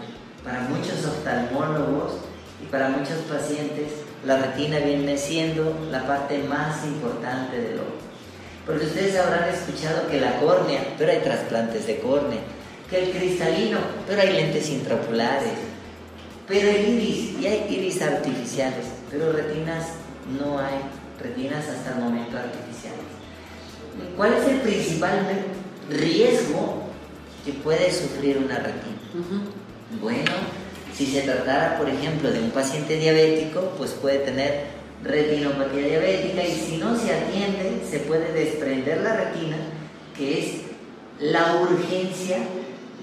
Para 0.44 0.62
muchos 0.62 1.06
oftalmólogos 1.06 2.14
y 2.62 2.66
para 2.68 2.90
muchos 2.90 3.20
pacientes, 3.30 3.94
la 4.26 4.38
retina 4.38 4.80
viene 4.80 5.18
siendo 5.18 5.76
la 5.90 6.06
parte 6.06 6.44
más 6.44 6.86
importante 6.86 7.60
del 7.60 7.80
ojo. 7.80 8.09
Porque 8.70 8.86
ustedes 8.86 9.18
habrán 9.18 9.50
escuchado 9.50 10.08
que 10.08 10.22
la 10.22 10.40
córnea, 10.40 10.94
pero 10.96 11.12
hay 11.12 11.22
trasplantes 11.22 11.88
de 11.88 11.98
córnea, 11.98 12.38
que 12.88 13.04
el 13.04 13.18
cristalino, 13.18 13.80
pero 14.06 14.22
hay 14.22 14.32
lentes 14.32 14.70
intraoculares, 14.70 15.54
pero 16.48 16.70
el 16.70 16.88
iris, 16.88 17.40
y 17.42 17.48
hay 17.48 17.66
iris 17.68 18.00
artificiales, 18.04 18.86
pero 19.10 19.32
retinas 19.32 19.88
no 20.40 20.60
hay, 20.60 20.82
retinas 21.20 21.68
hasta 21.68 21.96
el 21.96 22.04
momento 22.04 22.38
artificiales. 22.38 23.00
¿Cuál 24.16 24.34
es 24.34 24.48
el 24.48 24.60
principal 24.60 25.28
riesgo 25.90 26.84
que 27.44 27.54
puede 27.54 27.92
sufrir 27.92 28.38
una 28.38 28.58
retina? 28.58 29.00
Bueno, 30.00 30.32
si 30.96 31.08
se 31.08 31.22
tratara, 31.22 31.76
por 31.80 31.90
ejemplo, 31.90 32.30
de 32.30 32.40
un 32.40 32.52
paciente 32.52 33.00
diabético, 33.00 33.74
pues 33.80 33.94
puede 33.94 34.20
tener 34.20 34.79
retinopatía 35.04 35.88
diabética 35.88 36.44
y 36.44 36.52
si 36.52 36.78
no 36.78 36.98
se 36.98 37.14
atiende, 37.14 37.82
se 37.90 38.00
puede 38.00 38.34
desprender 38.34 39.02
la 39.02 39.16
retina, 39.16 39.58
que 40.16 40.40
es 40.40 40.62
la 41.20 41.58
urgencia 41.62 42.38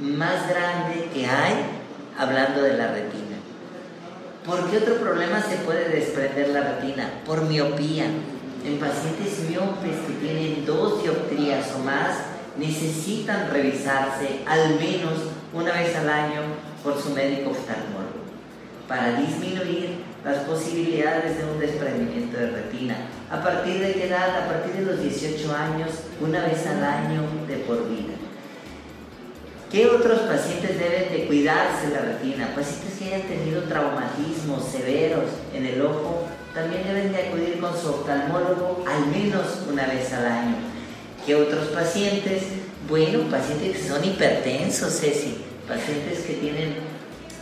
más 0.00 0.48
grande 0.48 1.08
que 1.12 1.26
hay 1.26 1.54
hablando 2.18 2.62
de 2.62 2.76
la 2.76 2.88
retina. 2.88 3.36
¿Por 4.44 4.70
qué 4.70 4.78
otro 4.78 4.96
problema 4.96 5.42
se 5.42 5.56
puede 5.56 5.88
desprender 5.88 6.48
la 6.50 6.60
retina? 6.60 7.10
Por 7.24 7.42
miopía. 7.42 8.06
En 8.64 8.78
pacientes 8.78 9.48
miopes 9.48 9.96
que 10.06 10.14
tienen 10.20 10.66
dos 10.66 11.02
dioptrías 11.02 11.72
o 11.74 11.78
más, 11.80 12.16
necesitan 12.58 13.50
revisarse 13.50 14.40
al 14.46 14.76
menos 14.76 15.14
una 15.52 15.72
vez 15.72 15.94
al 15.96 16.08
año 16.08 16.42
por 16.82 17.00
su 17.00 17.10
médico 17.10 17.50
oftalmólogo 17.50 18.26
para 18.88 19.12
disminuir 19.18 20.05
las 20.26 20.38
posibilidades 20.38 21.38
de 21.38 21.44
un 21.44 21.60
desprendimiento 21.60 22.36
de 22.36 22.50
retina. 22.50 22.96
¿A 23.30 23.40
partir 23.40 23.78
de 23.78 23.92
qué 23.92 24.08
edad? 24.08 24.42
A 24.42 24.48
partir 24.48 24.72
de 24.72 24.82
los 24.82 25.00
18 25.00 25.54
años, 25.54 25.90
una 26.20 26.44
vez 26.44 26.66
al 26.66 26.82
año 26.82 27.22
de 27.46 27.58
por 27.58 27.88
vida. 27.88 28.14
¿Qué 29.70 29.86
otros 29.86 30.20
pacientes 30.20 30.80
deben 30.80 31.12
de 31.12 31.26
cuidarse 31.26 31.90
la 31.92 32.00
retina? 32.00 32.52
Pacientes 32.56 32.94
que 32.98 33.04
hayan 33.04 33.22
tenido 33.28 33.62
traumatismos 33.62 34.64
severos 34.64 35.26
en 35.54 35.64
el 35.64 35.80
ojo 35.82 36.26
también 36.52 36.82
deben 36.84 37.12
de 37.12 37.28
acudir 37.28 37.60
con 37.60 37.78
su 37.78 37.88
oftalmólogo 37.90 38.84
al 38.88 39.06
menos 39.06 39.44
una 39.70 39.86
vez 39.86 40.12
al 40.12 40.26
año. 40.26 40.56
¿Qué 41.24 41.36
otros 41.36 41.68
pacientes? 41.68 42.42
Bueno, 42.88 43.30
pacientes 43.30 43.76
que 43.76 43.88
son 43.88 44.04
hipertensos, 44.04 44.98
Ceci, 44.98 45.38
pacientes 45.68 46.20
que 46.20 46.34
tienen, 46.34 46.95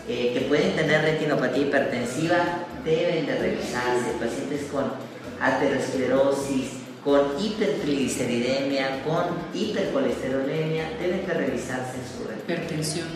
eh, 0.09 0.32
que 0.34 0.40
pueden 0.42 0.76
tener 0.76 1.02
retinopatía 1.02 1.62
hipertensiva 1.66 2.66
deben 2.84 3.26
de 3.26 3.38
revisarse, 3.38 4.12
pacientes 4.20 4.66
con 4.70 4.92
aterosclerosis, 5.40 6.70
con 7.02 7.38
hipertrigliceridemia, 7.40 9.02
con 9.05 9.24
hipercolesterolemia, 9.55 10.90
deben 11.00 11.26
de 11.26 11.34
revisarse 11.34 11.98
su 12.05 12.24
hipertensión. 12.30 13.09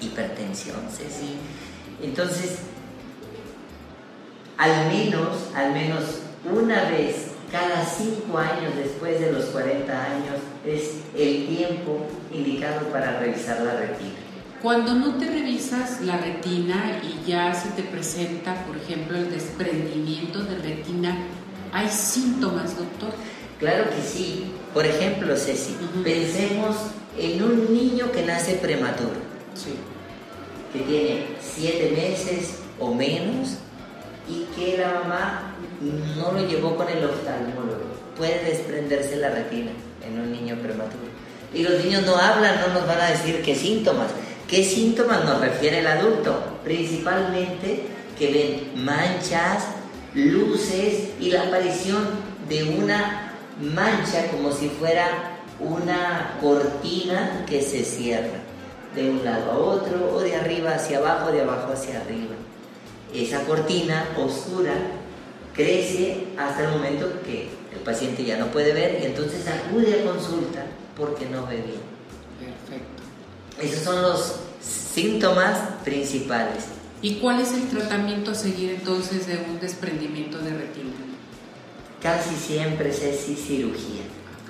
Hipertensión, 0.00 0.80
sí, 0.90 1.04
sí. 1.08 1.36
Entonces, 2.02 2.58
al 4.58 4.88
menos, 4.88 5.50
al 5.54 5.72
menos 5.72 6.20
una 6.44 6.90
vez 6.90 7.28
cada 7.50 7.84
cinco 7.84 8.38
años 8.38 8.74
después 8.76 9.20
de 9.20 9.32
los 9.32 9.46
40 9.46 10.04
años 10.04 10.36
es 10.64 10.96
el 11.16 11.46
tiempo 11.46 12.06
indicado 12.32 12.86
para 12.88 13.20
revisar 13.20 13.60
la 13.60 13.76
retina. 13.76 14.25
Cuando 14.62 14.94
no 14.94 15.14
te 15.16 15.26
revisas 15.26 16.00
la 16.00 16.16
retina 16.16 17.00
y 17.02 17.28
ya 17.28 17.54
se 17.54 17.68
te 17.70 17.82
presenta, 17.82 18.64
por 18.66 18.76
ejemplo, 18.76 19.16
el 19.16 19.30
desprendimiento 19.30 20.42
de 20.42 20.56
retina, 20.58 21.16
¿Hay 21.76 21.90
síntomas, 21.90 22.74
doctor? 22.74 23.10
Claro 23.58 23.90
que 23.90 24.00
sí. 24.00 24.46
Por 24.72 24.86
ejemplo, 24.86 25.36
Ceci, 25.36 25.76
pensemos 26.02 26.76
en 27.18 27.42
un 27.42 27.72
niño 27.72 28.10
que 28.12 28.22
nace 28.22 28.54
prematuro, 28.54 29.20
que 30.72 30.80
tiene 30.80 31.26
siete 31.40 31.92
meses 31.94 32.60
o 32.78 32.94
menos 32.94 33.58
y 34.28 34.44
que 34.54 34.78
la 34.78 35.00
mamá 35.00 35.54
no 36.16 36.32
lo 36.32 36.46
llevó 36.46 36.76
con 36.76 36.88
el 36.88 37.04
oftalmólogo. 37.04 37.84
Puede 38.16 38.44
desprenderse 38.44 39.16
la 39.16 39.28
retina 39.28 39.70
en 40.06 40.18
un 40.18 40.32
niño 40.32 40.56
prematuro. 40.56 41.04
Y 41.52 41.62
los 41.62 41.84
niños 41.84 42.06
no 42.06 42.16
hablan, 42.16 42.60
no 42.60 42.74
nos 42.74 42.86
van 42.86 43.00
a 43.02 43.10
decir 43.10 43.42
qué 43.42 43.54
síntomas. 43.54 44.08
¿Qué 44.48 44.62
síntomas 44.62 45.24
nos 45.24 45.40
refiere 45.40 45.80
el 45.80 45.86
adulto? 45.88 46.38
Principalmente 46.62 47.82
que 48.16 48.32
ven 48.32 48.84
manchas, 48.84 49.64
luces 50.14 51.10
y 51.20 51.30
la 51.30 51.42
aparición 51.48 52.04
de 52.48 52.62
una 52.78 53.32
mancha 53.60 54.28
como 54.30 54.52
si 54.52 54.68
fuera 54.68 55.40
una 55.58 56.38
cortina 56.40 57.44
que 57.48 57.60
se 57.60 57.82
cierra 57.82 58.38
de 58.94 59.10
un 59.10 59.24
lado 59.24 59.50
a 59.50 59.58
otro 59.58 60.12
o 60.14 60.20
de 60.20 60.36
arriba 60.36 60.74
hacia 60.74 60.98
abajo, 60.98 61.32
de 61.32 61.42
abajo 61.42 61.72
hacia 61.72 62.00
arriba. 62.00 62.36
Esa 63.12 63.42
cortina 63.44 64.06
oscura 64.16 64.74
crece 65.54 66.28
hasta 66.38 66.64
el 66.64 66.70
momento 66.70 67.10
que 67.24 67.48
el 67.72 67.80
paciente 67.80 68.24
ya 68.24 68.36
no 68.38 68.46
puede 68.46 68.72
ver 68.72 69.00
y 69.02 69.06
entonces 69.06 69.44
acude 69.48 70.00
a 70.00 70.04
consulta 70.04 70.66
porque 70.96 71.26
no 71.26 71.46
ve 71.46 71.56
bien. 71.56 71.85
Esos 73.60 73.84
son 73.84 74.02
los 74.02 74.34
síntomas 74.60 75.58
principales. 75.84 76.64
¿Y 77.00 77.16
cuál 77.16 77.40
es 77.40 77.52
el 77.52 77.68
tratamiento 77.68 78.32
a 78.32 78.34
seguir 78.34 78.70
entonces 78.72 79.26
de 79.26 79.38
un 79.38 79.58
desprendimiento 79.60 80.38
de 80.38 80.50
retina? 80.50 80.90
Casi 82.02 82.34
siempre 82.34 82.90
es 82.90 82.98
cirugía. 83.46 84.02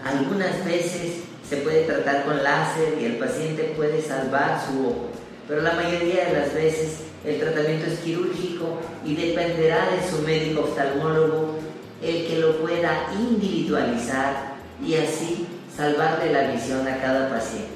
Algunas 0.05 0.65
veces 0.65 1.23
se 1.49 1.59
puede 1.59 1.85
tratar 1.85 2.25
con 2.25 2.43
láser 2.43 2.99
y 3.01 3.05
el 3.05 3.17
paciente 3.17 3.75
puede 3.77 4.03
salvar 4.03 4.61
su 4.67 4.87
ojo, 4.87 5.09
pero 5.47 5.63
la 5.63 5.73
mayoría 5.73 6.27
de 6.27 6.33
las 6.41 6.55
veces 6.55 6.99
el 7.25 7.39
tratamiento 7.39 7.87
es 7.87 8.01
quirúrgico 8.01 8.81
y 9.05 9.15
dependerá 9.15 9.91
de 9.91 10.09
su 10.09 10.23
médico 10.23 10.63
oftalmólogo 10.63 11.59
el 12.03 12.27
que 12.27 12.39
lo 12.39 12.59
pueda 12.59 13.09
individualizar 13.13 14.57
y 14.85 14.95
así 14.95 15.47
salvarle 15.77 16.33
la 16.33 16.53
visión 16.53 16.87
a 16.87 17.01
cada 17.01 17.31
paciente. 17.31 17.76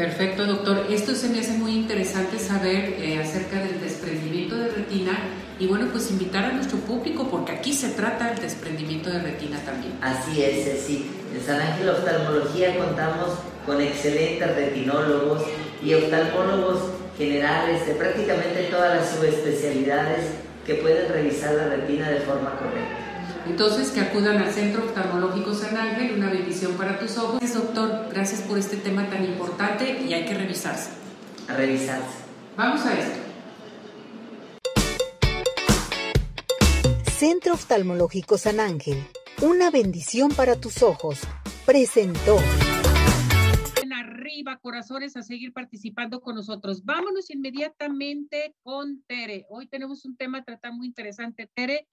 Perfecto, 0.00 0.46
doctor. 0.46 0.86
Esto 0.88 1.14
se 1.14 1.28
me 1.28 1.40
hace 1.40 1.52
muy 1.52 1.72
interesante 1.72 2.38
saber 2.38 2.94
eh, 2.98 3.20
acerca 3.22 3.62
del 3.62 3.82
desprendimiento 3.82 4.56
de 4.56 4.70
retina 4.70 5.12
y 5.58 5.66
bueno, 5.66 5.88
pues 5.92 6.10
invitar 6.10 6.46
a 6.46 6.52
nuestro 6.52 6.78
público 6.78 7.28
porque 7.30 7.52
aquí 7.52 7.74
se 7.74 7.90
trata 7.90 8.32
el 8.32 8.40
desprendimiento 8.40 9.10
de 9.10 9.20
retina 9.20 9.58
también. 9.58 9.92
Así 10.00 10.42
es, 10.42 10.80
sí. 10.86 11.10
En 11.34 11.44
San 11.44 11.60
Ángel 11.60 11.90
Oftalmología 11.90 12.78
contamos 12.78 13.40
con 13.66 13.78
excelentes 13.82 14.56
retinólogos 14.56 15.42
y 15.84 15.92
oftalmólogos 15.92 16.78
generales 17.18 17.86
de 17.86 17.92
prácticamente 17.92 18.68
todas 18.70 19.00
las 19.00 19.10
subespecialidades 19.10 20.24
que 20.64 20.76
pueden 20.76 21.12
revisar 21.12 21.52
la 21.56 21.76
retina 21.76 22.08
de 22.08 22.20
forma 22.20 22.56
correcta. 22.56 23.09
Entonces, 23.46 23.90
que 23.90 24.00
acudan 24.00 24.38
al 24.38 24.52
Centro 24.52 24.84
Oftalmológico 24.84 25.54
San 25.54 25.76
Ángel, 25.76 26.16
una 26.16 26.30
bendición 26.30 26.74
para 26.74 26.98
tus 26.98 27.16
ojos. 27.18 27.40
Doctor, 27.52 28.08
gracias 28.10 28.42
por 28.42 28.58
este 28.58 28.76
tema 28.76 29.08
tan 29.08 29.24
importante 29.24 30.02
y 30.02 30.12
hay 30.12 30.24
que 30.24 30.34
revisarse. 30.34 30.90
a 31.48 31.54
revisarse. 31.54 32.18
Vamos 32.56 32.84
a 32.86 32.98
esto. 32.98 33.18
Centro 37.10 37.54
Oftalmológico 37.54 38.38
San 38.38 38.60
Ángel, 38.60 38.98
una 39.42 39.70
bendición 39.70 40.30
para 40.30 40.60
tus 40.60 40.82
ojos, 40.82 41.20
presentó. 41.66 42.38
En 43.82 43.92
arriba, 43.92 44.58
corazones, 44.62 45.16
a 45.16 45.22
seguir 45.22 45.52
participando 45.52 46.20
con 46.20 46.36
nosotros. 46.36 46.84
Vámonos 46.84 47.30
inmediatamente 47.30 48.54
con 48.62 49.02
Tere. 49.06 49.44
Hoy 49.50 49.66
tenemos 49.66 50.04
un 50.04 50.16
tema 50.16 50.38
a 50.38 50.44
tratar 50.44 50.72
muy 50.72 50.86
interesante. 50.86 51.50
Tere, 51.52 51.88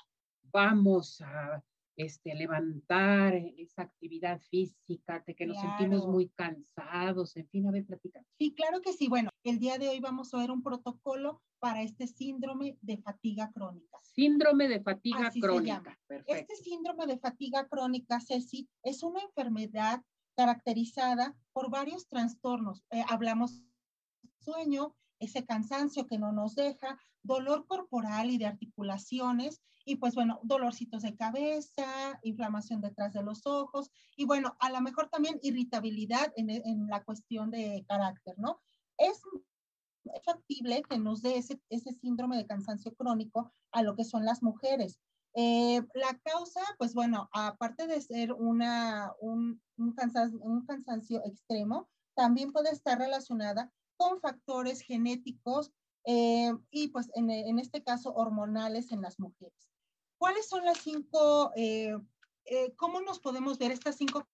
vamos 0.51 1.21
a 1.21 1.63
este, 1.97 2.35
levantar 2.35 3.33
esa 3.57 3.81
actividad 3.81 4.39
física, 4.51 5.23
de 5.25 5.35
que 5.35 5.47
nos 5.47 5.59
sentimos 5.59 6.07
muy 6.07 6.29
cansados, 6.29 7.35
en 7.35 7.47
fin, 7.49 7.67
a 7.67 7.71
ver, 7.71 7.85
platica. 7.85 8.23
Sí, 8.37 8.53
claro 8.53 8.81
que 8.81 8.93
sí. 8.93 9.07
Bueno, 9.07 9.31
el 9.43 9.57
día 9.57 9.77
de 9.79 9.89
hoy 9.89 9.99
vamos 9.99 10.33
a 10.33 10.37
ver 10.37 10.51
un 10.51 10.61
protocolo 10.61 11.41
para 11.59 11.81
este 11.81 12.05
síndrome 12.05 12.77
de 12.81 12.97
fatiga 12.97 13.51
crónica. 13.51 13.97
Síndrome 14.03 14.67
de 14.67 14.79
fatiga 14.81 15.31
crónica. 15.41 15.97
Este 16.27 16.55
síndrome 16.55 17.07
de 17.07 17.17
fatiga 17.17 17.67
crónica, 17.67 18.19
Ceci, 18.19 18.69
es 18.83 19.01
una 19.01 19.21
enfermedad 19.21 20.03
caracterizada 20.35 21.35
por 21.51 21.71
varios 21.71 22.07
trastornos. 22.07 22.85
Eh, 22.91 23.03
hablamos 23.09 23.63
sueño, 24.39 24.95
ese 25.19 25.45
cansancio 25.45 26.07
que 26.07 26.17
no 26.17 26.31
nos 26.31 26.55
deja, 26.55 26.99
dolor 27.23 27.65
corporal 27.67 28.29
y 28.29 28.37
de 28.37 28.45
articulaciones, 28.45 29.61
y 29.85 29.95
pues 29.95 30.15
bueno, 30.15 30.39
dolorcitos 30.43 31.03
de 31.03 31.15
cabeza, 31.15 32.19
inflamación 32.21 32.81
detrás 32.81 33.13
de 33.13 33.23
los 33.23 33.45
ojos, 33.45 33.91
y 34.15 34.25
bueno, 34.25 34.57
a 34.59 34.69
lo 34.69 34.81
mejor 34.81 35.09
también 35.09 35.39
irritabilidad 35.41 36.33
en, 36.35 36.49
en 36.49 36.87
la 36.87 37.03
cuestión 37.03 37.51
de 37.51 37.85
carácter, 37.87 38.35
¿no? 38.37 38.59
Es 38.97 39.21
factible 40.23 40.83
que 40.89 40.97
nos 40.97 41.21
dé 41.21 41.37
ese, 41.37 41.61
ese 41.69 41.93
síndrome 41.93 42.37
de 42.37 42.47
cansancio 42.47 42.93
crónico 42.95 43.51
a 43.71 43.83
lo 43.83 43.95
que 43.95 44.03
son 44.03 44.25
las 44.25 44.41
mujeres. 44.43 44.99
Eh, 45.33 45.81
la 45.93 46.17
causa, 46.23 46.61
pues 46.77 46.93
bueno, 46.93 47.29
aparte 47.31 47.87
de 47.87 48.01
ser 48.01 48.33
una, 48.33 49.11
un, 49.19 49.61
un, 49.77 49.93
cansancio, 49.93 50.39
un 50.39 50.65
cansancio 50.65 51.23
extremo, 51.25 51.87
también 52.15 52.51
puede 52.51 52.71
estar 52.71 52.97
relacionada 52.97 53.71
con 53.97 54.19
factores 54.21 54.81
genéticos 54.81 55.71
eh, 56.05 56.53
y 56.71 56.87
pues 56.87 57.09
en, 57.15 57.29
en, 57.29 57.59
este 57.59 57.83
caso 57.83 58.13
hormonales 58.13 58.91
en 58.91 59.01
las 59.01 59.19
mujeres. 59.19 59.69
¿Cuáles 60.17 60.47
son 60.47 60.63
las 60.63 60.77
cinco, 60.77 61.51
eh, 61.55 61.97
eh, 62.45 62.73
cómo 62.77 63.01
nos 63.01 63.19
podemos 63.19 63.57
ver 63.57 63.71
estas 63.71 63.97
cinco 63.97 64.25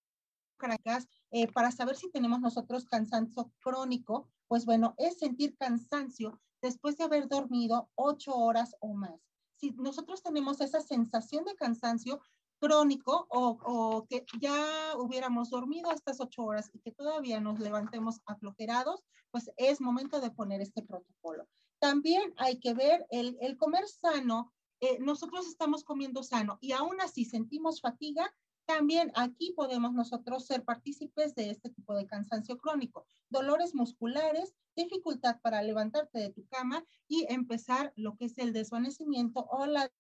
características 0.57 1.07
para 1.51 1.72
saber 1.72 1.97
si 1.97 2.11
tenemos 2.11 2.39
nosotros 2.39 2.86
cansancio 2.86 3.51
crónico? 3.59 4.30
Pues 4.47 4.66
bueno, 4.66 4.93
es 4.97 5.18
sentir 5.18 5.57
cansancio 5.57 6.39
después 6.61 6.95
de 6.95 7.03
haber 7.03 7.28
dormido 7.28 7.89
ocho 7.95 8.36
horas 8.36 8.76
o 8.80 8.93
más. 8.93 9.20
Si 9.51 9.72
nosotros 9.72 10.22
tenemos 10.22 10.61
esa 10.61 10.80
sensación 10.80 11.43
de 11.43 11.55
cansancio, 11.55 12.22
crónico 12.64 13.28
o, 13.30 13.59
o, 13.66 14.07
que 14.07 14.26
ya 14.39 14.93
hubiéramos 14.97 15.49
dormido 15.49 15.91
estas 15.91 16.22
ocho 16.22 16.43
horas 16.43 16.70
y 16.74 16.80
que 16.80 16.93
todavía 16.93 17.41
nos 17.41 17.59
levantemos 17.59 18.22
aflojerados, 18.26 19.03
pues 19.32 19.51
es 19.57 19.82
momento 19.82 20.22
de 20.22 20.32
poner 20.32 20.61
este 20.61 20.82
protocolo. 20.82 21.45
También 21.80 22.34
hay 22.38 22.61
que 22.61 22.74
ver 22.74 23.05
el, 23.09 23.38
el 23.41 23.57
comer 23.57 23.86
sano. 23.89 24.53
Eh, 24.80 24.97
nosotros 25.01 25.45
estamos 25.45 25.84
comiendo 25.84 26.24
sano 26.24 26.57
y 26.61 26.72
aún 26.72 27.01
así 27.01 27.26
sentimos 27.26 27.82
fatiga, 27.82 28.34
también 28.66 29.11
aquí 29.16 29.51
podemos 29.57 29.91
nosotros 29.91 30.45
ser 30.45 30.64
partícipes 30.64 31.36
de 31.36 31.49
este 31.49 31.70
tipo 31.70 31.93
de 31.95 32.07
cansancio 32.07 32.57
crónico, 32.57 33.05
dolores 33.30 33.76
musculares, 33.76 34.55
dificultad 34.74 35.41
para 35.41 35.61
levantarte 35.61 36.20
de 36.20 36.30
tu 36.30 36.47
cama 36.47 36.86
y 37.09 37.26
empezar 37.28 37.91
lo 37.97 38.16
que 38.16 38.26
es 38.26 38.38
el 38.38 38.53
desvanecimiento 38.53 39.45
o 39.49 39.66
la 39.66 39.91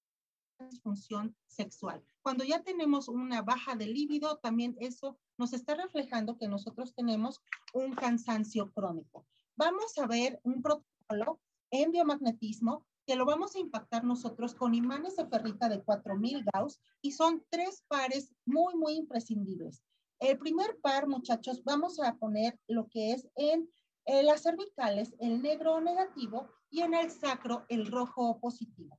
disfunción 0.63 1.35
sexual. 1.47 2.03
Cuando 2.21 2.43
ya 2.43 2.63
tenemos 2.63 3.07
una 3.07 3.41
baja 3.41 3.75
de 3.75 3.87
líbido, 3.87 4.37
también 4.37 4.75
eso 4.79 5.17
nos 5.37 5.53
está 5.53 5.75
reflejando 5.75 6.37
que 6.37 6.47
nosotros 6.47 6.93
tenemos 6.95 7.41
un 7.73 7.93
cansancio 7.93 8.71
crónico. 8.71 9.25
Vamos 9.55 9.97
a 9.97 10.07
ver 10.07 10.39
un 10.43 10.61
protocolo 10.61 11.39
en 11.71 11.91
biomagnetismo 11.91 12.85
que 13.05 13.15
lo 13.15 13.25
vamos 13.25 13.55
a 13.55 13.59
impactar 13.59 14.03
nosotros 14.03 14.55
con 14.55 14.73
imanes 14.73 15.17
de 15.17 15.27
ferrita 15.27 15.67
de 15.67 15.83
4000 15.83 16.45
Gauss 16.53 16.79
y 17.01 17.11
son 17.11 17.43
tres 17.49 17.83
pares 17.87 18.33
muy, 18.45 18.75
muy 18.75 18.93
imprescindibles. 18.93 19.83
El 20.19 20.37
primer 20.37 20.79
par, 20.81 21.07
muchachos, 21.07 21.63
vamos 21.63 21.99
a 21.99 22.15
poner 22.15 22.57
lo 22.67 22.87
que 22.87 23.11
es 23.11 23.27
en, 23.35 23.69
en 24.05 24.25
las 24.25 24.43
cervicales, 24.43 25.13
el 25.19 25.41
negro 25.41 25.81
negativo 25.81 26.49
y 26.69 26.81
en 26.81 26.93
el 26.93 27.11
sacro, 27.11 27.65
el 27.67 27.87
rojo 27.87 28.39
positivo. 28.39 28.97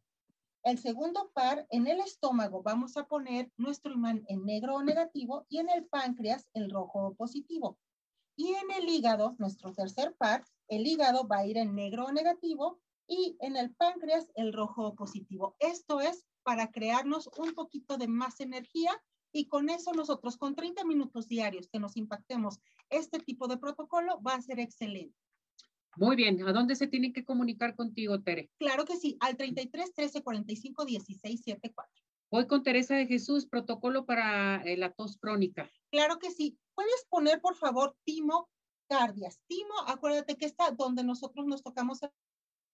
El 0.64 0.78
segundo 0.78 1.30
par, 1.34 1.66
en 1.68 1.86
el 1.86 2.00
estómago 2.00 2.62
vamos 2.62 2.96
a 2.96 3.06
poner 3.06 3.52
nuestro 3.58 3.92
imán 3.92 4.24
en 4.28 4.46
negro 4.46 4.76
o 4.76 4.82
negativo 4.82 5.44
y 5.50 5.58
en 5.58 5.68
el 5.68 5.84
páncreas 5.84 6.48
el 6.54 6.70
rojo 6.70 7.06
o 7.06 7.14
positivo. 7.14 7.78
Y 8.34 8.54
en 8.54 8.70
el 8.70 8.88
hígado, 8.88 9.36
nuestro 9.38 9.74
tercer 9.74 10.16
par, 10.16 10.42
el 10.68 10.86
hígado 10.86 11.28
va 11.28 11.40
a 11.40 11.46
ir 11.46 11.58
en 11.58 11.74
negro 11.74 12.06
o 12.06 12.12
negativo 12.12 12.80
y 13.06 13.36
en 13.40 13.58
el 13.58 13.74
páncreas 13.74 14.32
el 14.36 14.54
rojo 14.54 14.86
o 14.86 14.94
positivo. 14.94 15.54
Esto 15.58 16.00
es 16.00 16.24
para 16.42 16.72
crearnos 16.72 17.28
un 17.36 17.52
poquito 17.52 17.98
de 17.98 18.08
más 18.08 18.40
energía 18.40 18.90
y 19.32 19.48
con 19.48 19.68
eso 19.68 19.92
nosotros 19.92 20.38
con 20.38 20.54
30 20.54 20.82
minutos 20.86 21.28
diarios 21.28 21.68
que 21.68 21.78
nos 21.78 21.94
impactemos 21.94 22.58
este 22.88 23.18
tipo 23.18 23.48
de 23.48 23.58
protocolo 23.58 24.18
va 24.22 24.36
a 24.36 24.40
ser 24.40 24.60
excelente. 24.60 25.18
Muy 25.96 26.16
bien, 26.16 26.42
¿a 26.46 26.52
dónde 26.52 26.74
se 26.76 26.86
tienen 26.86 27.12
que 27.12 27.24
comunicar 27.24 27.76
contigo, 27.76 28.20
Tere? 28.22 28.50
Claro 28.58 28.84
que 28.84 28.96
sí, 28.96 29.16
al 29.20 29.36
33 29.36 29.94
13 29.94 30.22
45 30.22 30.84
16 30.84 31.42
74. 31.42 31.92
Voy 32.30 32.46
con 32.46 32.62
Teresa 32.62 32.96
de 32.96 33.06
Jesús, 33.06 33.46
protocolo 33.46 34.06
para 34.06 34.62
eh, 34.64 34.76
la 34.76 34.92
tos 34.92 35.16
crónica. 35.18 35.70
Claro 35.90 36.18
que 36.18 36.30
sí. 36.30 36.58
Puedes 36.74 37.06
poner, 37.08 37.40
por 37.40 37.54
favor, 37.54 37.96
timo 38.04 38.48
cardias. 38.88 39.40
Timo, 39.46 39.74
acuérdate 39.86 40.36
que 40.36 40.46
está 40.46 40.70
donde 40.72 41.04
nosotros 41.04 41.46
nos 41.46 41.62
tocamos 41.62 42.00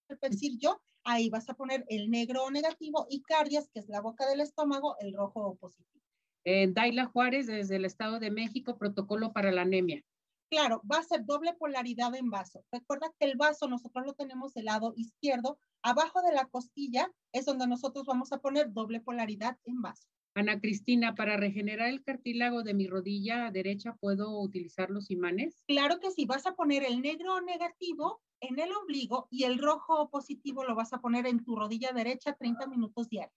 el 0.09 0.19
perfil 0.19 0.59
yo, 0.59 0.81
ahí 1.05 1.31
vas 1.31 1.49
a 1.49 1.55
poner 1.55 1.85
el 1.89 2.11
negro 2.11 2.45
o 2.45 2.51
negativo 2.51 3.07
y 3.09 3.23
cardias, 3.23 3.69
que 3.73 3.81
es 3.81 3.89
la 3.89 4.01
boca 4.01 4.29
del 4.29 4.41
estómago, 4.41 4.97
el 5.01 5.15
rojo 5.15 5.41
o 5.41 5.57
positivo. 5.57 6.05
Eh, 6.45 6.69
Daila 6.73 7.07
Juárez, 7.07 7.47
desde 7.47 7.77
el 7.77 7.85
Estado 7.85 8.19
de 8.19 8.31
México, 8.31 8.79
protocolo 8.79 9.33
para 9.33 9.53
la 9.53 9.63
anemia. 9.63 10.03
Claro, 10.51 10.83
va 10.91 10.99
a 10.99 11.05
ser 11.05 11.25
doble 11.25 11.55
polaridad 11.55 12.13
en 12.17 12.29
vaso. 12.29 12.65
Recuerda 12.73 13.13
que 13.19 13.27
el 13.27 13.37
vaso 13.37 13.69
nosotros 13.69 14.05
lo 14.05 14.15
tenemos 14.15 14.53
del 14.53 14.65
lado 14.65 14.93
izquierdo. 14.97 15.61
Abajo 15.83 16.23
de 16.23 16.35
la 16.35 16.47
costilla 16.47 17.09
es 17.33 17.45
donde 17.47 17.69
nosotros 17.69 18.05
vamos 18.05 18.33
a 18.33 18.39
poner 18.39 18.73
doble 18.73 19.01
polaridad 19.01 19.57
en 19.65 19.81
vaso. 19.81 20.09
Ana 20.35 20.61
Cristina, 20.61 21.15
para 21.15 21.37
regenerar 21.37 21.89
el 21.89 22.03
cartílago 22.03 22.65
de 22.65 22.75
mi 22.75 22.89
rodilla 22.89 23.51
derecha, 23.53 23.97
¿puedo 24.01 24.41
utilizar 24.41 24.91
los 24.91 25.11
imanes? 25.11 25.63
Claro 25.69 26.01
que 26.01 26.11
sí, 26.11 26.25
vas 26.25 26.47
a 26.47 26.55
poner 26.55 26.83
el 26.83 27.01
negro 27.01 27.41
negativo 27.41 28.21
en 28.41 28.59
el 28.59 28.73
ombligo 28.73 29.29
y 29.31 29.45
el 29.45 29.59
rojo 29.59 30.11
positivo 30.11 30.65
lo 30.65 30.75
vas 30.75 30.93
a 30.93 31.01
poner 31.01 31.27
en 31.27 31.45
tu 31.45 31.55
rodilla 31.55 31.93
derecha 31.93 32.35
30 32.35 32.67
minutos 32.67 33.09
diarios. 33.09 33.37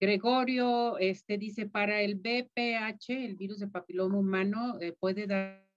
Gregorio 0.00 0.98
este, 0.98 1.38
dice, 1.38 1.66
para 1.66 2.00
el 2.00 2.16
BPH, 2.16 3.10
el 3.10 3.36
virus 3.36 3.58
de 3.58 3.68
papiloma 3.68 4.18
humano, 4.18 4.80
eh, 4.80 4.96
¿puede 4.98 5.26
dar 5.26 5.69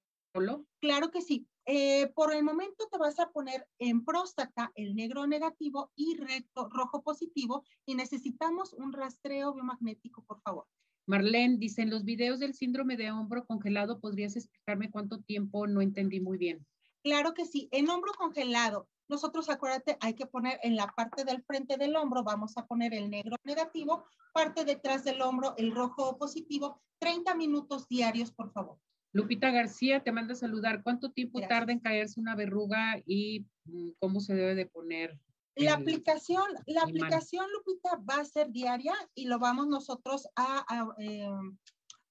Claro 0.79 1.11
que 1.11 1.21
sí. 1.21 1.47
Eh, 1.65 2.07
por 2.13 2.33
el 2.33 2.43
momento 2.43 2.87
te 2.91 2.97
vas 2.97 3.19
a 3.19 3.31
poner 3.31 3.67
en 3.79 4.03
próstata 4.03 4.71
el 4.75 4.95
negro 4.95 5.25
negativo 5.27 5.91
y 5.95 6.17
recto 6.17 6.67
rojo 6.69 7.01
positivo 7.03 7.63
y 7.85 7.95
necesitamos 7.95 8.73
un 8.73 8.91
rastreo 8.91 9.53
biomagnético, 9.53 10.23
por 10.25 10.41
favor. 10.41 10.65
Marlene 11.05 11.57
dice, 11.57 11.81
en 11.81 11.89
los 11.89 12.03
videos 12.03 12.39
del 12.39 12.53
síndrome 12.53 12.97
de 12.97 13.11
hombro 13.11 13.45
congelado, 13.45 13.99
¿podrías 13.99 14.35
explicarme 14.35 14.91
cuánto 14.91 15.19
tiempo? 15.21 15.67
No 15.67 15.81
entendí 15.81 16.19
muy 16.19 16.37
bien. 16.37 16.65
Claro 17.03 17.33
que 17.33 17.45
sí. 17.45 17.67
En 17.71 17.89
hombro 17.89 18.13
congelado, 18.13 18.87
nosotros 19.09 19.49
acuérdate, 19.49 19.97
hay 19.99 20.13
que 20.13 20.25
poner 20.25 20.59
en 20.63 20.75
la 20.75 20.87
parte 20.87 21.25
del 21.25 21.43
frente 21.43 21.77
del 21.77 21.95
hombro, 21.95 22.23
vamos 22.23 22.57
a 22.57 22.65
poner 22.65 22.93
el 22.93 23.09
negro 23.09 23.35
negativo, 23.43 24.05
parte 24.33 24.63
detrás 24.63 25.03
del 25.03 25.21
hombro, 25.21 25.53
el 25.57 25.75
rojo 25.75 26.17
positivo, 26.17 26.81
30 26.99 27.35
minutos 27.35 27.87
diarios, 27.89 28.31
por 28.31 28.51
favor. 28.51 28.79
Lupita 29.13 29.51
García 29.51 30.03
te 30.03 30.11
manda 30.11 30.33
a 30.33 30.37
saludar. 30.37 30.81
¿Cuánto 30.83 31.11
tiempo 31.11 31.39
tarda 31.47 31.71
en 31.71 31.79
caerse 31.79 32.19
una 32.19 32.35
verruga 32.35 33.01
y 33.05 33.45
mm, 33.65 33.91
cómo 33.99 34.19
se 34.19 34.33
debe 34.33 34.55
de 34.55 34.65
poner? 34.65 35.19
La 35.55 35.75
aplicación, 35.75 36.45
la 36.65 36.81
aplicación, 36.81 37.45
Lupita, 37.51 38.01
va 38.09 38.21
a 38.21 38.25
ser 38.25 38.49
diaria 38.51 38.95
y 39.13 39.25
lo 39.25 39.37
vamos 39.37 39.67
nosotros 39.67 40.27
a, 40.35 40.65
a, 40.67 40.95
eh, 40.97 41.29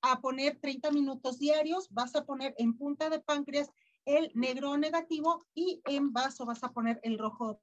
a, 0.03 0.21
poner 0.21 0.61
30 0.61 0.93
minutos 0.93 1.41
diarios. 1.41 1.89
Vas 1.91 2.15
a 2.15 2.25
poner 2.25 2.55
en 2.57 2.77
punta 2.77 3.11
de 3.11 3.19
páncreas 3.19 3.69
el 4.05 4.31
negro 4.35 4.79
negativo 4.79 5.45
y 5.55 5.83
en 5.87 6.13
vaso 6.13 6.47
vas 6.47 6.63
a 6.63 6.73
poner 6.73 7.01
el 7.03 7.19
rojo 7.19 7.61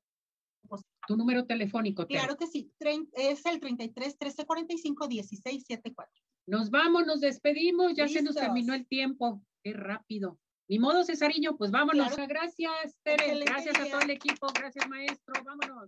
tu 1.08 1.18
número 1.18 1.46
telefónico. 1.46 2.06
Claro 2.06 2.38
que 2.38 2.46
sí, 2.46 2.72
es 3.14 3.46
el 3.46 3.60
33 3.60 4.18
13 4.18 4.46
45 4.46 5.08
16 5.08 5.64
74. 5.66 6.24
Nos 6.50 6.72
vamos, 6.72 7.06
nos 7.06 7.22
despedimos, 7.22 7.94
ya 7.96 8.08
se 8.08 8.24
nos 8.24 8.34
terminó 8.34 8.74
el 8.74 8.88
tiempo. 8.88 9.40
Qué 9.64 9.72
rápido. 9.72 10.40
Ni 10.68 10.80
modo, 10.80 11.04
Cesariño, 11.04 11.56
pues 11.58 11.70
vámonos. 11.70 12.16
Gracias, 12.28 12.98
Tere. 13.04 13.40
Gracias 13.46 13.80
a 13.80 13.86
todo 13.86 14.02
el 14.02 14.10
equipo. 14.10 14.48
Gracias, 14.56 14.90
maestro. 14.90 15.36
Vámonos. 15.46 15.86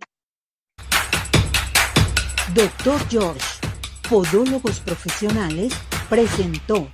Doctor 2.54 3.00
George, 3.08 3.44
Podólogos 4.08 4.78
Profesionales, 4.78 5.74
presentó 6.08 6.88